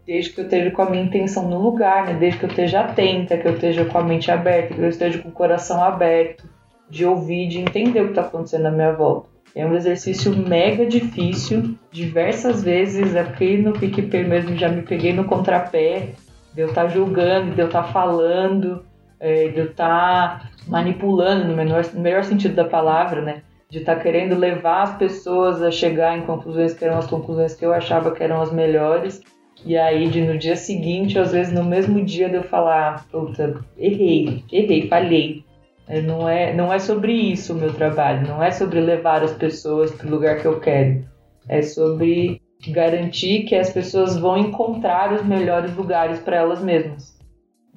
desde 0.05 0.31
que 0.31 0.41
eu 0.41 0.45
esteja 0.45 0.71
com 0.71 0.81
a 0.81 0.89
minha 0.89 1.03
intenção 1.03 1.47
no 1.47 1.61
lugar, 1.61 2.07
né? 2.07 2.13
Desde 2.13 2.39
que 2.39 2.45
eu 2.45 2.49
esteja 2.49 2.81
atenta, 2.81 3.37
que 3.37 3.47
eu 3.47 3.53
esteja 3.53 3.85
com 3.85 3.99
a 3.99 4.03
mente 4.03 4.31
aberta, 4.31 4.73
que 4.73 4.81
eu 4.81 4.89
esteja 4.89 5.19
com 5.19 5.29
o 5.29 5.31
coração 5.31 5.83
aberto, 5.83 6.49
de 6.89 7.05
ouvir, 7.05 7.47
de 7.47 7.59
entender 7.59 8.01
o 8.01 8.05
que 8.05 8.11
está 8.11 8.23
acontecendo 8.23 8.65
à 8.65 8.71
minha 8.71 8.91
volta. 8.91 9.29
É 9.55 9.65
um 9.65 9.75
exercício 9.75 10.35
mega 10.35 10.85
difícil, 10.85 11.75
diversas 11.91 12.63
vezes, 12.63 13.15
aqui 13.15 13.57
no 13.57 13.73
PicPay 13.73 14.23
mesmo 14.23 14.57
já 14.57 14.69
me 14.69 14.81
peguei 14.81 15.13
no 15.13 15.25
contrapé, 15.25 16.09
de 16.55 16.61
eu 16.61 16.69
estar 16.69 16.85
tá 16.85 16.89
julgando, 16.89 17.53
de 17.53 17.61
eu 17.61 17.67
estar 17.67 17.83
tá 17.83 17.91
falando, 17.91 18.83
é, 19.19 19.47
de 19.49 19.61
estar 19.61 20.39
tá 20.39 20.49
manipulando, 20.67 21.45
no 21.45 21.55
melhor, 21.55 21.83
no 21.93 22.01
melhor 22.01 22.23
sentido 22.23 22.55
da 22.55 22.65
palavra, 22.65 23.21
né? 23.21 23.41
De 23.69 23.79
estar 23.79 23.95
tá 23.95 24.01
querendo 24.01 24.35
levar 24.35 24.83
as 24.83 24.97
pessoas 24.97 25.61
a 25.61 25.71
chegar 25.71 26.17
em 26.17 26.21
conclusões 26.21 26.73
que 26.73 26.85
eram 26.85 26.97
as 26.97 27.07
conclusões 27.07 27.53
que 27.53 27.65
eu 27.65 27.73
achava 27.73 28.11
que 28.11 28.23
eram 28.23 28.41
as 28.41 28.51
melhores 28.51 29.21
e 29.65 29.77
aí, 29.77 30.07
de 30.07 30.21
no 30.21 30.37
dia 30.37 30.55
seguinte, 30.55 31.19
às 31.19 31.31
vezes 31.31 31.53
no 31.53 31.63
mesmo 31.63 32.03
dia 32.03 32.29
de 32.29 32.35
eu 32.35 32.43
falar, 32.43 33.05
puta, 33.11 33.59
errei, 33.77 34.43
errei, 34.51 34.87
falhei. 34.87 35.43
É, 35.87 36.01
não 36.01 36.29
é, 36.29 36.53
não 36.53 36.71
é 36.71 36.79
sobre 36.79 37.13
isso 37.13 37.53
o 37.53 37.55
meu 37.55 37.73
trabalho, 37.73 38.27
não 38.27 38.43
é 38.43 38.51
sobre 38.51 38.79
levar 38.79 39.23
as 39.23 39.33
pessoas 39.33 39.91
para 39.91 40.07
o 40.07 40.11
lugar 40.11 40.39
que 40.39 40.45
eu 40.45 40.59
quero. 40.59 41.03
É 41.47 41.61
sobre 41.61 42.41
garantir 42.67 43.43
que 43.43 43.55
as 43.55 43.71
pessoas 43.71 44.15
vão 44.17 44.37
encontrar 44.37 45.13
os 45.13 45.25
melhores 45.25 45.75
lugares 45.75 46.19
para 46.19 46.37
elas 46.37 46.61
mesmas. 46.61 47.18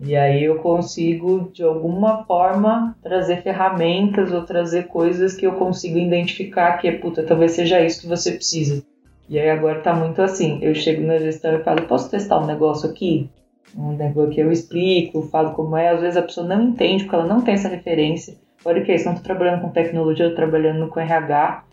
E 0.00 0.16
aí 0.16 0.44
eu 0.44 0.56
consigo, 0.56 1.50
de 1.52 1.62
alguma 1.62 2.24
forma, 2.24 2.96
trazer 3.02 3.42
ferramentas 3.42 4.32
ou 4.32 4.42
trazer 4.42 4.88
coisas 4.88 5.34
que 5.34 5.46
eu 5.46 5.52
consigo 5.52 5.98
identificar 5.98 6.78
que, 6.78 6.90
puta, 6.92 7.22
talvez 7.22 7.52
seja 7.52 7.80
isso 7.80 8.00
que 8.00 8.08
você 8.08 8.32
precisa. 8.32 8.82
E 9.28 9.38
aí 9.38 9.48
agora 9.50 9.80
tá 9.80 9.94
muito 9.94 10.20
assim, 10.20 10.58
eu 10.60 10.74
chego 10.74 11.06
na 11.06 11.18
gestão 11.18 11.54
e 11.54 11.62
falo, 11.62 11.86
posso 11.86 12.10
testar 12.10 12.40
um 12.40 12.46
negócio 12.46 12.90
aqui? 12.90 13.30
Um 13.76 13.92
negócio 13.92 14.30
que 14.30 14.40
eu 14.40 14.50
explico, 14.50 15.22
falo 15.22 15.52
como 15.52 15.76
é, 15.76 15.90
às 15.90 16.00
vezes 16.00 16.16
a 16.16 16.22
pessoa 16.22 16.46
não 16.46 16.62
entende, 16.62 17.04
porque 17.04 17.16
ela 17.16 17.26
não 17.26 17.40
tem 17.40 17.54
essa 17.54 17.68
referência. 17.68 18.34
Olha 18.64 18.82
que 18.82 18.92
é 18.92 18.96
isso, 18.96 19.06
não 19.06 19.14
tô 19.14 19.22
trabalhando 19.22 19.62
com 19.62 19.70
tecnologia, 19.70 20.26
eu 20.26 20.30
tô 20.30 20.36
trabalhando 20.36 20.88
com 20.88 21.00
RH, 21.00 21.64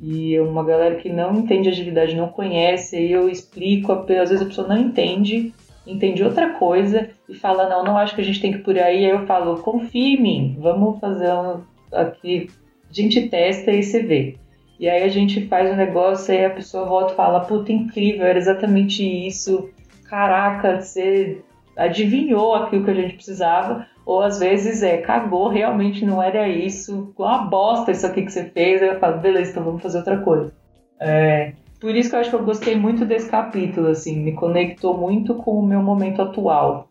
e 0.00 0.38
uma 0.40 0.64
galera 0.64 0.96
que 0.96 1.08
não 1.08 1.34
entende 1.34 1.68
agilidade, 1.68 2.16
não 2.16 2.28
conhece, 2.28 2.96
aí 2.96 3.12
eu 3.12 3.28
explico, 3.28 3.92
às 3.92 4.30
vezes 4.30 4.42
a 4.42 4.46
pessoa 4.46 4.66
não 4.66 4.76
entende, 4.76 5.52
entende 5.86 6.22
outra 6.22 6.50
coisa 6.50 7.08
e 7.28 7.34
fala, 7.34 7.68
não, 7.68 7.84
não 7.84 7.96
acho 7.96 8.14
que 8.14 8.20
a 8.20 8.24
gente 8.24 8.40
tem 8.40 8.52
que 8.52 8.58
ir 8.58 8.62
por 8.62 8.78
aí, 8.78 9.04
aí 9.04 9.10
eu 9.10 9.26
falo, 9.26 9.62
confia 9.62 10.16
em 10.16 10.20
mim, 10.20 10.56
vamos 10.60 11.00
fazer 11.00 11.32
um, 11.32 11.60
aqui, 11.92 12.48
a 12.88 12.92
gente 12.92 13.28
testa 13.28 13.70
e 13.70 13.82
você 13.82 14.02
vê. 14.02 14.36
E 14.78 14.88
aí 14.88 15.04
a 15.04 15.08
gente 15.08 15.46
faz 15.46 15.70
o 15.70 15.74
um 15.74 15.76
negócio 15.76 16.34
e 16.34 16.44
a 16.44 16.50
pessoa 16.50 16.84
volta 16.86 17.12
e 17.12 17.16
fala, 17.16 17.40
puta, 17.40 17.72
incrível, 17.72 18.26
era 18.26 18.38
exatamente 18.38 19.04
isso. 19.04 19.70
Caraca, 20.08 20.80
você 20.80 21.40
adivinhou 21.76 22.54
aquilo 22.54 22.84
que 22.84 22.90
a 22.90 22.94
gente 22.94 23.14
precisava. 23.14 23.86
Ou 24.04 24.20
às 24.20 24.40
vezes 24.40 24.82
é, 24.82 24.98
cagou, 24.98 25.48
realmente 25.48 26.04
não 26.04 26.20
era 26.20 26.48
isso. 26.48 27.14
Uma 27.16 27.44
bosta 27.44 27.92
isso 27.92 28.04
aqui 28.04 28.22
que 28.22 28.32
você 28.32 28.46
fez. 28.46 28.82
Aí 28.82 28.88
eu 28.88 28.98
falo, 28.98 29.20
beleza, 29.20 29.52
então 29.52 29.62
vamos 29.62 29.82
fazer 29.82 29.98
outra 29.98 30.18
coisa. 30.18 30.52
É, 30.98 31.52
por 31.82 31.94
isso 31.94 32.08
que 32.08 32.16
eu 32.16 32.20
acho 32.20 32.30
que 32.30 32.36
eu 32.36 32.44
gostei 32.44 32.76
muito 32.76 33.04
desse 33.04 33.28
capítulo, 33.28 33.88
assim, 33.88 34.18
me 34.24 34.32
conectou 34.32 34.96
muito 34.96 35.34
com 35.34 35.58
o 35.58 35.66
meu 35.66 35.82
momento 35.82 36.22
atual 36.22 36.88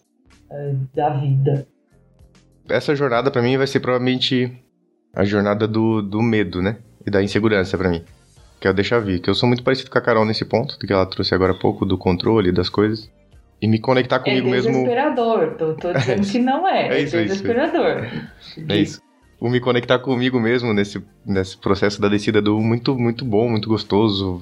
é, 0.51 0.75
da 0.93 1.09
vida. 1.09 1.67
Essa 2.69 2.95
jornada 2.95 3.31
para 3.31 3.41
mim 3.41 3.57
vai 3.57 3.65
ser 3.65 3.79
provavelmente 3.79 4.55
a 5.15 5.23
jornada 5.23 5.67
do, 5.67 6.03
do 6.03 6.21
medo, 6.21 6.61
né? 6.61 6.77
e 7.05 7.11
da 7.11 7.23
insegurança 7.23 7.77
para 7.77 7.89
mim. 7.89 8.03
Que 8.59 8.67
é 8.67 8.71
o 8.71 8.73
deixar 8.73 8.99
vir. 8.99 9.19
Que 9.19 9.29
eu 9.29 9.35
sou 9.35 9.47
muito 9.47 9.63
parecido 9.63 9.89
com 9.89 9.97
a 9.97 10.01
Carol 10.01 10.25
nesse 10.25 10.45
ponto, 10.45 10.77
do 10.77 10.85
que 10.85 10.93
ela 10.93 11.05
trouxe 11.05 11.33
agora 11.33 11.53
há 11.53 11.55
pouco, 11.55 11.85
do 11.85 11.97
controle 11.97 12.51
das 12.51 12.69
coisas. 12.69 13.11
E 13.61 13.67
me 13.67 13.79
conectar 13.79 14.19
comigo 14.19 14.47
é 14.47 14.51
mesmo. 14.51 14.69
É 14.69 14.73
desesperador, 14.73 15.55
tô, 15.55 15.73
tô 15.73 15.93
dizendo 15.93 16.27
que 16.27 16.39
não 16.39 16.67
é. 16.67 16.89
É, 16.89 17.01
isso, 17.01 17.15
é 17.15 17.23
desesperador. 17.23 18.05
Isso. 18.39 18.65
É 18.69 18.77
isso. 18.77 19.01
O 19.39 19.49
me 19.49 19.59
conectar 19.59 19.97
comigo 19.99 20.39
mesmo 20.39 20.73
nesse, 20.73 21.03
nesse 21.25 21.57
processo 21.57 21.99
da 21.99 22.07
descida 22.07 22.41
do 22.41 22.59
muito, 22.59 22.95
muito 22.95 23.25
bom, 23.25 23.49
muito 23.49 23.67
gostoso. 23.67 24.41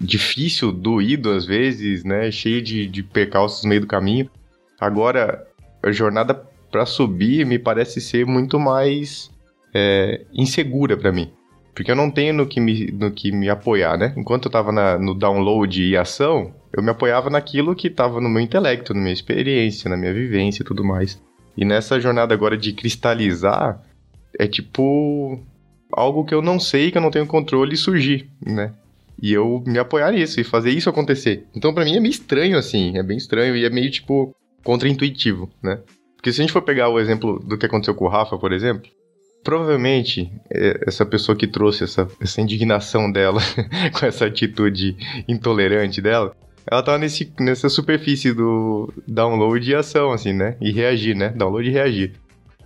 Difícil, 0.00 0.72
doído 0.72 1.30
às 1.30 1.46
vezes, 1.46 2.04
né? 2.04 2.30
Cheio 2.30 2.60
de, 2.60 2.86
de 2.86 3.02
percalços 3.02 3.62
no 3.62 3.70
meio 3.70 3.80
do 3.80 3.86
caminho. 3.86 4.30
Agora, 4.78 5.46
a 5.82 5.90
jornada 5.90 6.34
para 6.70 6.84
subir 6.84 7.46
me 7.46 7.58
parece 7.58 8.00
ser 8.00 8.26
muito 8.26 8.58
mais 8.58 9.30
é, 9.74 10.22
insegura 10.32 10.96
para 10.96 11.12
mim. 11.12 11.30
Porque 11.74 11.90
eu 11.90 11.96
não 11.96 12.10
tenho 12.10 12.32
no 12.32 12.46
que 12.46 12.58
me, 12.58 12.90
no 12.90 13.10
que 13.10 13.30
me 13.30 13.48
apoiar, 13.48 13.98
né? 13.98 14.14
Enquanto 14.16 14.46
eu 14.46 14.50
tava 14.50 14.72
na, 14.72 14.98
no 14.98 15.14
download 15.14 15.82
e 15.82 15.96
ação, 15.96 16.54
eu 16.72 16.82
me 16.82 16.90
apoiava 16.90 17.28
naquilo 17.28 17.74
que 17.74 17.90
tava 17.90 18.20
no 18.20 18.28
meu 18.28 18.40
intelecto, 18.40 18.94
na 18.94 19.00
minha 19.00 19.12
experiência, 19.12 19.88
na 19.88 19.96
minha 19.96 20.12
vivência 20.12 20.62
e 20.62 20.66
tudo 20.66 20.84
mais. 20.84 21.20
E 21.56 21.64
nessa 21.64 22.00
jornada 22.00 22.34
agora 22.34 22.56
de 22.56 22.72
cristalizar, 22.72 23.82
é 24.38 24.46
tipo 24.46 25.38
algo 25.92 26.24
que 26.24 26.34
eu 26.34 26.42
não 26.42 26.58
sei, 26.58 26.90
que 26.90 26.98
eu 26.98 27.02
não 27.02 27.10
tenho 27.10 27.26
controle 27.26 27.76
surgir, 27.76 28.30
né? 28.44 28.72
E 29.20 29.32
eu 29.32 29.62
me 29.66 29.78
apoiar 29.78 30.12
nisso 30.12 30.40
e 30.40 30.44
fazer 30.44 30.70
isso 30.70 30.90
acontecer. 30.90 31.46
Então 31.54 31.72
para 31.72 31.84
mim 31.84 31.96
é 31.96 32.00
meio 32.00 32.10
estranho 32.10 32.58
assim, 32.58 32.98
é 32.98 33.02
bem 33.02 33.16
estranho 33.16 33.56
e 33.56 33.64
é 33.64 33.70
meio 33.70 33.90
tipo 33.90 34.34
contraintuitivo, 34.62 35.50
né? 35.62 35.80
Porque 36.16 36.32
se 36.32 36.40
a 36.40 36.42
gente 36.42 36.52
for 36.52 36.62
pegar 36.62 36.88
o 36.88 36.98
exemplo 36.98 37.38
do 37.38 37.56
que 37.56 37.66
aconteceu 37.66 37.94
com 37.94 38.04
o 38.04 38.08
Rafa, 38.08 38.36
por 38.36 38.52
exemplo, 38.52 38.90
provavelmente 39.44 40.32
é, 40.50 40.80
essa 40.88 41.06
pessoa 41.06 41.36
que 41.36 41.46
trouxe 41.46 41.84
essa, 41.84 42.08
essa 42.20 42.40
indignação 42.40 43.10
dela 43.10 43.40
com 43.96 44.04
essa 44.04 44.26
atitude 44.26 44.96
intolerante 45.28 46.02
dela, 46.02 46.34
ela 46.68 46.82
tá 46.82 46.98
nesse, 46.98 47.32
nessa 47.38 47.68
superfície 47.68 48.32
do 48.32 48.92
download 49.06 49.70
e 49.70 49.74
ação, 49.74 50.10
assim, 50.10 50.32
né? 50.32 50.56
E 50.60 50.72
reagir, 50.72 51.14
né? 51.14 51.28
Download 51.28 51.68
e 51.68 51.72
reagir. 51.72 52.14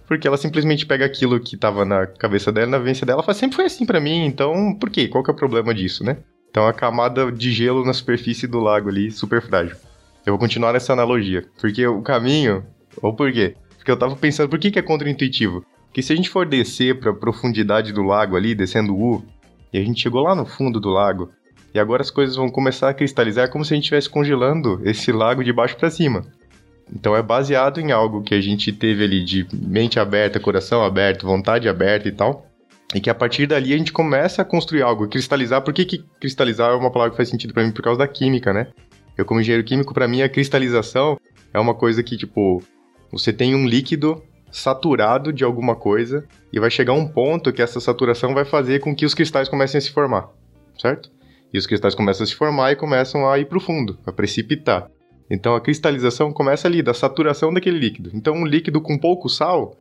Porque 0.09 0.27
ela 0.27 0.39
simplesmente 0.39 0.87
pega 0.87 1.05
aquilo 1.05 1.39
que 1.39 1.57
tava 1.57 1.85
na 1.85 2.07
cabeça 2.07 2.51
dela, 2.51 2.67
na 2.67 2.79
vivência 2.79 3.07
dela, 3.07 3.23
fala, 3.23 3.35
sempre 3.35 3.57
foi 3.57 3.67
assim 3.67 3.85
para 3.85 4.01
mim, 4.01 4.25
então 4.25 4.75
por 4.75 4.89
quê? 4.89 5.07
Qual 5.07 5.23
que 5.23 5.31
é 5.31 5.35
o 5.35 5.37
problema 5.37 5.75
disso, 5.75 6.03
né? 6.03 6.17
Então 6.51 6.67
a 6.67 6.73
camada 6.73 7.31
de 7.31 7.53
gelo 7.53 7.85
na 7.85 7.93
superfície 7.93 8.47
do 8.47 8.61
lago 8.61 8.89
ali, 8.89 9.11
super 9.11 9.41
frágil. 9.41 9.77
Eu 10.27 10.33
vou 10.33 10.39
continuar 10.39 10.73
nessa 10.73 10.93
analogia. 10.93 11.45
Porque 11.61 11.87
o 11.87 12.03
caminho. 12.03 12.65
Ou 13.01 13.15
por 13.15 13.33
quê? 13.33 13.55
Porque 13.77 13.91
eu 13.91 13.97
tava 13.97 14.17
pensando, 14.17 14.49
por 14.49 14.59
que, 14.59 14.71
que 14.71 14.79
é 14.79 14.83
contra-intuitivo? 14.83 15.65
que 15.93 16.03
se 16.03 16.13
a 16.13 16.17
gente 16.17 16.31
for 16.31 16.47
descer 16.47 16.99
para 16.99 17.11
a 17.11 17.15
profundidade 17.15 17.93
do 17.93 18.03
lago 18.03 18.37
ali, 18.37 18.55
descendo 18.55 18.95
o 18.95 19.17
U, 19.17 19.25
e 19.73 19.79
a 19.79 19.83
gente 19.83 20.01
chegou 20.01 20.23
lá 20.23 20.35
no 20.35 20.47
fundo 20.47 20.81
do 20.81 20.89
lago, 20.89 21.31
e 21.75 21.79
agora 21.79 22.03
as 22.03 22.11
coisas 22.11 22.37
vão 22.37 22.49
começar 22.49 22.89
a 22.89 22.95
cristalizar 22.95 23.51
como 23.51 23.65
se 23.65 23.73
a 23.73 23.77
gente 23.77 23.85
estivesse 23.85 24.09
congelando 24.09 24.81
esse 24.85 25.13
lago 25.13 25.45
de 25.45 25.53
baixo 25.53 25.77
para 25.77 25.91
cima. 25.91 26.25
Então 26.93 27.15
é 27.15 27.23
baseado 27.23 27.81
em 27.81 27.93
algo 27.93 28.23
que 28.23 28.35
a 28.35 28.41
gente 28.41 28.73
teve 28.73 29.05
ali 29.05 29.25
de 29.25 29.47
mente 29.53 30.01
aberta, 30.01 30.41
coração 30.41 30.83
aberto, 30.83 31.27
vontade 31.27 31.69
aberta 31.69 32.09
e 32.09 32.13
tal. 32.13 32.50
E 32.95 33.01
que 33.01 33.09
a 33.09 33.15
partir 33.15 33.47
dali 33.47 33.73
a 33.73 33.79
gente 33.79 33.93
começa 33.93 34.43
a 34.43 34.45
construir 34.45 34.83
algo, 34.83 35.09
cristalizar. 35.09 35.63
Por 35.63 35.73
que, 35.73 35.85
que 35.85 36.05
cristalizar 36.21 36.73
é 36.73 36.75
uma 36.75 36.91
palavra 36.91 37.13
que 37.13 37.17
faz 37.17 37.29
sentido 37.29 37.55
para 37.55 37.63
mim? 37.63 37.71
Por 37.71 37.83
causa 37.83 37.99
da 37.99 38.09
química, 38.09 38.53
né? 38.53 38.69
Eu, 39.17 39.25
como 39.25 39.41
engenheiro 39.41 39.65
químico, 39.65 39.95
para 39.95 40.09
mim 40.09 40.23
a 40.23 40.29
cristalização 40.29 41.19
é 41.53 41.61
uma 41.61 41.75
coisa 41.75 42.03
que, 42.03 42.17
tipo, 42.17 42.63
você 43.13 43.33
tem 43.33 43.55
um 43.55 43.67
líquido 43.67 44.23
saturado 44.51 45.33
de 45.33 45.45
alguma 45.45 45.77
coisa 45.77 46.25
e 46.53 46.59
vai 46.59 46.71
chegar 46.71 46.93
um 46.93 47.07
ponto 47.07 47.53
que 47.53 47.63
essa 47.63 47.81
saturação 47.81 48.35
vai 48.35 48.45
fazer 48.45 48.81
com 48.81 48.95
que 48.95 49.05
os 49.05 49.15
cristais 49.15 49.49
comecem 49.49 49.79
a 49.79 49.81
se 49.81 49.91
formar, 49.91 50.31
certo? 50.79 51.11
E 51.53 51.59
os 51.59 51.67
cristais 51.67 51.95
começam 51.95 52.25
a 52.25 52.27
se 52.27 52.35
formar 52.35 52.73
e 52.73 52.77
começam 52.77 53.29
a 53.29 53.39
ir 53.39 53.47
para 53.47 53.59
o 53.59 53.61
fundo, 53.61 53.99
a 54.07 54.13
precipitar. 54.13 54.89
Então 55.31 55.55
a 55.55 55.61
cristalização 55.61 56.33
começa 56.33 56.67
ali 56.67 56.83
da 56.83 56.93
saturação 56.93 57.53
daquele 57.53 57.79
líquido. 57.79 58.11
Então 58.13 58.35
um 58.35 58.45
líquido 58.45 58.81
com 58.81 58.99
pouco 58.99 59.29
sal, 59.29 59.77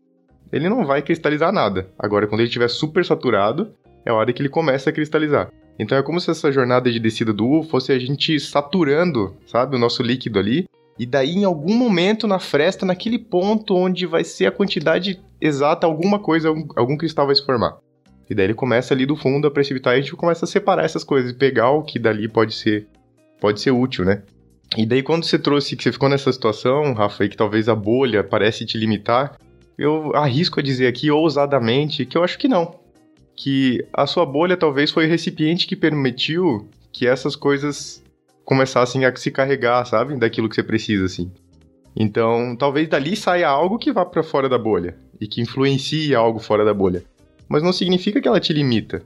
ele 0.52 0.70
não 0.70 0.86
vai 0.86 1.02
cristalizar 1.02 1.52
nada. 1.52 1.90
Agora 1.98 2.28
quando 2.28 2.42
ele 2.42 2.48
estiver 2.48 2.70
super 2.70 3.06
saturado, 3.06 3.72
é 4.06 4.12
a 4.12 4.16
hora 4.16 4.32
que 4.34 4.42
ele 4.42 4.50
começa 4.50 4.90
a 4.90 4.94
cristalizar. 4.94 5.52
Então 5.78 5.98
é 5.98 6.04
como 6.04 6.20
se 6.20 6.30
essa 6.30 6.52
jornada 6.52 6.92
de 6.92 7.00
descida 7.00 7.32
do 7.32 7.48
U 7.48 7.64
fosse 7.64 7.92
a 7.92 8.00
gente 8.00 8.40
saturando, 8.40 9.36
sabe, 9.46 9.76
o 9.76 9.80
nosso 9.80 10.04
líquido 10.04 10.40
ali 10.40 10.68
e 11.00 11.06
daí, 11.06 11.32
em 11.32 11.46
algum 11.46 11.74
momento 11.74 12.28
na 12.28 12.40
fresta, 12.40 12.86
naquele 12.86 13.18
ponto 13.18 13.74
onde 13.74 14.06
vai 14.06 14.26
ser 14.26 14.48
a 14.48 14.52
quantidade 14.52 15.22
exata, 15.40 15.88
alguma 15.88 16.20
coisa, 16.20 16.50
algum, 16.50 16.98
cristal 16.98 17.26
vai 17.26 17.36
se 17.36 17.46
formar. 17.46 17.78
E 18.30 18.36
daí 18.36 18.48
ele 18.48 18.54
começa 18.54 18.94
ali 18.94 19.06
do 19.06 19.16
fundo 19.16 19.48
a 19.48 19.52
precipitar 19.52 19.96
e 19.96 20.00
a 20.00 20.02
gente 20.02 20.14
começa 20.14 20.44
a 20.44 20.48
separar 20.48 20.84
essas 20.84 21.06
coisas 21.06 21.32
e 21.32 21.34
pegar 21.34 21.70
o 21.70 21.84
que 21.84 21.98
dali 21.98 22.28
pode 22.28 22.54
ser 22.54 22.86
pode 23.40 23.62
ser 23.62 23.72
útil, 23.72 24.04
né? 24.04 24.24
E 24.78 24.86
daí 24.86 25.02
quando 25.02 25.24
você 25.24 25.40
trouxe 25.40 25.78
que 25.78 25.84
você 25.84 25.92
ficou 25.94 26.10
nessa 26.10 26.32
situação, 26.34 26.94
Rafa, 26.94 27.24
e 27.24 27.30
que 27.30 27.38
talvez 27.38 27.70
a 27.70 27.74
bolha 27.74 28.22
parece 28.22 28.66
te 28.66 28.78
limitar, 28.78 29.38
eu 29.80 30.14
arrisco 30.14 30.60
a 30.60 30.64
dizer 30.64 30.88
aqui 30.88 31.10
ousadamente 31.10 32.06
que 32.06 32.18
eu 32.18 32.24
acho 32.24 32.38
que 32.38 32.50
não. 32.50 32.76
Que 33.36 33.86
a 33.94 34.06
sua 34.06 34.26
bolha 34.26 34.58
talvez 34.58 34.92
foi 34.92 35.06
o 35.06 35.10
recipiente 35.10 35.66
que 35.66 35.76
permitiu 35.76 36.68
que 36.92 37.08
essas 37.08 37.34
coisas 37.36 38.04
começassem 38.44 39.06
a 39.06 39.16
se 39.16 39.32
carregar, 39.32 39.86
sabe? 39.86 40.18
Daquilo 40.18 40.50
que 40.50 40.56
você 40.56 40.64
precisa, 40.64 41.06
assim. 41.06 41.32
Então, 41.96 42.56
talvez 42.58 42.90
dali 42.90 43.16
saia 43.16 43.48
algo 43.48 43.80
que 43.80 43.92
vá 43.92 44.06
para 44.06 44.22
fora 44.22 44.50
da 44.50 44.58
bolha 44.58 44.98
e 45.20 45.28
que 45.28 45.42
influencie 45.42 46.14
algo 46.14 46.40
fora 46.40 46.66
da 46.66 46.74
bolha. 46.74 47.04
Mas 47.48 47.64
não 47.64 47.72
significa 47.72 48.20
que 48.20 48.28
ela 48.28 48.40
te 48.40 48.52
limita. 48.52 49.02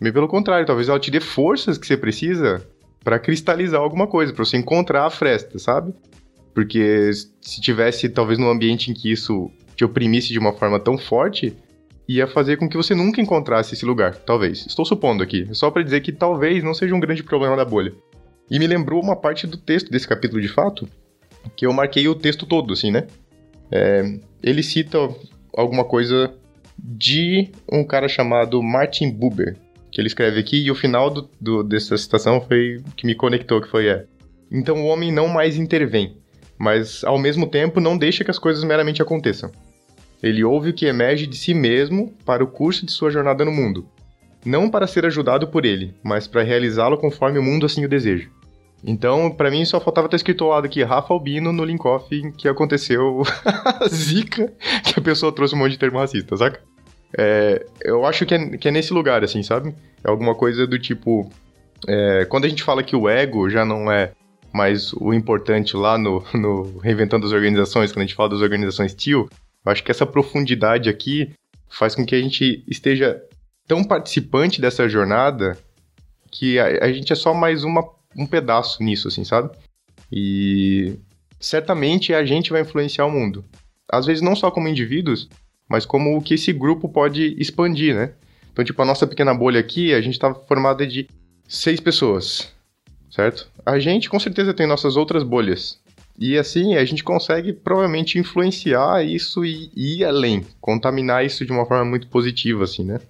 Bem 0.00 0.12
pelo 0.12 0.28
contrário, 0.28 0.66
talvez 0.66 0.88
ela 0.88 0.98
te 0.98 1.10
dê 1.10 1.20
forças 1.20 1.76
que 1.76 1.86
você 1.86 1.96
precisa 1.96 2.66
para 3.04 3.18
cristalizar 3.18 3.80
alguma 3.80 4.06
coisa, 4.06 4.32
para 4.32 4.44
você 4.44 4.56
encontrar 4.56 5.04
a 5.04 5.10
fresta, 5.10 5.58
sabe? 5.58 5.92
Porque 6.54 7.10
se 7.12 7.60
tivesse 7.60 8.08
talvez 8.08 8.38
num 8.38 8.50
ambiente 8.50 8.90
em 8.90 8.94
que 8.94 9.10
isso 9.12 9.50
te 9.78 9.84
oprimisse 9.84 10.32
de 10.32 10.38
uma 10.40 10.52
forma 10.52 10.80
tão 10.80 10.98
forte, 10.98 11.56
ia 12.08 12.26
fazer 12.26 12.56
com 12.56 12.68
que 12.68 12.76
você 12.76 12.96
nunca 12.96 13.20
encontrasse 13.20 13.74
esse 13.74 13.86
lugar, 13.86 14.16
talvez. 14.16 14.66
Estou 14.66 14.84
supondo 14.84 15.22
aqui, 15.22 15.46
só 15.52 15.70
para 15.70 15.84
dizer 15.84 16.00
que 16.00 16.10
talvez 16.10 16.64
não 16.64 16.74
seja 16.74 16.96
um 16.96 17.00
grande 17.00 17.22
problema 17.22 17.56
da 17.56 17.64
bolha. 17.64 17.94
E 18.50 18.58
me 18.58 18.66
lembrou 18.66 19.00
uma 19.00 19.14
parte 19.14 19.46
do 19.46 19.56
texto 19.56 19.88
desse 19.88 20.08
capítulo 20.08 20.42
de 20.42 20.48
fato, 20.48 20.88
que 21.54 21.64
eu 21.64 21.72
marquei 21.72 22.08
o 22.08 22.14
texto 22.14 22.44
todo, 22.44 22.72
assim, 22.72 22.90
né? 22.90 23.06
É, 23.70 24.18
ele 24.42 24.64
cita 24.64 24.98
alguma 25.56 25.84
coisa 25.84 26.34
de 26.76 27.52
um 27.70 27.84
cara 27.84 28.08
chamado 28.08 28.60
Martin 28.60 29.12
Buber, 29.12 29.56
que 29.92 30.00
ele 30.00 30.08
escreve 30.08 30.40
aqui, 30.40 30.64
e 30.64 30.72
o 30.72 30.74
final 30.74 31.08
do, 31.08 31.30
do, 31.40 31.62
dessa 31.62 31.96
citação 31.96 32.40
foi 32.40 32.82
que 32.96 33.06
me 33.06 33.14
conectou, 33.14 33.60
que 33.60 33.68
foi 33.68 33.86
é. 33.86 34.06
Então 34.50 34.82
o 34.82 34.86
homem 34.86 35.12
não 35.12 35.28
mais 35.28 35.56
intervém, 35.56 36.16
mas 36.58 37.04
ao 37.04 37.16
mesmo 37.18 37.46
tempo 37.46 37.78
não 37.78 37.96
deixa 37.96 38.24
que 38.24 38.30
as 38.30 38.40
coisas 38.40 38.64
meramente 38.64 39.00
aconteçam. 39.00 39.52
Ele 40.22 40.42
ouve 40.42 40.70
o 40.70 40.74
que 40.74 40.86
emerge 40.86 41.26
de 41.26 41.36
si 41.36 41.54
mesmo 41.54 42.12
para 42.24 42.42
o 42.42 42.48
curso 42.48 42.84
de 42.84 42.92
sua 42.92 43.10
jornada 43.10 43.44
no 43.44 43.52
mundo, 43.52 43.86
não 44.44 44.68
para 44.70 44.86
ser 44.86 45.06
ajudado 45.06 45.48
por 45.48 45.64
ele, 45.64 45.94
mas 46.02 46.26
para 46.26 46.42
realizá-lo 46.42 46.98
conforme 46.98 47.38
o 47.38 47.42
mundo 47.42 47.66
assim 47.66 47.84
o 47.84 47.88
deseja. 47.88 48.28
Então, 48.84 49.30
para 49.30 49.50
mim, 49.50 49.64
só 49.64 49.80
faltava 49.80 50.08
ter 50.08 50.16
escrito 50.16 50.44
ao 50.44 50.50
lado 50.50 50.66
aqui, 50.66 50.82
Rafa 50.82 51.12
Albino 51.12 51.52
no 51.52 51.64
Linkoff, 51.64 52.08
que 52.32 52.48
aconteceu 52.48 53.22
a 53.44 53.88
zica 53.88 54.52
que 54.84 54.98
a 54.98 55.02
pessoa 55.02 55.32
trouxe 55.32 55.54
um 55.54 55.58
monte 55.58 55.72
de 55.72 55.78
termo 55.78 55.98
racista, 55.98 56.36
saca? 56.36 56.60
É, 57.16 57.66
eu 57.82 58.04
acho 58.04 58.26
que 58.26 58.34
é, 58.34 58.56
que 58.56 58.68
é 58.68 58.70
nesse 58.70 58.92
lugar, 58.92 59.24
assim, 59.24 59.42
sabe? 59.42 59.74
É 60.04 60.10
alguma 60.10 60.34
coisa 60.34 60.66
do 60.66 60.78
tipo. 60.78 61.30
É, 61.86 62.26
quando 62.26 62.44
a 62.44 62.48
gente 62.48 62.62
fala 62.62 62.82
que 62.82 62.94
o 62.94 63.08
ego 63.08 63.48
já 63.48 63.64
não 63.64 63.90
é 63.90 64.12
mais 64.52 64.92
o 64.92 65.12
importante 65.12 65.76
lá 65.76 65.98
no, 65.98 66.24
no 66.34 66.78
Reinventando 66.78 67.26
as 67.26 67.32
Organizações, 67.32 67.92
quando 67.92 68.02
a 68.02 68.06
gente 68.06 68.14
fala 68.14 68.30
das 68.30 68.40
organizações 68.40 68.94
TIL, 68.94 69.28
eu 69.64 69.72
acho 69.72 69.82
que 69.82 69.90
essa 69.90 70.06
profundidade 70.06 70.88
aqui 70.88 71.30
faz 71.68 71.94
com 71.94 72.04
que 72.04 72.14
a 72.14 72.20
gente 72.20 72.64
esteja 72.66 73.22
tão 73.66 73.84
participante 73.84 74.60
dessa 74.60 74.88
jornada 74.88 75.58
que 76.30 76.58
a, 76.58 76.84
a 76.84 76.92
gente 76.92 77.12
é 77.12 77.16
só 77.16 77.34
mais 77.34 77.64
uma 77.64 77.82
um 78.16 78.26
pedaço 78.26 78.82
nisso, 78.82 79.08
assim, 79.08 79.22
sabe? 79.24 79.50
E 80.10 80.98
certamente 81.38 82.14
a 82.14 82.24
gente 82.24 82.50
vai 82.50 82.62
influenciar 82.62 83.06
o 83.06 83.10
mundo. 83.10 83.44
Às 83.90 84.06
vezes 84.06 84.22
não 84.22 84.34
só 84.34 84.50
como 84.50 84.68
indivíduos, 84.68 85.28
mas 85.68 85.84
como 85.84 86.16
o 86.16 86.22
que 86.22 86.34
esse 86.34 86.52
grupo 86.52 86.88
pode 86.88 87.36
expandir, 87.38 87.94
né? 87.94 88.12
Então, 88.50 88.64
tipo, 88.64 88.80
a 88.82 88.84
nossa 88.84 89.06
pequena 89.06 89.34
bolha 89.34 89.60
aqui, 89.60 89.94
a 89.94 90.00
gente 90.00 90.14
está 90.14 90.34
formada 90.34 90.86
de 90.86 91.08
seis 91.46 91.78
pessoas, 91.78 92.52
certo? 93.10 93.48
A 93.64 93.78
gente 93.78 94.10
com 94.10 94.18
certeza 94.18 94.52
tem 94.52 94.66
nossas 94.66 94.96
outras 94.96 95.22
bolhas. 95.22 95.78
E 96.18 96.36
assim, 96.36 96.74
a 96.74 96.84
gente 96.84 97.04
consegue 97.04 97.52
provavelmente 97.52 98.18
influenciar 98.18 99.04
isso 99.04 99.44
e, 99.44 99.70
ir 99.76 100.04
além, 100.04 100.44
contaminar 100.60 101.24
isso 101.24 101.46
de 101.46 101.52
uma 101.52 101.64
forma 101.64 101.84
muito 101.84 102.08
positiva, 102.08 102.64
assim, 102.64 102.84
né? 102.84 103.00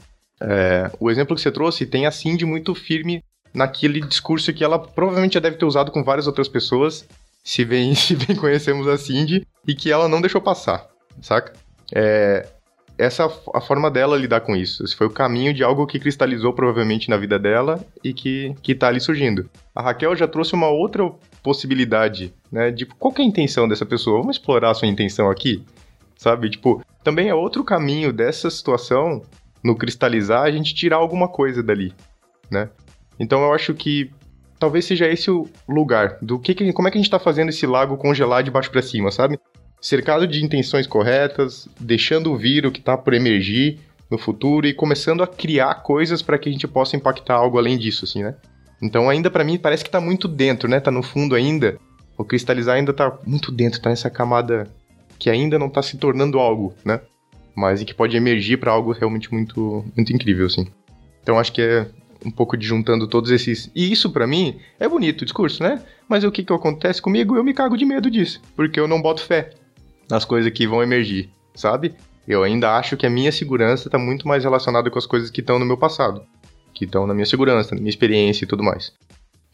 É, 0.41 0.91
o 1.01 1.11
exemplo 1.11 1.35
que 1.35 1.41
você 1.41 1.51
trouxe 1.51 1.87
tem 1.87 2.07
a 2.07 2.11
Cindy 2.11 2.45
muito 2.45 2.75
firme 2.75 3.25
naquele 3.53 4.01
discurso 4.01 4.53
que 4.53 4.63
ela 4.63 4.79
provavelmente 4.79 5.35
já 5.35 5.41
deve 5.41 5.57
ter 5.57 5.65
usado 5.65 5.91
com 5.91 6.05
várias 6.05 6.27
outras 6.27 6.49
pessoas, 6.49 7.09
se 7.43 7.65
bem, 7.65 7.95
se 7.97 8.15
bem 8.15 8.37
conhecemos 8.37 8.87
a 8.87 8.99
Cindy, 8.99 9.47
e 9.67 9.75
que 9.75 9.91
ela 9.91 10.07
não 10.07 10.21
deixou 10.21 10.41
passar, 10.41 10.87
saca? 11.23 11.55
É, 11.95 12.47
essa 12.99 13.27
a 13.55 13.61
forma 13.61 13.91
dela 13.91 14.17
lidar 14.17 14.41
com 14.41 14.57
isso. 14.57 14.85
Esse 14.85 14.97
foi 14.97 15.07
o 15.07 15.11
caminho 15.11 15.55
de 15.55 15.63
algo 15.63 15.87
que 15.87 16.01
cristalizou 16.01 16.53
provavelmente 16.53 17.09
na 17.09 17.17
vida 17.17 17.39
dela 17.39 17.83
e 18.03 18.13
que, 18.13 18.55
que 18.61 18.75
tá 18.75 18.89
ali 18.89 19.01
surgindo. 19.01 19.49
A 19.75 19.81
Raquel 19.81 20.17
já 20.17 20.27
trouxe 20.27 20.55
uma 20.55 20.69
outra 20.69 21.09
possibilidade, 21.43 22.35
né? 22.51 22.73
De 22.73 22.85
qual 22.85 23.15
é 23.17 23.23
a 23.23 23.25
intenção 23.25 23.69
dessa 23.69 23.87
pessoa? 23.87 24.21
Vamos 24.21 24.37
explorar 24.37 24.71
a 24.71 24.75
sua 24.75 24.89
intenção 24.89 25.31
aqui, 25.31 25.65
sabe? 26.17 26.51
Tipo, 26.51 26.83
também 27.05 27.29
é 27.29 27.35
outro 27.35 27.63
caminho 27.63 28.13
dessa 28.13 28.51
situação 28.51 29.23
no 29.63 29.77
cristalizar 29.77 30.43
a 30.43 30.51
gente 30.51 30.75
tirar 30.75 30.97
alguma 30.97 31.29
coisa 31.29 31.63
dali, 31.63 31.95
né? 32.51 32.69
Então 33.19 33.43
eu 33.43 33.55
acho 33.55 33.75
que 33.75 34.11
talvez 34.59 34.85
seja 34.85 35.07
esse 35.07 35.31
o 35.31 35.49
lugar 35.69 36.19
do 36.21 36.39
que, 36.39 36.55
que 36.55 36.73
como 36.73 36.89
é 36.89 36.91
que 36.91 36.99
a 36.99 37.01
gente 37.01 37.07
está 37.07 37.19
fazendo 37.19 37.51
esse 37.51 37.67
lago 37.67 37.97
congelar 37.97 38.43
de 38.43 38.51
baixo 38.51 38.71
para 38.71 38.83
cima, 38.83 39.11
sabe? 39.11 39.39
Cercado 39.81 40.27
de 40.27 40.45
intenções 40.45 40.87
corretas, 40.87 41.69
deixando 41.79 42.37
vir 42.37 42.67
o 42.67 42.73
que 42.73 42.81
está 42.81 42.97
por 42.97 43.15
emergir 43.15 43.79
no 44.11 44.19
futuro 44.19 44.67
e 44.67 44.75
começando 44.75 45.23
a 45.23 45.27
criar 45.27 45.75
coisas 45.77 46.23
para 46.23 46.39
que 46.39 46.49
a 46.49 46.53
gente 46.53 46.67
possa 46.67 46.97
impactar 46.97 47.35
algo 47.35 47.59
além 47.59 47.79
disso, 47.79 48.05
assim, 48.05 48.23
né? 48.23 48.35
Então 48.83 49.09
ainda 49.09 49.31
para 49.31 49.45
mim 49.45 49.59
parece 49.59 49.85
que 49.85 49.91
tá 49.91 50.01
muito 50.01 50.27
dentro, 50.27 50.69
né? 50.69 50.81
Tá 50.81 50.91
no 50.91 51.03
fundo 51.03 51.35
ainda. 51.35 51.79
O 52.17 52.25
cristalizar 52.25 52.77
ainda 52.77 52.93
tá 52.93 53.17
muito 53.27 53.53
dentro, 53.53 53.81
tá 53.81 53.91
nessa 53.91 54.11
camada 54.11 54.69
que 55.19 55.31
ainda 55.31 55.59
não 55.59 55.69
tá 55.69 55.83
se 55.83 55.97
tornando 55.97 56.39
algo, 56.39 56.75
né? 56.85 57.01
Mas 57.55 57.81
e 57.81 57.85
que 57.85 57.95
pode 57.95 58.17
emergir 58.17 58.57
para 58.59 58.73
algo 58.73 58.93
realmente 58.93 59.33
muito 59.33 59.85
muito 59.97 60.13
incrível, 60.13 60.47
assim. 60.47 60.67
Então 61.23 61.39
acho 61.39 61.53
que 61.53 61.63
é 61.63 61.87
um 62.25 62.31
pouco 62.31 62.57
de 62.57 62.67
juntando 62.67 63.07
todos 63.07 63.31
esses. 63.31 63.71
E 63.75 63.93
isso 63.93 64.11
para 64.11 64.27
mim 64.27 64.59
é 64.81 64.89
bonito 64.89 65.23
o 65.23 65.25
discurso, 65.25 65.63
né? 65.63 65.81
Mas 66.09 66.25
o 66.25 66.33
que 66.33 66.43
que 66.43 66.53
acontece 66.53 67.03
comigo? 67.03 67.37
Eu 67.37 67.45
me 67.45 67.55
cago 67.55 67.77
de 67.77 67.85
medo 67.85 68.11
disso, 68.11 68.41
porque 68.57 68.81
eu 68.81 68.89
não 68.89 69.03
boto 69.03 69.23
fé 69.23 69.51
nas 70.11 70.25
coisas 70.25 70.53
que 70.53 70.67
vão 70.67 70.83
emergir, 70.83 71.31
sabe? 71.55 71.95
Eu 72.27 72.43
ainda 72.43 72.77
acho 72.77 72.97
que 72.97 73.07
a 73.07 73.11
minha 73.11 73.33
segurança 73.33 73.89
tá 73.89 73.99
muito 73.99 74.29
mais 74.29 74.45
relacionada 74.45 74.91
com 74.91 74.99
as 74.99 75.07
coisas 75.07 75.31
que 75.31 75.41
estão 75.41 75.59
no 75.59 75.65
meu 75.65 75.77
passado, 75.77 76.23
que 76.75 76.85
estão 76.85 77.07
na 77.07 77.15
minha 77.15 77.27
segurança, 77.27 77.75
na 77.75 77.81
minha 77.81 77.91
experiência 77.91 78.45
e 78.45 78.49
tudo 78.49 78.63
mais. 78.63 78.93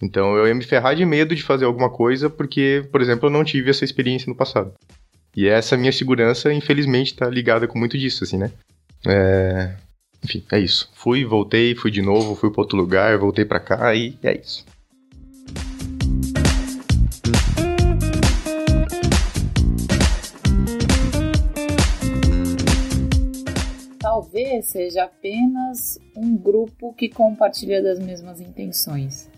Então 0.03 0.37
eu 0.37 0.47
ia 0.47 0.55
me 0.55 0.65
ferrar 0.65 0.97
de 0.97 1.05
medo 1.05 1.35
de 1.35 1.43
fazer 1.43 1.65
alguma 1.65 1.89
coisa 1.89 2.29
porque, 2.29 2.87
por 2.91 3.01
exemplo, 3.01 3.29
eu 3.29 3.31
não 3.31 3.45
tive 3.45 3.71
essa 3.71 3.85
experiência 3.85 4.29
no 4.29 4.35
passado. 4.35 4.73
E 5.37 5.49
essa 5.49 5.77
minha 5.77 5.93
segurança, 5.93 6.53
infelizmente, 6.53 7.15
tá 7.15 7.29
ligada 7.29 7.67
com 7.67 7.79
muito 7.79 7.99
disso, 7.99 8.25
assim, 8.25 8.39
né? 8.39 8.53
É... 9.07 9.75
Enfim, 10.23 10.43
é 10.51 10.59
isso. 10.59 10.91
Fui, 10.95 11.25
voltei, 11.25 11.75
fui 11.75 11.91
de 11.91 12.01
novo, 12.01 12.35
fui 12.35 12.51
para 12.51 12.63
outro 12.63 12.77
lugar, 12.77 13.19
voltei 13.19 13.45
para 13.45 13.61
cá 13.61 13.95
e 13.95 14.17
é 14.23 14.41
isso. 14.41 14.65
Talvez 24.35 24.66
seja 24.66 25.05
apenas 25.05 25.97
um 26.16 26.37
grupo 26.37 26.93
que 26.93 27.09
compartilha 27.09 27.80
das 27.80 28.01
mesmas 28.01 28.41
intenções, 28.41 29.30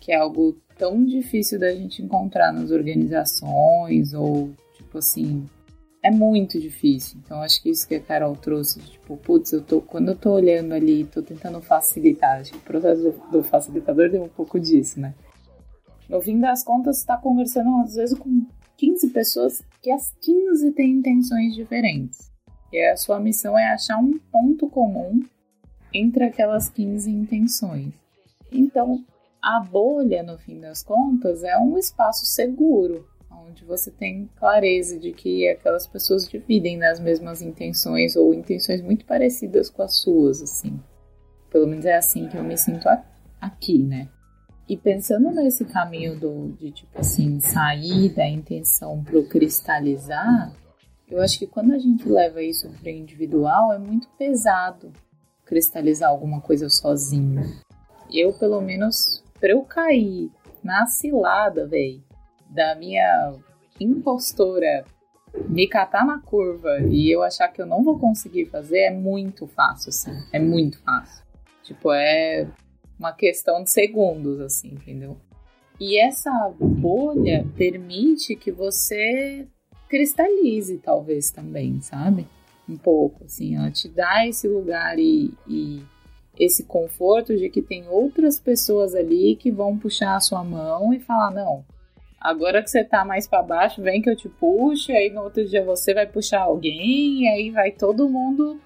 que 0.00 0.12
é 0.12 0.14
algo 0.14 0.56
tão 0.78 1.04
difícil 1.04 1.58
da 1.58 1.74
gente 1.74 2.00
encontrar 2.00 2.52
nas 2.52 2.70
organizações 2.70 4.14
ou 4.14 4.52
tipo 4.76 4.98
assim 4.98 5.44
é 6.00 6.12
muito 6.12 6.60
difícil. 6.60 7.18
Então 7.24 7.42
acho 7.42 7.60
que 7.60 7.70
isso 7.70 7.88
que 7.88 7.96
a 7.96 8.00
Carol 8.00 8.36
trouxe, 8.36 8.78
tipo, 8.82 9.16
putz, 9.16 9.52
eu 9.52 9.62
tô, 9.62 9.80
quando 9.80 10.10
eu 10.10 10.16
tô 10.16 10.34
olhando 10.34 10.74
ali, 10.74 11.04
tô 11.06 11.22
tentando 11.22 11.60
facilitar, 11.60 12.38
acho 12.38 12.52
que 12.52 12.58
o 12.58 12.60
processo 12.60 13.02
do, 13.02 13.30
do 13.32 13.42
facilitador 13.42 14.08
deu 14.08 14.22
um 14.22 14.28
pouco 14.28 14.60
disso, 14.60 15.00
né? 15.00 15.12
No 16.08 16.20
fim 16.22 16.38
das 16.38 16.62
contas, 16.62 16.98
está 16.98 17.16
conversando 17.16 17.82
às 17.82 17.96
vezes 17.96 18.16
com 18.16 18.46
15 18.76 19.10
pessoas 19.10 19.60
que 19.82 19.90
as 19.90 20.14
15 20.20 20.70
têm 20.70 20.92
intenções 20.92 21.52
diferentes. 21.56 22.35
E 22.72 22.84
a 22.84 22.96
sua 22.96 23.20
missão 23.20 23.58
é 23.58 23.72
achar 23.72 23.98
um 23.98 24.18
ponto 24.30 24.68
comum 24.68 25.20
entre 25.92 26.24
aquelas 26.24 26.68
15 26.68 27.10
intenções. 27.10 27.92
Então, 28.52 29.04
a 29.42 29.60
bolha, 29.60 30.22
no 30.22 30.36
fim 30.38 30.60
das 30.60 30.82
contas, 30.82 31.42
é 31.42 31.56
um 31.58 31.78
espaço 31.78 32.26
seguro 32.26 33.06
onde 33.56 33.64
você 33.64 33.90
tem 33.90 34.28
clareza 34.36 34.98
de 34.98 35.12
que 35.12 35.48
aquelas 35.48 35.86
pessoas 35.86 36.28
dividem 36.28 36.76
nas 36.76 37.00
mesmas 37.00 37.40
intenções 37.40 38.16
ou 38.16 38.34
intenções 38.34 38.82
muito 38.82 39.04
parecidas 39.04 39.70
com 39.70 39.82
as 39.82 39.96
suas, 39.96 40.42
assim. 40.42 40.78
Pelo 41.50 41.66
menos 41.66 41.84
é 41.84 41.96
assim 41.96 42.28
que 42.28 42.36
eu 42.36 42.44
me 42.44 42.56
sinto 42.56 42.86
aqui, 43.40 43.78
né? 43.78 44.08
E 44.68 44.76
pensando 44.76 45.30
nesse 45.30 45.64
caminho 45.64 46.18
do, 46.18 46.52
de, 46.58 46.72
tipo 46.72 47.00
assim, 47.00 47.38
sair 47.38 48.08
da 48.10 48.28
intenção 48.28 49.02
pro 49.02 49.26
cristalizar, 49.28 50.52
eu 51.08 51.22
acho 51.22 51.38
que 51.38 51.46
quando 51.46 51.72
a 51.72 51.78
gente 51.78 52.08
leva 52.08 52.42
isso 52.42 52.68
pro 52.68 52.90
individual, 52.90 53.72
é 53.72 53.78
muito 53.78 54.08
pesado 54.18 54.92
cristalizar 55.44 56.10
alguma 56.10 56.40
coisa 56.40 56.68
sozinho. 56.68 57.42
Eu, 58.12 58.32
pelo 58.32 58.60
menos, 58.60 59.22
pra 59.38 59.50
eu 59.50 59.62
cair 59.62 60.30
na 60.62 60.86
cilada, 60.86 61.66
velho, 61.66 62.02
da 62.50 62.74
minha 62.74 63.34
impostora 63.78 64.84
me 65.48 65.68
catar 65.68 66.04
na 66.04 66.18
curva 66.18 66.80
e 66.88 67.10
eu 67.10 67.22
achar 67.22 67.48
que 67.48 67.60
eu 67.60 67.66
não 67.66 67.84
vou 67.84 67.98
conseguir 67.98 68.46
fazer 68.46 68.78
é 68.78 68.90
muito 68.90 69.46
fácil, 69.46 69.90
assim. 69.90 70.12
É 70.32 70.38
muito 70.38 70.78
fácil. 70.80 71.24
Tipo, 71.62 71.92
é 71.92 72.48
uma 72.98 73.12
questão 73.12 73.62
de 73.62 73.70
segundos, 73.70 74.40
assim, 74.40 74.68
entendeu? 74.68 75.16
E 75.78 76.00
essa 76.00 76.52
bolha 76.58 77.46
permite 77.56 78.34
que 78.34 78.50
você 78.50 79.46
cristalize, 79.88 80.78
talvez, 80.78 81.30
também, 81.30 81.80
sabe? 81.80 82.26
Um 82.68 82.76
pouco, 82.76 83.24
assim. 83.24 83.56
Ela 83.56 83.70
te 83.70 83.88
dá 83.88 84.26
esse 84.26 84.48
lugar 84.48 84.98
e, 84.98 85.32
e 85.48 85.82
esse 86.38 86.64
conforto 86.64 87.36
de 87.36 87.48
que 87.48 87.62
tem 87.62 87.88
outras 87.88 88.38
pessoas 88.38 88.94
ali 88.94 89.36
que 89.36 89.50
vão 89.50 89.78
puxar 89.78 90.16
a 90.16 90.20
sua 90.20 90.44
mão 90.44 90.92
e 90.92 91.00
falar: 91.00 91.30
não, 91.30 91.64
agora 92.20 92.62
que 92.62 92.70
você 92.70 92.84
tá 92.84 93.04
mais 93.04 93.26
para 93.26 93.42
baixo, 93.42 93.82
vem 93.82 94.02
que 94.02 94.10
eu 94.10 94.16
te 94.16 94.28
puxo, 94.28 94.92
aí 94.92 95.10
no 95.10 95.22
outro 95.22 95.44
dia 95.44 95.64
você 95.64 95.94
vai 95.94 96.06
puxar 96.06 96.42
alguém, 96.42 97.22
e 97.22 97.28
aí 97.28 97.50
vai 97.50 97.70
todo 97.70 98.08
mundo. 98.08 98.60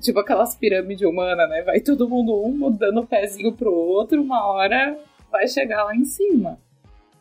Tipo 0.00 0.20
aquelas 0.20 0.54
pirâmides 0.54 1.06
humanas, 1.06 1.48
né? 1.48 1.62
Vai 1.62 1.80
todo 1.80 2.08
mundo 2.08 2.34
um 2.44 2.50
mudando 2.54 3.00
o 3.00 3.06
pezinho 3.06 3.52
pro 3.52 3.72
outro, 3.72 4.20
uma 4.20 4.46
hora 4.46 4.98
vai 5.30 5.48
chegar 5.48 5.84
lá 5.84 5.96
em 5.96 6.04
cima. 6.04 6.58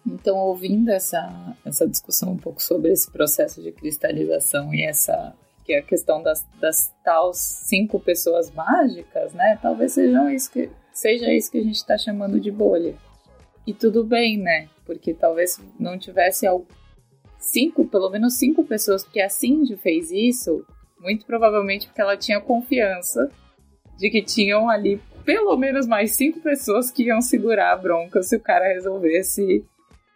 Então, 0.06 0.38
ouvindo 0.38 0.90
essa, 0.90 1.56
essa 1.66 1.88
discussão 1.88 2.32
um 2.34 2.38
pouco 2.38 2.62
sobre 2.62 2.92
esse 2.92 3.10
processo 3.10 3.62
de 3.62 3.72
cristalização 3.72 4.74
e 4.74 4.84
essa 4.84 5.34
que 5.66 5.74
é 5.74 5.80
a 5.80 5.82
questão 5.82 6.22
das, 6.22 6.46
das 6.62 6.94
tal 7.04 7.34
cinco 7.34 8.00
pessoas 8.00 8.52
mágicas, 8.52 9.34
né? 9.34 9.58
Talvez 9.60 9.94
seja 9.94 10.32
isso 10.32 10.52
que, 10.52 10.70
seja 10.94 11.34
isso 11.34 11.52
que 11.52 11.58
a 11.58 11.64
gente 11.64 11.78
está 11.78 11.98
chamando 11.98 12.40
de 12.40 12.52
bolha. 12.52 12.96
E 13.66 13.74
tudo 13.74 14.04
bem, 14.04 14.38
né? 14.38 14.70
Porque 14.86 15.12
talvez 15.12 15.60
não 15.80 15.98
tivesse 15.98 16.46
cinco, 17.40 17.86
pelo 17.88 18.12
menos 18.12 18.36
cinco 18.36 18.64
pessoas, 18.64 19.04
porque 19.04 19.20
a 19.20 19.28
Cindy 19.28 19.76
fez 19.76 20.12
isso, 20.12 20.64
muito 21.00 21.26
provavelmente 21.26 21.88
porque 21.88 22.02
ela 22.02 22.16
tinha 22.16 22.40
confiança 22.40 23.32
de 23.98 24.10
que 24.12 24.22
tinham 24.22 24.70
ali 24.70 25.02
pelo 25.24 25.58
menos 25.58 25.88
mais 25.88 26.12
cinco 26.12 26.40
pessoas 26.42 26.92
que 26.92 27.06
iam 27.06 27.22
segurar 27.22 27.74
a 27.74 27.78
bronca 27.78 28.22
se 28.22 28.36
o 28.36 28.40
cara 28.40 28.68
resolvesse 28.68 29.66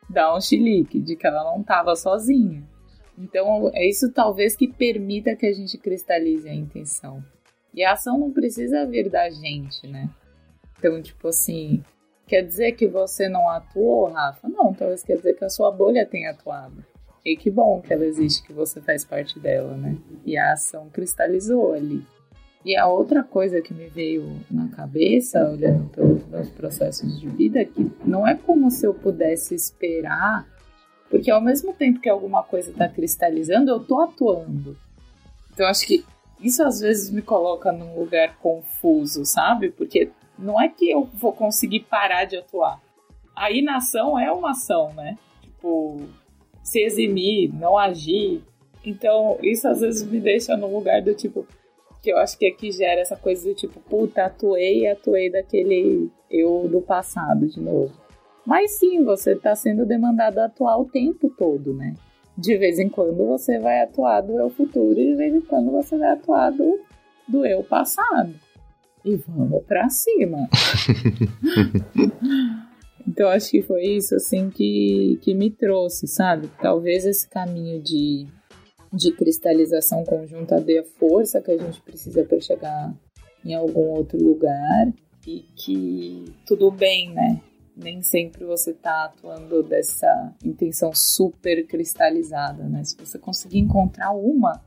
dar 0.10 0.36
um 0.36 0.42
chilique, 0.42 1.00
de 1.00 1.16
que 1.16 1.28
ela 1.28 1.44
não 1.44 1.62
estava 1.62 1.96
sozinha. 1.96 2.64
Então, 3.18 3.70
é 3.74 3.88
isso 3.88 4.12
talvez 4.12 4.56
que 4.56 4.68
permita 4.68 5.36
que 5.36 5.46
a 5.46 5.54
gente 5.54 5.78
cristalize 5.78 6.48
a 6.48 6.54
intenção. 6.54 7.24
E 7.74 7.84
a 7.84 7.94
ação 7.94 8.18
não 8.18 8.32
precisa 8.32 8.86
vir 8.86 9.10
da 9.10 9.30
gente, 9.30 9.86
né? 9.88 10.10
Então, 10.78 11.02
tipo 11.02 11.28
assim, 11.28 11.84
quer 12.26 12.42
dizer 12.42 12.72
que 12.72 12.88
você 12.88 13.28
não 13.28 13.50
atuou, 13.50 14.10
Rafa? 14.10 14.48
Não, 14.48 14.74
talvez 14.74 15.04
quer 15.04 15.18
dizer 15.18 15.36
que 15.36 15.44
a 15.44 15.50
sua 15.50 15.70
bolha 15.72 16.06
tenha 16.06 16.32
atuado. 16.32 16.84
E 17.24 17.36
que 17.36 17.52
bom 17.52 17.82
que 17.82 17.94
ela 17.94 18.06
existe, 18.06 18.42
que 18.44 18.54
você 18.54 18.82
faz 18.82 19.04
parte 19.04 19.38
dela, 19.38 19.76
né? 19.76 19.98
E 20.26 20.38
a 20.38 20.54
ação 20.54 20.90
cristalizou 20.90 21.74
ali. 21.74 22.02
E 22.66 22.76
a 22.76 22.88
outra 22.88 23.24
coisa 23.24 23.62
que 23.62 23.74
me 23.74 23.88
veio 23.88 24.40
na 24.52 24.68
cabeça, 24.70 25.50
olhando 25.50 25.90
pelos 25.90 26.26
meus 26.28 26.50
processos 26.50 27.20
de 27.20 27.30
vida, 27.30 27.60
é 27.60 27.66
que 27.66 27.90
não 28.06 28.28
é 28.28 28.36
como 28.36 28.70
se 28.70 28.86
eu 28.86 28.94
pudesse 28.94 29.56
esperar 29.56 30.46
porque 31.10 31.32
ao 31.32 31.42
mesmo 31.42 31.74
tempo 31.74 32.00
que 32.00 32.08
alguma 32.08 32.44
coisa 32.44 32.70
está 32.70 32.88
cristalizando, 32.88 33.72
eu 33.72 33.80
tô 33.80 34.00
atuando. 34.00 34.78
Então 35.52 35.68
acho 35.68 35.86
que 35.86 36.06
isso 36.40 36.64
às 36.64 36.80
vezes 36.80 37.10
me 37.10 37.22
coloca 37.22 37.72
num 37.72 38.00
lugar 38.00 38.38
confuso, 38.38 39.26
sabe? 39.26 39.72
Porque 39.72 40.12
não 40.38 40.62
é 40.62 40.70
que 40.70 40.90
eu 40.90 41.10
vou 41.14 41.34
conseguir 41.34 41.82
parar 41.82 42.26
de 42.26 42.38
atuar. 42.38 42.80
A 43.36 43.52
inação 43.52 44.18
é 44.18 44.32
uma 44.32 44.52
ação, 44.52 44.94
né? 44.94 45.18
Tipo, 45.42 46.08
se 46.64 46.80
eximir, 46.80 47.52
não 47.54 47.78
agir. 47.78 48.44
Então, 48.86 49.38
isso 49.42 49.68
às 49.68 49.82
vezes 49.82 50.08
me 50.08 50.20
deixa 50.20 50.56
num 50.56 50.74
lugar 50.74 51.02
do 51.02 51.14
tipo. 51.14 51.46
Que 52.02 52.12
eu 52.12 52.18
acho 52.18 52.38
que 52.38 52.50
que 52.52 52.72
gera 52.72 53.02
essa 53.02 53.16
coisa 53.16 53.48
do 53.48 53.56
tipo, 53.56 53.80
puta, 53.82 54.26
atuei 54.26 54.82
e 54.82 54.88
atuei 54.88 55.30
daquele 55.30 56.10
eu 56.30 56.68
do 56.70 56.82
passado 56.82 57.48
de 57.48 57.60
novo. 57.60 57.94
Mas 58.46 58.80
sim, 58.80 59.04
você 59.04 59.34
está 59.34 59.56
sendo 59.56 59.86
demandado 59.86 60.40
a 60.40 60.46
atuar 60.46 60.80
o 60.80 60.86
tempo 60.86 61.30
todo, 61.38 61.74
né? 61.74 61.94
De 62.38 62.58
vez 62.58 62.80
em 62.80 62.90
quando 62.90 63.26
você 63.28 63.60
vai 63.60 63.82
atuar 63.82 64.22
do 64.22 64.40
eu 64.40 64.50
futuro 64.50 65.00
e 65.00 65.08
de 65.08 65.16
vez 65.16 65.36
em 65.36 65.42
quando 65.42 65.72
você 65.72 65.98
vai 65.98 66.12
atuar 66.14 66.52
do, 66.52 66.80
do 67.28 67.46
eu 67.46 67.64
passado. 67.64 68.34
E 69.04 69.16
vamos 69.16 69.64
pra 69.66 69.90
cima. 69.90 70.48
então 73.08 73.30
acho 73.30 73.52
que 73.52 73.62
foi 73.62 73.84
isso 73.84 74.16
assim 74.16 74.50
que, 74.50 75.20
que 75.22 75.34
me 75.34 75.50
trouxe, 75.52 76.08
sabe? 76.08 76.50
Talvez 76.62 77.06
esse 77.06 77.30
caminho 77.30 77.82
de, 77.82 78.26
de 78.92 79.12
cristalização 79.12 80.04
conjunta 80.04 80.60
dê 80.60 80.80
a 80.80 80.84
força 80.84 81.42
que 81.42 81.52
a 81.52 81.58
gente 81.58 81.82
precisa 81.82 82.24
para 82.24 82.40
chegar 82.40 82.94
em 83.46 83.54
algum 83.54 83.90
outro 83.90 84.22
lugar 84.22 84.92
e 85.26 85.46
que 85.56 86.26
tudo 86.46 86.72
bem, 86.72 87.14
né? 87.14 87.42
nem 87.82 88.02
sempre 88.04 88.46
você 88.46 88.72
está 88.72 89.06
atuando 89.06 89.64
dessa 89.64 90.34
intenção 90.44 90.94
super 90.94 91.66
cristalizada, 91.66 92.64
né? 92.64 92.84
Se 92.84 92.96
você 92.98 93.18
conseguir 93.18 93.60
encontrar 93.60 94.12
uma, 94.12 94.62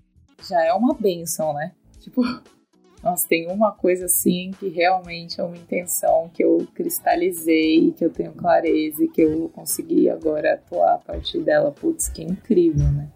já 0.48 0.64
é 0.64 0.72
uma 0.72 0.94
benção, 0.94 1.52
né? 1.52 1.72
Tipo, 2.00 2.22
nossa, 3.02 3.28
tem 3.28 3.50
uma 3.50 3.72
coisa 3.72 4.06
assim 4.06 4.50
que 4.58 4.68
realmente 4.68 5.40
é 5.40 5.44
uma 5.44 5.56
intenção 5.56 6.30
que 6.32 6.42
eu 6.42 6.66
cristalizei, 6.74 7.92
que 7.92 8.04
eu 8.04 8.10
tenho 8.10 8.32
clareza 8.32 9.04
e 9.04 9.08
que 9.08 9.20
eu 9.20 9.48
consegui 9.50 10.08
agora 10.08 10.54
atuar 10.54 10.94
a 10.94 10.98
partir 10.98 11.40
dela. 11.40 11.70
Putz, 11.70 12.08
que 12.08 12.22
incrível, 12.22 12.90
né? 12.92 13.10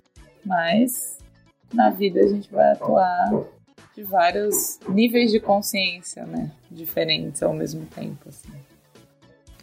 Mas 0.47 1.19
na 1.75 1.91
vida 1.91 2.21
a 2.21 2.29
gente 2.29 2.51
vai 2.51 2.73
atuar 2.73 3.31
de 3.95 4.03
vários 4.05 4.79
níveis 4.89 5.33
de 5.33 5.41
consciência, 5.41 6.25
né? 6.25 6.53
Diferentes 6.71 7.43
ao 7.43 7.53
mesmo 7.53 7.85
tempo, 7.87 8.29
assim. 8.29 8.53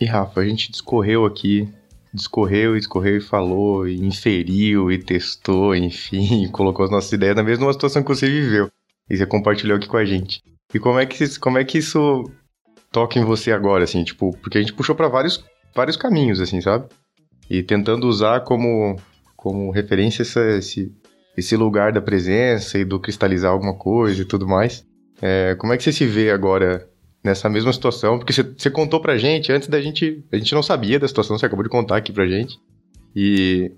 E 0.01 0.05
Rafa, 0.05 0.41
a 0.41 0.45
gente 0.45 0.69
discorreu 0.69 1.25
aqui, 1.25 1.69
discorreu, 2.13 2.75
discorreu 2.75 3.17
e 3.17 3.21
falou, 3.21 3.87
e 3.87 4.05
inferiu 4.05 4.91
e 4.91 4.97
testou, 4.97 5.73
enfim, 5.73 6.49
colocou 6.51 6.83
as 6.83 6.91
nossas 6.91 7.11
ideias 7.13 7.35
na 7.35 7.43
mesma 7.43 7.71
situação 7.71 8.03
que 8.03 8.09
você 8.09 8.27
viveu. 8.27 8.69
E 9.09 9.15
você 9.15 9.25
compartilhou 9.25 9.77
aqui 9.77 9.87
com 9.87 9.97
a 9.97 10.05
gente. 10.05 10.41
E 10.73 10.79
como 10.79 10.99
é 10.99 11.05
que, 11.05 11.39
como 11.39 11.57
é 11.57 11.63
que 11.63 11.77
isso 11.77 12.23
toca 12.91 13.19
em 13.19 13.23
você 13.23 13.51
agora, 13.51 13.83
assim, 13.83 14.03
tipo, 14.03 14.35
porque 14.37 14.57
a 14.57 14.61
gente 14.61 14.73
puxou 14.73 14.95
para 14.95 15.07
vários, 15.07 15.43
vários 15.75 15.95
caminhos, 15.95 16.41
assim, 16.41 16.59
sabe? 16.59 16.87
E 17.49 17.61
tentando 17.61 18.07
usar 18.07 18.41
como, 18.41 18.97
como 19.43 19.69
referência 19.71 20.21
essa, 20.21 20.41
esse, 20.51 20.89
esse 21.35 21.57
lugar 21.57 21.91
da 21.91 22.01
presença 22.01 22.79
e 22.79 22.85
do 22.85 22.97
cristalizar 22.97 23.51
alguma 23.51 23.77
coisa 23.77 24.21
e 24.21 24.25
tudo 24.25 24.47
mais. 24.47 24.87
É, 25.21 25.53
como 25.59 25.73
é 25.73 25.77
que 25.77 25.83
você 25.83 25.91
se 25.91 26.05
vê 26.05 26.31
agora 26.31 26.87
nessa 27.21 27.49
mesma 27.49 27.73
situação, 27.73 28.17
porque 28.17 28.31
você 28.31 28.69
contou 28.69 29.01
pra 29.01 29.17
gente 29.17 29.51
antes 29.51 29.67
da 29.67 29.81
gente. 29.81 30.23
A 30.31 30.37
gente 30.37 30.55
não 30.55 30.63
sabia 30.63 30.97
da 30.97 31.07
situação, 31.09 31.37
você 31.37 31.45
acabou 31.45 31.63
de 31.63 31.69
contar 31.69 31.97
aqui 31.97 32.13
pra 32.13 32.25
gente. 32.25 32.57
E 33.13 33.69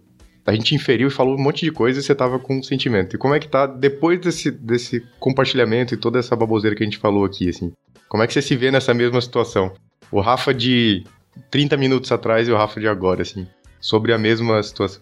a 0.45 0.53
gente 0.53 0.75
inferiu 0.75 1.07
e 1.07 1.11
falou 1.11 1.35
um 1.35 1.41
monte 1.41 1.65
de 1.65 1.71
coisa 1.71 1.99
e 1.99 2.03
você 2.03 2.13
tava 2.13 2.37
com 2.37 2.59
um 2.59 2.63
sentimento. 2.63 3.15
E 3.15 3.19
como 3.19 3.33
é 3.33 3.39
que 3.39 3.47
tá 3.47 3.65
depois 3.65 4.19
desse, 4.21 4.51
desse 4.51 5.03
compartilhamento 5.19 5.95
e 5.95 5.97
toda 5.97 6.19
essa 6.19 6.35
baboseira 6.35 6.75
que 6.75 6.83
a 6.83 6.85
gente 6.85 6.99
falou 6.99 7.25
aqui, 7.25 7.49
assim? 7.49 7.73
Como 8.07 8.21
é 8.21 8.27
que 8.27 8.33
você 8.33 8.41
se 8.41 8.55
vê 8.55 8.69
nessa 8.69 8.93
mesma 8.93 9.19
situação? 9.19 9.73
O 10.11 10.21
Rafa 10.21 10.53
de 10.53 11.03
30 11.49 11.75
minutos 11.75 12.11
atrás 12.11 12.47
e 12.47 12.51
o 12.51 12.55
Rafa 12.55 12.79
de 12.79 12.87
agora, 12.87 13.23
assim, 13.23 13.47
sobre 13.81 14.13
a 14.13 14.17
mesma 14.17 14.61
situação 14.61 15.01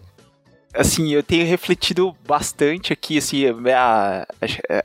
assim, 0.74 1.12
eu 1.12 1.22
tenho 1.22 1.46
refletido 1.46 2.14
bastante 2.26 2.92
aqui, 2.92 3.18
assim, 3.18 3.44
a, 3.46 4.26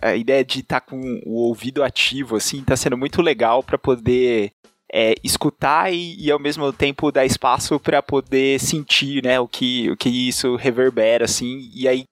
a, 0.01 0.09
a 0.09 0.15
ideia 0.15 0.43
de 0.43 0.59
estar 0.59 0.79
tá 0.79 0.85
com 0.85 1.21
o 1.25 1.47
ouvido 1.47 1.83
ativo, 1.83 2.35
assim, 2.35 2.63
tá 2.63 2.75
sendo 2.75 2.97
muito 2.97 3.21
legal 3.21 3.63
para 3.63 3.77
poder 3.77 4.51
é, 4.91 5.15
escutar 5.23 5.93
e, 5.93 6.15
e, 6.19 6.31
ao 6.31 6.39
mesmo 6.39 6.71
tempo 6.73 7.11
dar 7.11 7.25
espaço 7.25 7.79
para 7.79 8.01
poder 8.01 8.59
sentir, 8.59 9.23
né, 9.23 9.39
o 9.39 9.47
que, 9.47 9.89
o 9.91 9.97
que 9.97 10.09
isso 10.09 10.55
reverbera, 10.55 11.25
assim, 11.25 11.69
e 11.73 11.87
aí 11.87 12.05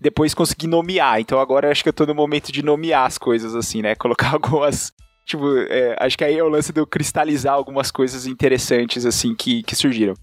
depois 0.00 0.34
conseguir 0.34 0.66
nomear. 0.66 1.20
Então 1.20 1.38
agora 1.38 1.70
acho 1.70 1.82
que 1.82 1.88
eu 1.88 1.92
tô 1.94 2.06
no 2.06 2.14
momento 2.14 2.50
de 2.50 2.62
nomear 2.62 3.06
as 3.06 3.18
coisas, 3.18 3.54
assim, 3.54 3.82
né, 3.82 3.94
colocar 3.96 4.32
algumas... 4.32 4.92
Tipo, 5.26 5.46
é, 5.68 5.96
acho 6.00 6.18
que 6.18 6.24
aí 6.24 6.36
é 6.36 6.42
o 6.42 6.48
lance 6.48 6.72
de 6.72 6.80
eu 6.80 6.86
cristalizar 6.86 7.54
algumas 7.54 7.90
coisas 7.92 8.26
interessantes, 8.26 9.06
assim, 9.06 9.32
que, 9.32 9.62
que 9.62 9.76
surgiram. 9.76 10.14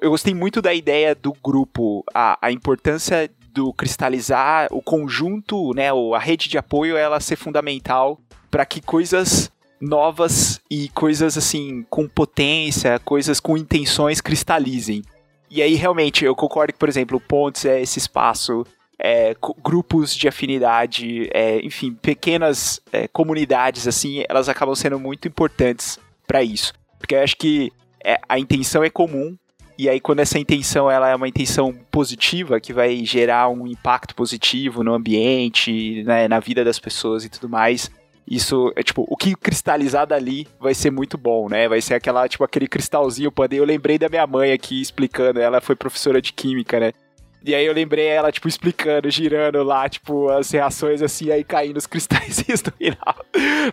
Eu 0.00 0.10
gostei 0.10 0.34
muito 0.34 0.60
da 0.60 0.74
ideia 0.74 1.14
do 1.14 1.32
grupo, 1.32 2.04
a, 2.14 2.38
a 2.40 2.52
importância 2.52 3.30
do 3.50 3.72
cristalizar 3.72 4.68
o 4.70 4.82
conjunto, 4.82 5.72
né, 5.74 5.88
a 5.90 6.18
rede 6.18 6.48
de 6.48 6.58
apoio, 6.58 6.96
ela 6.96 7.18
ser 7.18 7.36
fundamental 7.36 8.20
para 8.50 8.66
que 8.66 8.82
coisas 8.82 9.50
novas 9.80 10.60
e 10.70 10.90
coisas 10.90 11.38
assim 11.38 11.84
com 11.88 12.06
potência, 12.06 12.98
coisas 12.98 13.40
com 13.40 13.56
intenções 13.56 14.20
cristalizem. 14.20 15.02
E 15.50 15.62
aí 15.62 15.74
realmente 15.74 16.24
eu 16.24 16.34
concordo 16.34 16.74
que, 16.74 16.78
por 16.78 16.88
exemplo, 16.88 17.18
pontes 17.18 17.64
é 17.64 17.80
esse 17.80 17.98
espaço, 17.98 18.66
é, 18.98 19.34
grupos 19.62 20.14
de 20.14 20.28
afinidade, 20.28 21.30
é, 21.32 21.58
enfim, 21.64 21.94
pequenas 21.94 22.80
é, 22.92 23.08
comunidades 23.08 23.86
assim, 23.86 24.24
elas 24.28 24.48
acabam 24.48 24.74
sendo 24.74 24.98
muito 24.98 25.28
importantes 25.28 25.98
para 26.26 26.42
isso, 26.42 26.74
porque 26.98 27.14
eu 27.14 27.22
acho 27.22 27.36
que 27.36 27.72
é, 28.04 28.18
a 28.28 28.38
intenção 28.38 28.82
é 28.82 28.90
comum, 28.90 29.36
e 29.78 29.88
aí, 29.88 30.00
quando 30.00 30.20
essa 30.20 30.38
intenção 30.38 30.90
ela 30.90 31.08
é 31.08 31.14
uma 31.14 31.28
intenção 31.28 31.72
positiva, 31.90 32.60
que 32.60 32.72
vai 32.72 33.04
gerar 33.04 33.48
um 33.48 33.66
impacto 33.66 34.14
positivo 34.14 34.82
no 34.82 34.94
ambiente, 34.94 36.02
né, 36.04 36.26
na 36.28 36.40
vida 36.40 36.64
das 36.64 36.78
pessoas 36.78 37.24
e 37.24 37.28
tudo 37.28 37.48
mais, 37.48 37.90
isso 38.28 38.72
é 38.74 38.82
tipo, 38.82 39.06
o 39.08 39.16
que 39.16 39.36
cristalizar 39.36 40.06
dali 40.06 40.48
vai 40.58 40.74
ser 40.74 40.90
muito 40.90 41.16
bom, 41.16 41.48
né? 41.48 41.68
Vai 41.68 41.80
ser 41.80 41.94
aquela, 41.94 42.26
tipo, 42.28 42.42
aquele 42.42 42.66
cristalzinho. 42.66 43.32
Eu 43.52 43.64
lembrei 43.64 43.98
da 43.98 44.08
minha 44.08 44.26
mãe 44.26 44.52
aqui 44.52 44.80
explicando, 44.80 45.40
ela 45.40 45.60
foi 45.60 45.76
professora 45.76 46.20
de 46.20 46.32
química, 46.32 46.80
né? 46.80 46.92
E 47.46 47.54
aí 47.54 47.64
eu 47.64 47.72
lembrei 47.72 48.08
ela, 48.08 48.32
tipo, 48.32 48.48
explicando, 48.48 49.08
girando 49.08 49.62
lá, 49.62 49.88
tipo, 49.88 50.28
as 50.30 50.50
reações 50.50 51.00
assim, 51.00 51.30
aí 51.30 51.44
caindo 51.44 51.76
os 51.76 51.86
cristais 51.86 52.38
no 52.48 52.72
final, 52.72 53.26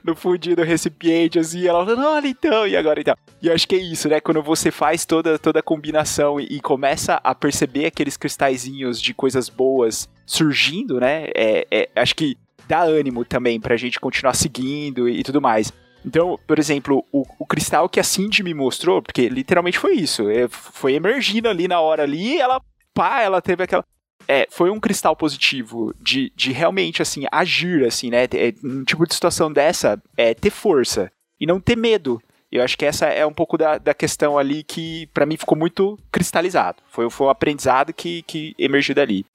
no 0.03 0.15
fundinho 0.15 0.57
do 0.57 0.61
recipiente, 0.61 1.39
assim, 1.39 1.65
ela 1.65 1.83
falando, 1.83 2.05
olha 2.05 2.27
então, 2.27 2.67
e 2.67 2.77
agora 2.77 3.01
então. 3.01 3.15
E 3.41 3.47
eu 3.47 3.53
acho 3.53 3.67
que 3.67 3.73
é 3.73 3.79
isso, 3.79 4.07
né? 4.07 4.19
Quando 4.19 4.43
você 4.43 4.69
faz 4.69 5.05
toda, 5.05 5.39
toda 5.39 5.59
a 5.59 5.63
combinação 5.63 6.39
e, 6.39 6.45
e 6.51 6.61
começa 6.61 7.19
a 7.23 7.33
perceber 7.33 7.87
aqueles 7.87 8.15
cristalzinhos 8.15 9.01
de 9.01 9.11
coisas 9.11 9.49
boas 9.49 10.07
surgindo, 10.23 10.99
né? 10.99 11.25
É, 11.35 11.65
é, 11.71 11.89
acho 11.95 12.15
que 12.15 12.37
dá 12.67 12.83
ânimo 12.83 13.25
também 13.25 13.59
pra 13.59 13.75
gente 13.75 13.99
continuar 13.99 14.35
seguindo 14.35 15.09
e, 15.09 15.21
e 15.21 15.23
tudo 15.23 15.41
mais. 15.41 15.73
Então, 16.05 16.37
por 16.45 16.59
exemplo, 16.59 17.03
o, 17.11 17.23
o, 17.39 17.45
cristal 17.45 17.87
que 17.87 17.99
a 17.99 18.03
Cindy 18.03 18.43
me 18.43 18.53
mostrou, 18.53 19.01
porque 19.01 19.29
literalmente 19.29 19.79
foi 19.79 19.93
isso, 19.93 20.29
é, 20.29 20.47
foi 20.49 20.93
emergindo 20.93 21.47
ali 21.47 21.67
na 21.67 21.79
hora 21.79 22.03
ali, 22.03 22.39
ela, 22.39 22.61
pá, 22.93 23.21
ela 23.21 23.41
teve 23.41 23.63
aquela... 23.63 23.85
É, 24.27 24.47
foi 24.49 24.69
um 24.69 24.79
cristal 24.79 25.15
positivo 25.15 25.93
de, 25.99 26.31
de 26.35 26.51
realmente, 26.53 27.01
assim, 27.01 27.25
agir, 27.31 27.85
assim, 27.85 28.09
né? 28.09 28.23
É, 28.23 28.53
um 28.63 28.83
tipo 28.83 29.05
de 29.05 29.13
situação 29.13 29.51
dessa 29.51 30.01
é 30.15 30.33
ter 30.33 30.49
força 30.49 31.11
e 31.39 31.45
não 31.45 31.59
ter 31.59 31.75
medo. 31.75 32.21
Eu 32.49 32.63
acho 32.63 32.77
que 32.77 32.85
essa 32.85 33.07
é 33.07 33.25
um 33.25 33.33
pouco 33.33 33.57
da, 33.57 33.77
da 33.77 33.93
questão 33.93 34.37
ali 34.37 34.63
que, 34.63 35.07
para 35.13 35.25
mim, 35.25 35.35
ficou 35.35 35.57
muito 35.57 35.99
cristalizado. 36.11 36.81
Foi, 36.87 37.09
foi 37.09 37.27
um 37.27 37.29
aprendizado 37.29 37.91
que, 37.91 38.21
que 38.21 38.55
emergiu 38.57 38.95
dali. 38.95 39.25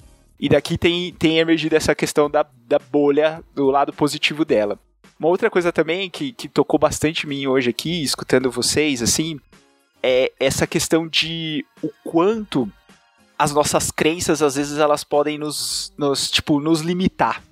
E 0.41 0.49
daqui 0.49 0.79
tem, 0.79 1.13
tem 1.13 1.39
emergido 1.39 1.75
essa 1.75 1.95
questão 1.95 2.31
da, 2.31 2.47
da 2.67 2.79
bolha, 2.79 3.43
do 3.55 3.67
lado 3.67 3.93
positivo 3.93 4.45
dela. 4.45 4.79
Uma 5.19 5.29
outra 5.29 5.51
coisa 5.51 5.73
também 5.73 6.09
que, 6.09 6.33
que 6.33 6.49
tocou 6.49 6.79
bastante 6.79 7.27
em 7.27 7.29
mim 7.29 7.47
hoje 7.49 7.71
aqui, 7.71 8.03
escutando 8.05 8.53
vocês, 8.53 9.03
assim, 9.03 9.41
é 10.01 10.31
essa 10.39 10.65
questão 10.65 11.09
de 11.09 11.67
o 11.83 11.91
quanto 12.05 12.71
as 13.39 13.53
nossas 13.53 13.91
crenças, 13.91 14.43
às 14.43 14.57
vezes, 14.57 14.79
elas 14.79 15.05
podem 15.05 15.39
nos, 15.39 15.93
nos, 15.97 16.31
tipo, 16.31 16.61
nos 16.61 16.81
limitar. 16.81 17.43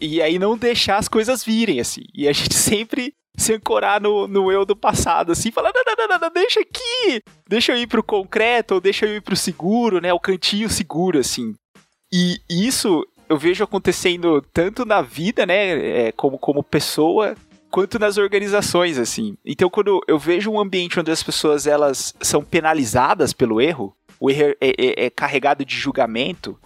E 0.00 0.22
aí 0.22 0.38
não 0.38 0.56
deixar 0.56 0.98
as 0.98 1.08
coisas 1.08 1.44
virem, 1.44 1.80
assim. 1.80 2.02
E 2.14 2.28
a 2.28 2.32
gente 2.32 2.54
sempre 2.54 3.14
se 3.36 3.52
ancorar 3.54 4.00
no, 4.00 4.28
no 4.28 4.52
eu 4.52 4.64
do 4.64 4.76
passado, 4.76 5.32
assim, 5.32 5.50
falar, 5.50 5.72
não, 5.74 5.82
não, 5.84 6.06
não, 6.06 6.18
não, 6.18 6.30
deixa 6.30 6.60
aqui, 6.60 7.22
deixa 7.48 7.72
eu 7.72 7.78
ir 7.78 7.86
pro 7.86 8.02
concreto, 8.02 8.74
ou 8.74 8.80
deixa 8.80 9.06
eu 9.06 9.16
ir 9.16 9.22
pro 9.22 9.34
seguro, 9.34 10.00
né, 10.02 10.12
o 10.12 10.20
cantinho 10.20 10.68
seguro, 10.68 11.18
assim. 11.18 11.54
E 12.12 12.38
isso 12.48 13.06
eu 13.28 13.38
vejo 13.38 13.64
acontecendo 13.64 14.44
tanto 14.52 14.84
na 14.84 15.00
vida, 15.00 15.46
né, 15.46 16.08
é, 16.08 16.12
como, 16.12 16.38
como 16.38 16.62
pessoa, 16.62 17.34
quanto 17.70 17.98
nas 17.98 18.18
organizações, 18.18 18.98
assim. 18.98 19.34
Então, 19.42 19.70
quando 19.70 20.02
eu 20.06 20.18
vejo 20.18 20.50
um 20.50 20.60
ambiente 20.60 21.00
onde 21.00 21.10
as 21.10 21.22
pessoas 21.22 21.66
elas 21.66 22.14
são 22.20 22.44
penalizadas 22.44 23.32
pelo 23.32 23.62
erro, 23.62 23.96
o 24.22 24.30
erro 24.30 24.54
é, 24.60 24.68
é, 24.78 25.06
é 25.06 25.10
carregado 25.10 25.64
de 25.64 25.76
julgamento, 25.76 26.56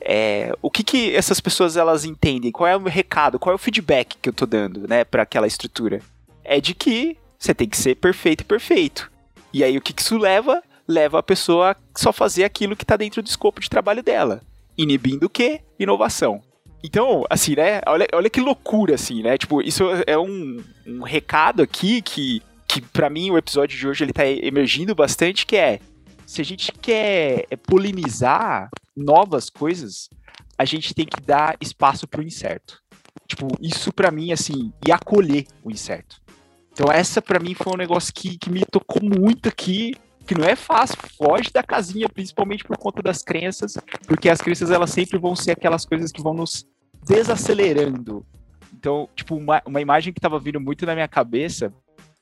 é, 0.00 0.54
o 0.60 0.70
que, 0.70 0.84
que 0.84 1.16
essas 1.16 1.40
pessoas 1.40 1.74
elas 1.74 2.04
entendem? 2.04 2.52
Qual 2.52 2.68
é 2.68 2.76
o 2.76 2.84
recado? 2.84 3.38
Qual 3.38 3.52
é 3.52 3.56
o 3.56 3.58
feedback 3.58 4.18
que 4.20 4.28
eu 4.28 4.34
tô 4.34 4.44
dando, 4.44 4.86
né, 4.86 5.02
para 5.02 5.22
aquela 5.22 5.46
estrutura? 5.46 6.02
É 6.44 6.60
de 6.60 6.74
que 6.74 7.16
você 7.38 7.54
tem 7.54 7.68
que 7.68 7.76
ser 7.78 7.94
perfeito 7.94 8.42
e 8.42 8.44
perfeito. 8.44 9.10
E 9.50 9.64
aí 9.64 9.78
o 9.78 9.80
que, 9.80 9.94
que 9.94 10.02
isso 10.02 10.18
leva? 10.18 10.62
Leva 10.86 11.18
a 11.18 11.22
pessoa 11.22 11.70
a 11.70 11.76
só 11.98 12.12
fazer 12.12 12.44
aquilo 12.44 12.76
que 12.76 12.84
tá 12.84 12.98
dentro 12.98 13.22
do 13.22 13.26
escopo 13.26 13.62
de 13.62 13.70
trabalho 13.70 14.02
dela 14.02 14.42
inibindo 14.76 15.24
o 15.24 15.30
quê? 15.30 15.62
Inovação. 15.78 16.42
Então, 16.84 17.24
assim, 17.30 17.56
né? 17.56 17.80
Olha, 17.86 18.06
olha 18.12 18.28
que 18.28 18.42
loucura, 18.42 18.94
assim, 18.94 19.22
né? 19.22 19.38
Tipo, 19.38 19.62
isso 19.62 19.84
é 20.06 20.18
um, 20.18 20.62
um 20.86 21.02
recado 21.02 21.62
aqui 21.62 22.02
que, 22.02 22.42
que 22.68 22.82
para 22.82 23.08
mim, 23.08 23.30
o 23.30 23.38
episódio 23.38 23.78
de 23.78 23.88
hoje 23.88 24.04
ele 24.04 24.12
tá 24.12 24.26
emergindo 24.26 24.94
bastante, 24.94 25.46
que 25.46 25.56
é 25.56 25.80
se 26.26 26.40
a 26.40 26.44
gente 26.44 26.72
quer 26.72 27.46
polinizar 27.66 28.68
novas 28.96 29.48
coisas, 29.48 30.10
a 30.58 30.64
gente 30.64 30.94
tem 30.94 31.06
que 31.06 31.20
dar 31.20 31.56
espaço 31.60 32.08
pro 32.08 32.22
incerto. 32.22 32.82
Tipo, 33.28 33.48
isso 33.60 33.92
para 33.92 34.10
mim, 34.10 34.32
assim, 34.32 34.72
e 34.86 34.92
acolher 34.92 35.46
o 35.62 35.70
incerto. 35.70 36.20
Então, 36.72 36.90
essa 36.92 37.22
para 37.22 37.40
mim 37.40 37.54
foi 37.54 37.72
um 37.72 37.76
negócio 37.76 38.12
que, 38.12 38.36
que 38.36 38.50
me 38.50 38.64
tocou 38.64 39.02
muito 39.02 39.48
aqui 39.48 39.94
que 40.26 40.34
não 40.34 40.44
é 40.44 40.56
fácil, 40.56 40.98
foge 41.16 41.52
da 41.52 41.62
casinha, 41.62 42.08
principalmente 42.08 42.64
por 42.64 42.76
conta 42.76 43.00
das 43.00 43.22
crenças, 43.22 43.74
porque 44.08 44.28
as 44.28 44.40
crenças 44.40 44.72
elas 44.72 44.90
sempre 44.90 45.18
vão 45.18 45.36
ser 45.36 45.52
aquelas 45.52 45.86
coisas 45.86 46.10
que 46.10 46.20
vão 46.20 46.34
nos 46.34 46.66
desacelerando. 47.06 48.26
Então, 48.74 49.08
tipo, 49.14 49.36
uma, 49.36 49.62
uma 49.64 49.80
imagem 49.80 50.12
que 50.12 50.18
estava 50.18 50.40
vindo 50.40 50.60
muito 50.60 50.84
na 50.84 50.94
minha 50.94 51.06
cabeça 51.06 51.72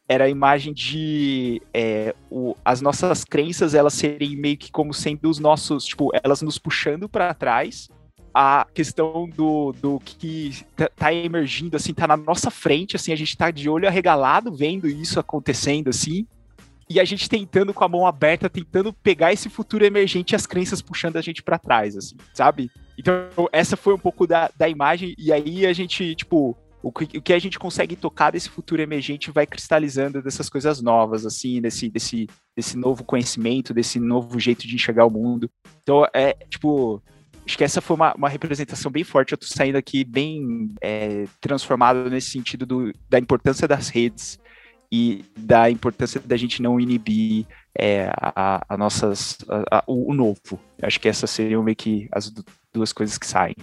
era 0.08 0.24
a 0.24 0.28
imagem 0.28 0.72
de 0.72 1.62
é, 1.72 2.14
o, 2.30 2.54
as 2.64 2.80
nossas 2.80 3.24
crenças 3.24 3.74
elas 3.74 3.94
serem 3.94 4.36
meio 4.36 4.56
que 4.56 4.70
como 4.70 4.92
sendo 4.92 5.28
os 5.28 5.38
nossos, 5.38 5.84
tipo, 5.86 6.10
elas 6.22 6.42
nos 6.42 6.58
puxando 6.58 7.08
para 7.08 7.32
trás. 7.32 7.88
A 8.36 8.66
questão 8.74 9.28
do, 9.28 9.72
do 9.80 10.00
que 10.00 10.64
tá, 10.74 10.88
tá 10.88 11.14
emergindo, 11.14 11.76
assim, 11.76 11.94
tá 11.94 12.06
na 12.08 12.16
nossa 12.16 12.50
frente, 12.50 12.96
assim, 12.96 13.12
a 13.12 13.16
gente 13.16 13.36
tá 13.36 13.50
de 13.50 13.68
olho 13.68 13.86
arregalado 13.86 14.52
vendo 14.52 14.88
isso 14.88 15.20
acontecendo, 15.20 15.88
assim, 15.88 16.26
e 16.90 16.98
a 16.98 17.04
gente 17.04 17.28
tentando 17.28 17.72
com 17.72 17.84
a 17.84 17.88
mão 17.88 18.04
aberta, 18.04 18.50
tentando 18.50 18.92
pegar 18.92 19.32
esse 19.32 19.48
futuro 19.48 19.84
emergente 19.84 20.32
e 20.32 20.36
as 20.36 20.46
crenças 20.46 20.82
puxando 20.82 21.16
a 21.16 21.22
gente 21.22 21.44
para 21.44 21.60
trás, 21.60 21.96
assim, 21.96 22.16
sabe? 22.34 22.70
Então, 22.98 23.28
essa 23.52 23.76
foi 23.76 23.94
um 23.94 23.98
pouco 23.98 24.26
da, 24.26 24.50
da 24.56 24.68
imagem, 24.68 25.14
e 25.16 25.32
aí 25.32 25.64
a 25.64 25.72
gente, 25.72 26.16
tipo, 26.16 26.56
o 26.84 26.92
que, 26.92 27.16
o 27.16 27.22
que 27.22 27.32
a 27.32 27.38
gente 27.38 27.58
consegue 27.58 27.96
tocar 27.96 28.30
desse 28.30 28.50
futuro 28.50 28.82
emergente 28.82 29.30
vai 29.30 29.46
cristalizando 29.46 30.22
dessas 30.22 30.50
coisas 30.50 30.82
novas, 30.82 31.24
assim, 31.24 31.60
desse, 31.60 31.88
desse, 31.88 32.28
desse 32.54 32.76
novo 32.76 33.02
conhecimento, 33.02 33.72
desse 33.72 33.98
novo 33.98 34.38
jeito 34.38 34.68
de 34.68 34.74
enxergar 34.74 35.06
o 35.06 35.10
mundo. 35.10 35.50
Então, 35.82 36.06
é, 36.12 36.34
tipo, 36.50 37.02
acho 37.46 37.56
que 37.56 37.64
essa 37.64 37.80
foi 37.80 37.96
uma, 37.96 38.14
uma 38.14 38.28
representação 38.28 38.92
bem 38.92 39.02
forte. 39.02 39.32
Eu 39.32 39.38
tô 39.38 39.46
saindo 39.46 39.78
aqui 39.78 40.04
bem 40.04 40.74
é, 40.82 41.24
transformado 41.40 42.10
nesse 42.10 42.30
sentido 42.30 42.66
do, 42.66 42.92
da 43.08 43.18
importância 43.18 43.66
das 43.66 43.88
redes 43.88 44.38
e 44.92 45.24
da 45.38 45.70
importância 45.70 46.20
da 46.20 46.36
gente 46.36 46.60
não 46.60 46.78
inibir 46.78 47.46
é, 47.76 48.10
a, 48.14 48.62
a, 48.68 48.76
nossas, 48.76 49.38
a, 49.48 49.78
a, 49.78 49.84
o, 49.86 50.12
novo. 50.12 50.60
Acho 50.82 51.00
que 51.00 51.08
essas 51.08 51.30
seriam 51.30 51.62
meio 51.62 51.76
que 51.76 52.08
as 52.12 52.30
duas 52.72 52.92
coisas 52.92 53.16
que 53.16 53.26
saem. 53.26 53.56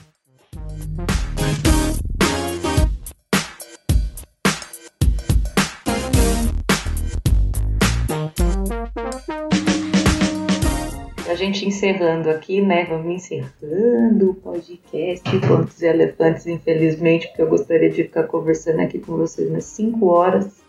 A 11.32 11.36
gente 11.36 11.66
encerrando 11.66 12.30
aqui, 12.30 12.62
né? 12.62 12.84
Vamos 12.84 13.10
encerrando 13.14 14.32
o 14.32 14.34
podcast 14.34 15.24
e 15.34 15.86
Elefantes, 15.86 16.46
infelizmente, 16.46 17.28
porque 17.28 17.42
eu 17.42 17.48
gostaria 17.48 17.90
de 17.90 18.04
ficar 18.04 18.24
conversando 18.24 18.82
aqui 18.82 19.00
com 19.00 19.16
vocês 19.16 19.50
umas 19.50 19.64
5 19.64 20.06
horas 20.08 20.62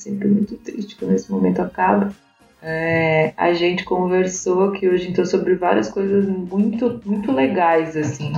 sempre 0.00 0.28
muito 0.28 0.56
triste 0.56 0.96
quando 0.96 1.14
esse 1.14 1.30
momento 1.30 1.60
acaba. 1.60 2.12
É, 2.62 3.32
a 3.36 3.52
gente 3.54 3.84
conversou 3.84 4.64
aqui 4.64 4.86
hoje 4.86 5.08
então 5.08 5.24
sobre 5.24 5.54
várias 5.54 5.90
coisas 5.90 6.26
muito 6.26 7.00
muito 7.06 7.32
legais 7.32 7.96
assim 7.96 8.34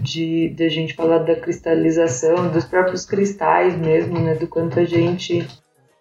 de, 0.00 0.48
de 0.48 0.64
a 0.64 0.68
gente 0.68 0.94
falar 0.94 1.18
da 1.18 1.36
cristalização 1.36 2.50
dos 2.50 2.64
próprios 2.64 3.06
cristais 3.06 3.78
mesmo 3.78 4.18
né 4.18 4.34
do 4.34 4.48
quanto 4.48 4.80
a 4.80 4.84
gente 4.84 5.46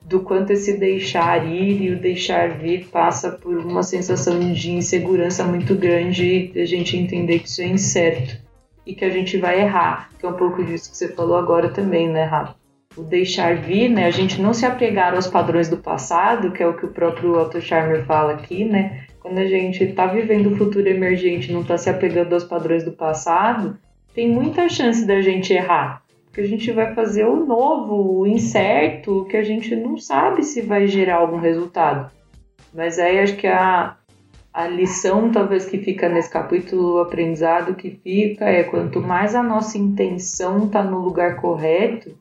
do 0.02 0.22
quanto 0.22 0.52
esse 0.52 0.78
deixar 0.78 1.48
ir 1.48 1.82
e 1.82 1.92
o 1.92 2.00
deixar 2.00 2.58
vir 2.58 2.88
passa 2.88 3.32
por 3.32 3.58
uma 3.58 3.84
sensação 3.84 4.40
de 4.40 4.72
insegurança 4.72 5.44
muito 5.44 5.76
grande 5.76 6.52
e 6.54 6.60
a 6.60 6.66
gente 6.66 6.98
entender 6.98 7.40
que 7.40 7.48
isso 7.48 7.62
é 7.62 7.68
incerto 7.68 8.38
e 8.86 8.96
que 8.96 9.06
a 9.06 9.10
gente 9.10 9.38
vai 9.38 9.62
errar 9.62 10.10
que 10.20 10.26
é 10.26 10.30
um 10.30 10.34
pouco 10.34 10.64
disso 10.64 10.92
que 10.92 10.98
você 10.98 11.10
falou 11.10 11.38
agora 11.38 11.70
também 11.70 12.10
né 12.10 12.24
Rafa 12.24 12.62
o 12.96 13.04
deixar 13.04 13.56
vir, 13.56 13.90
né? 13.90 14.06
A 14.06 14.12
gente 14.12 14.42
não 14.42 14.54
se 14.54 14.66
apegar 14.66 15.14
aos 15.14 15.28
padrões 15.28 15.70
do 15.70 15.78
passado, 15.78 16.52
que 16.52 16.62
é 16.62 16.68
o 16.68 16.76
que 16.76 16.86
o 16.86 16.90
próprio 16.92 17.40
Otto 17.40 17.62
Charmer 17.62 18.04
fala 18.06 18.34
aqui, 18.34 18.66
né? 18.66 19.06
Quando 19.20 19.38
a 19.38 19.46
gente 19.46 19.84
está 19.84 20.08
vivendo 20.08 20.52
o 20.52 20.58
futuro 20.58 20.88
emergente, 20.88 21.52
não 21.52 21.62
está 21.62 21.78
se 21.78 21.90
apegando 21.90 22.34
aos 22.34 22.44
padrões 22.44 22.84
do 22.84 22.92
passado, 22.92 23.78
tem 24.14 24.28
muita 24.28 24.68
chance 24.68 25.06
da 25.06 25.22
gente 25.22 25.54
errar, 25.54 26.02
porque 26.32 26.42
a 26.42 26.48
gente 26.48 26.72
vai 26.72 26.96
fazer 26.96 27.26
o 27.26 27.46
novo, 27.46 28.20
o 28.20 28.26
incerto, 28.26 29.26
que 29.30 29.36
a 29.36 29.44
gente 29.44 29.76
não 29.76 29.98
sabe 29.98 30.44
se 30.44 30.62
vai 30.62 30.88
gerar 30.88 31.18
algum 31.18 31.38
resultado. 31.38 32.10
Mas 32.74 32.98
aí 32.98 33.20
acho 33.20 33.36
que 33.36 33.48
a, 33.48 33.98
a 34.54 34.68
lição 34.68 35.30
talvez 35.30 35.66
que 35.66 35.78
fica 35.78 36.08
nesse 36.08 36.30
capítulo, 36.30 36.94
o 36.94 37.02
aprendizado 37.02 37.76
que 37.76 37.92
fica 37.92 38.46
é 38.46 38.64
quanto 38.64 39.02
mais 39.02 39.36
a 39.36 39.44
nossa 39.44 39.78
intenção 39.78 40.68
está 40.68 40.82
no 40.82 41.00
lugar 41.00 41.36
correto, 41.36 42.18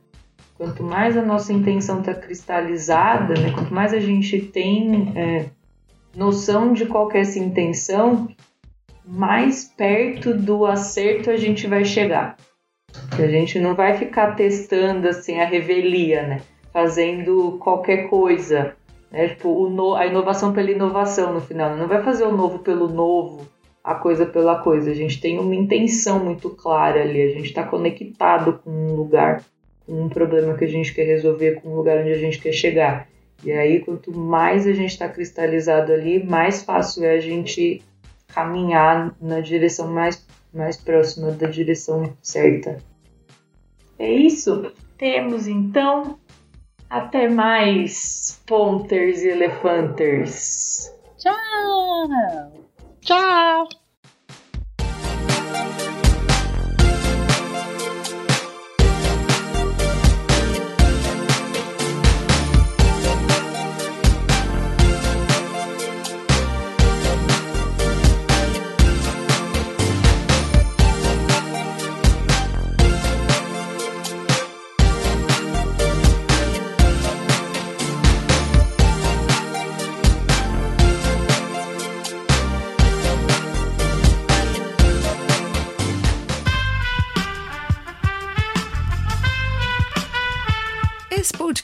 Quanto 0.61 0.83
mais 0.83 1.17
a 1.17 1.23
nossa 1.23 1.51
intenção 1.51 2.01
está 2.01 2.13
cristalizada, 2.13 3.33
né, 3.33 3.51
quanto 3.51 3.73
mais 3.73 3.95
a 3.95 3.99
gente 3.99 4.39
tem 4.39 5.11
é, 5.15 5.45
noção 6.15 6.71
de 6.71 6.85
qual 6.85 7.11
é 7.13 7.21
essa 7.21 7.39
intenção, 7.39 8.29
mais 9.03 9.65
perto 9.65 10.35
do 10.35 10.67
acerto 10.67 11.31
a 11.31 11.35
gente 11.35 11.65
vai 11.65 11.83
chegar. 11.83 12.37
A 13.11 13.27
gente 13.27 13.59
não 13.59 13.75
vai 13.75 13.97
ficar 13.97 14.35
testando 14.35 15.07
assim 15.07 15.39
a 15.39 15.45
revelia, 15.45 16.23
né? 16.23 16.41
Fazendo 16.71 17.57
qualquer 17.59 18.09
coisa, 18.09 18.75
né? 19.11 19.29
Tipo, 19.29 19.69
no, 19.69 19.95
a 19.95 20.05
inovação 20.05 20.53
pela 20.53 20.71
inovação 20.71 21.33
no 21.33 21.41
final. 21.41 21.75
Não 21.75 21.87
vai 21.87 22.03
fazer 22.03 22.23
o 22.23 22.35
novo 22.35 22.59
pelo 22.59 22.87
novo, 22.87 23.47
a 23.83 23.95
coisa 23.95 24.25
pela 24.25 24.59
coisa. 24.59 24.91
A 24.91 24.95
gente 24.95 25.19
tem 25.19 25.39
uma 25.39 25.55
intenção 25.55 26.23
muito 26.23 26.49
clara 26.49 27.01
ali, 27.01 27.21
a 27.21 27.29
gente 27.29 27.47
está 27.47 27.63
conectado 27.63 28.59
com 28.63 28.69
um 28.69 28.95
lugar, 28.95 29.43
com 29.85 30.03
um 30.03 30.09
problema 30.09 30.55
que 30.55 30.65
a 30.65 30.69
gente 30.69 30.93
quer 30.93 31.05
resolver, 31.05 31.61
com 31.61 31.69
um 31.69 31.75
lugar 31.75 31.99
onde 31.99 32.11
a 32.11 32.17
gente 32.17 32.39
quer 32.39 32.53
chegar. 32.53 33.07
E 33.43 33.51
aí, 33.51 33.79
quanto 33.79 34.15
mais 34.15 34.67
a 34.67 34.71
gente 34.71 34.91
está 34.91 35.09
cristalizado 35.09 35.91
ali, 35.91 36.23
mais 36.23 36.63
fácil 36.63 37.03
é 37.03 37.15
a 37.15 37.19
gente 37.19 37.81
caminhar 38.27 39.15
na 39.19 39.39
direção 39.39 39.87
mais, 39.87 40.25
mais 40.53 40.77
próxima 40.77 41.31
da 41.31 41.47
direção 41.47 42.15
certa. 42.21 42.77
É 43.97 44.11
isso. 44.11 44.71
Temos 44.97 45.47
então. 45.47 46.19
Até 46.89 47.29
mais, 47.29 48.41
ponters 48.45 49.21
e 49.21 49.29
elefanters. 49.29 50.91
Tchau! 51.17 52.09
Tchau! 53.01 53.80